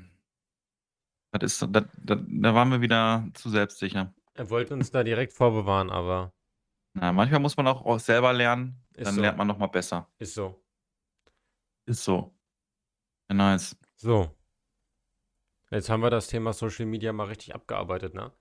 Das 1.31 1.43
ist, 1.61 1.61
das, 1.75 1.83
das, 1.97 2.19
da 2.27 2.55
waren 2.55 2.69
wir 2.71 2.81
wieder 2.81 3.27
zu 3.33 3.49
selbstsicher. 3.49 4.13
Er 4.35 4.49
wollte 4.49 4.73
uns 4.73 4.89
da 4.91 5.03
direkt 5.03 5.33
vorbewahren, 5.33 5.89
aber 5.89 6.33
Na, 6.93 7.11
manchmal 7.11 7.41
muss 7.41 7.57
man 7.57 7.67
auch, 7.67 7.85
auch 7.85 7.99
selber 7.99 8.31
lernen, 8.33 8.81
Ist 8.93 9.07
dann 9.07 9.15
so. 9.15 9.21
lernt 9.21 9.37
man 9.37 9.47
noch 9.47 9.57
mal 9.57 9.67
besser. 9.67 10.07
ist 10.17 10.33
so. 10.33 10.59
Ist 11.89 12.03
so. 12.03 12.31
Ja, 13.31 13.35
nice. 13.35 13.75
So. 13.95 14.29
Jetzt 15.71 15.89
haben 15.89 16.01
wir 16.01 16.11
das 16.11 16.27
Thema 16.27 16.53
Social 16.53 16.85
Media 16.85 17.11
mal 17.13 17.25
richtig 17.25 17.55
abgearbeitet, 17.55 18.13
ne? 18.13 18.31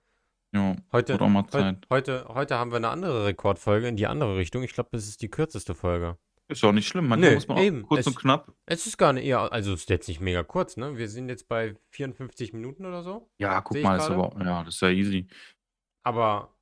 Jo, 0.53 0.75
Heute, 0.91 1.19
auch 1.19 1.27
mal 1.29 1.47
Zeit. 1.47 1.85
heute, 1.89 2.25
heute 2.29 2.57
haben 2.57 2.71
wir 2.71 2.77
eine 2.77 2.89
andere 2.89 3.25
Rekordfolge 3.25 3.87
in 3.87 3.95
die 3.97 4.07
andere 4.07 4.35
Richtung. 4.37 4.63
Ich 4.63 4.73
glaube, 4.73 4.89
das 4.91 5.07
ist 5.07 5.21
die 5.21 5.29
kürzeste 5.29 5.73
Folge. 5.75 6.17
Ist 6.47 6.63
auch 6.63 6.71
nicht 6.71 6.87
schlimm. 6.87 7.07
Manchmal 7.07 7.29
Nö, 7.29 7.35
muss 7.35 7.47
man 7.47 7.57
auch 7.57 7.61
eben. 7.61 7.83
kurz 7.83 7.99
Es- 8.01 8.07
und 8.07 8.15
knapp. 8.19 8.51
Es 8.65 8.85
ist 8.87 8.97
gar 8.97 9.13
nicht, 9.13 9.25
ja, 9.25 9.47
also 9.47 9.73
ist 9.73 9.89
jetzt 9.89 10.07
nicht 10.07 10.21
mega 10.21 10.43
kurz, 10.43 10.77
ne? 10.77 10.97
Wir 10.97 11.07
sind 11.07 11.29
jetzt 11.29 11.47
bei 11.47 11.75
54 11.91 12.53
Minuten 12.53 12.85
oder 12.85 13.03
so. 13.03 13.29
Ja, 13.39 13.61
guck 13.61 13.79
mal, 13.81 13.97
ist 13.97 14.09
aber, 14.09 14.43
ja, 14.43 14.63
das 14.63 14.75
ist 14.75 14.81
ja 14.81 14.89
easy. 14.89 15.27
Aber 16.03 16.55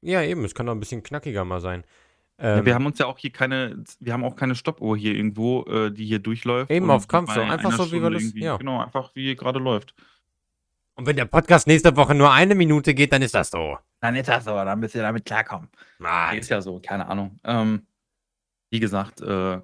ja, 0.00 0.22
eben, 0.22 0.44
es 0.44 0.54
kann 0.54 0.68
auch 0.68 0.72
ein 0.74 0.80
bisschen 0.80 1.02
knackiger 1.02 1.44
mal 1.44 1.60
sein. 1.60 1.84
Ja, 2.40 2.58
Ähm, 2.58 2.66
wir 2.66 2.74
haben 2.74 2.86
uns 2.86 2.98
ja 2.98 3.06
auch 3.06 3.18
hier 3.18 3.30
keine, 3.30 3.84
wir 4.00 4.12
haben 4.12 4.24
auch 4.24 4.34
keine 4.36 4.54
Stoppuhr 4.56 4.96
hier 4.96 5.14
irgendwo, 5.14 5.62
äh, 5.64 5.90
die 5.92 6.04
hier 6.04 6.18
durchläuft. 6.18 6.70
Eben 6.70 6.90
auf 6.90 7.06
Kampf 7.06 7.32
so, 7.32 7.40
einfach 7.40 7.72
so, 7.72 7.92
wie 7.92 8.02
wir 8.02 8.10
das- 8.10 8.32
ja. 8.34 8.56
Genau, 8.56 8.80
einfach 8.82 9.10
wie 9.14 9.34
gerade 9.36 9.58
läuft. 9.60 9.94
und 10.96 11.06
wenn 11.06 11.16
der 11.16 11.24
Podcast 11.24 11.66
nächste 11.66 11.96
Woche 11.96 12.14
nur 12.14 12.32
eine 12.32 12.54
Minute 12.54 12.94
geht, 12.94 13.12
dann 13.12 13.22
ist 13.22 13.34
das 13.34 13.50
so. 13.50 13.78
Dann 14.00 14.14
ist 14.16 14.28
das 14.28 14.44
so, 14.44 14.50
dann 14.52 14.78
müsst 14.80 14.94
ihr 14.94 15.02
damit 15.02 15.24
klarkommen. 15.24 15.68
Ah, 16.00 16.32
Ist 16.32 16.50
ja 16.50 16.60
so, 16.60 16.78
keine 16.80 17.06
Ahnung. 17.06 17.38
Ähm, 17.44 17.86
wie 18.70 18.78
gesagt, 18.80 19.20
äh, 19.20 19.60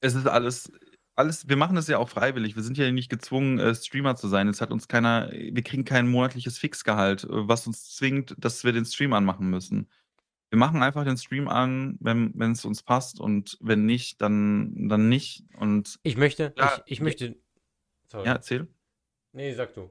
es 0.00 0.14
ist 0.14 0.26
alles, 0.26 0.72
alles, 1.14 1.48
wir 1.48 1.56
machen 1.56 1.76
das 1.76 1.86
ja 1.88 1.98
auch 1.98 2.08
freiwillig. 2.08 2.56
Wir 2.56 2.62
sind 2.62 2.76
ja 2.78 2.90
nicht 2.90 3.08
gezwungen, 3.10 3.58
äh, 3.60 3.74
Streamer 3.74 4.16
zu 4.16 4.26
sein. 4.28 4.48
Es 4.48 4.60
hat 4.60 4.70
uns 4.72 4.88
keiner, 4.88 5.30
wir 5.30 5.62
kriegen 5.62 5.84
kein 5.84 6.08
monatliches 6.08 6.58
Fixgehalt, 6.58 7.24
äh, 7.24 7.28
was 7.30 7.66
uns 7.66 7.94
zwingt, 7.94 8.34
dass 8.38 8.64
wir 8.64 8.72
den 8.72 8.84
Stream 8.84 9.12
anmachen 9.12 9.48
müssen. 9.50 9.88
Wir 10.52 10.58
machen 10.58 10.82
einfach 10.82 11.04
den 11.04 11.16
Stream 11.16 11.48
an, 11.48 11.96
wenn 12.00 12.52
es 12.52 12.66
uns 12.66 12.82
passt 12.82 13.18
und 13.18 13.56
wenn 13.62 13.86
nicht, 13.86 14.20
dann, 14.20 14.86
dann 14.86 15.08
nicht. 15.08 15.44
Und 15.56 15.98
ich 16.02 16.18
möchte, 16.18 16.52
Ja, 16.58 16.74
ich, 16.84 16.92
ich 16.92 17.00
möchte. 17.00 17.40
Sorry. 18.08 18.26
ja, 18.26 18.34
erzähl. 18.34 18.68
Nee, 19.32 19.54
sag 19.54 19.72
du. 19.72 19.90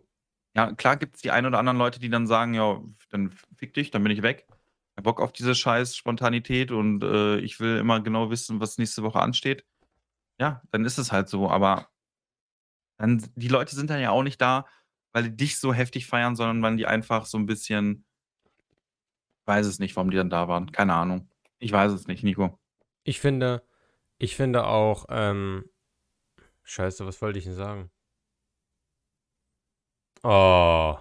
Ja, 0.56 0.72
klar 0.74 0.98
gibt 0.98 1.16
es 1.16 1.24
die 1.24 1.32
ein 1.32 1.48
oder 1.48 1.58
anderen 1.58 1.80
Leute, 1.80 2.00
die 2.00 2.10
dann 2.12 2.28
sagen, 2.28 2.54
ja, 2.54 2.80
dann 3.10 3.32
fick 3.56 3.74
dich, 3.74 3.90
dann 3.90 4.04
bin 4.04 4.12
ich 4.12 4.22
weg. 4.22 4.46
Ich 4.50 4.98
hab 4.98 5.06
Bock 5.06 5.20
auf 5.20 5.32
diese 5.32 5.56
scheiß 5.56 5.96
Spontanität 5.96 6.70
und 6.70 7.04
äh, 7.04 7.38
ich 7.40 7.60
will 7.60 7.78
immer 7.78 8.00
genau 8.00 8.30
wissen, 8.30 8.60
was 8.60 8.78
nächste 8.78 9.02
Woche 9.02 9.20
ansteht. 9.20 9.66
Ja, 10.40 10.62
dann 10.70 10.86
ist 10.86 11.00
es 11.00 11.12
halt 11.12 11.28
so, 11.28 11.50
aber 11.50 11.90
dann, 13.00 13.28
die 13.36 13.48
Leute 13.48 13.76
sind 13.76 13.90
dann 13.90 14.00
ja 14.00 14.12
auch 14.12 14.22
nicht 14.22 14.40
da, 14.40 14.68
weil 15.12 15.24
die 15.24 15.38
dich 15.38 15.58
so 15.58 15.74
heftig 15.74 16.06
feiern, 16.06 16.36
sondern 16.36 16.62
weil 16.62 16.78
die 16.78 16.86
einfach 16.86 17.26
so 17.26 17.40
ein 17.40 17.48
bisschen, 17.48 18.06
weiß 19.46 19.66
es 19.66 19.80
nicht, 19.80 19.96
warum 19.96 20.12
die 20.12 20.18
dann 20.18 20.30
da 20.30 20.48
waren. 20.48 20.72
Keine 20.72 20.94
Ahnung. 20.94 21.30
Ich 21.60 21.72
weiß 21.72 21.92
es 21.92 22.08
nicht, 22.08 22.24
Nico. 22.24 22.60
Ich 23.04 23.20
finde, 23.20 23.64
ich 24.18 24.36
finde 24.36 24.66
auch, 24.66 25.06
ähm, 25.10 25.66
Scheiße, 26.64 27.06
was 27.06 27.22
wollte 27.22 27.40
ich 27.40 27.46
denn 27.46 27.54
sagen? 27.56 27.92
Oh. 30.24 30.98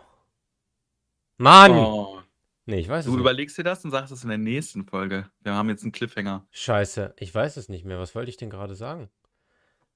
Mann! 1.39 1.73
Oh, 1.73 2.21
Nee, 2.67 2.79
ich 2.79 2.89
weiß 2.89 3.05
Du 3.05 3.11
es 3.11 3.15
nicht. 3.17 3.21
überlegst 3.21 3.59
dir 3.59 3.65
das 3.65 3.85
und 3.85 3.91
sagst 3.91 4.13
es 4.13 4.23
in 4.23 4.29
der 4.29 4.39
nächsten 4.39 4.85
Folge. 4.85 5.31
Wir 5.41 5.55
haben 5.55 5.69
jetzt 5.71 5.83
einen 5.83 5.93
Cliffhanger. 5.93 6.47
Scheiße, 6.53 7.15
ich 7.19 7.35
weiß 7.35 7.57
es 7.57 7.69
nicht 7.69 7.85
mehr. 7.85 7.99
Was 7.99 8.15
wollte 8.15 8.31
ich 8.31 8.37
denn 8.37 8.51
gerade 8.51 8.75
sagen? 8.75 9.11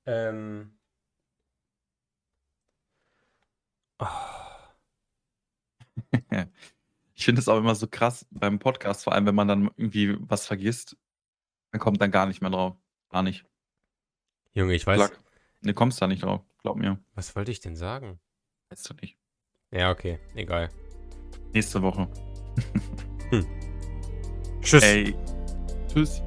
Ähm. 0.06 0.78
Oh, 4.00 4.06
Ich 7.24 7.26
finde 7.26 7.40
es 7.40 7.48
auch 7.48 7.56
immer 7.56 7.74
so 7.74 7.86
krass 7.86 8.26
beim 8.30 8.58
Podcast, 8.58 9.04
vor 9.04 9.14
allem 9.14 9.24
wenn 9.24 9.34
man 9.34 9.48
dann 9.48 9.70
irgendwie 9.78 10.14
was 10.20 10.46
vergisst, 10.46 10.98
dann 11.70 11.80
kommt 11.80 11.98
dann 12.02 12.10
gar 12.10 12.26
nicht 12.26 12.42
mehr 12.42 12.50
drauf. 12.50 12.76
Gar 13.08 13.22
nicht. 13.22 13.46
Junge, 14.52 14.74
ich 14.74 14.86
weiß. 14.86 15.00
Sag, 15.00 15.18
du 15.62 15.72
kommst 15.72 16.02
da 16.02 16.06
nicht 16.06 16.22
drauf, 16.22 16.42
glaub 16.60 16.76
mir. 16.76 17.02
Was 17.14 17.34
wollte 17.34 17.50
ich 17.50 17.60
denn 17.60 17.76
sagen? 17.76 18.20
Weißt 18.68 18.90
du 18.90 18.94
nicht. 19.00 19.16
Ja, 19.70 19.90
okay, 19.90 20.18
egal. 20.34 20.68
Nächste 21.54 21.80
Woche. 21.80 22.10
Tschüss. 24.60 24.82
Ey. 24.82 25.16
Tschüss. 25.90 26.20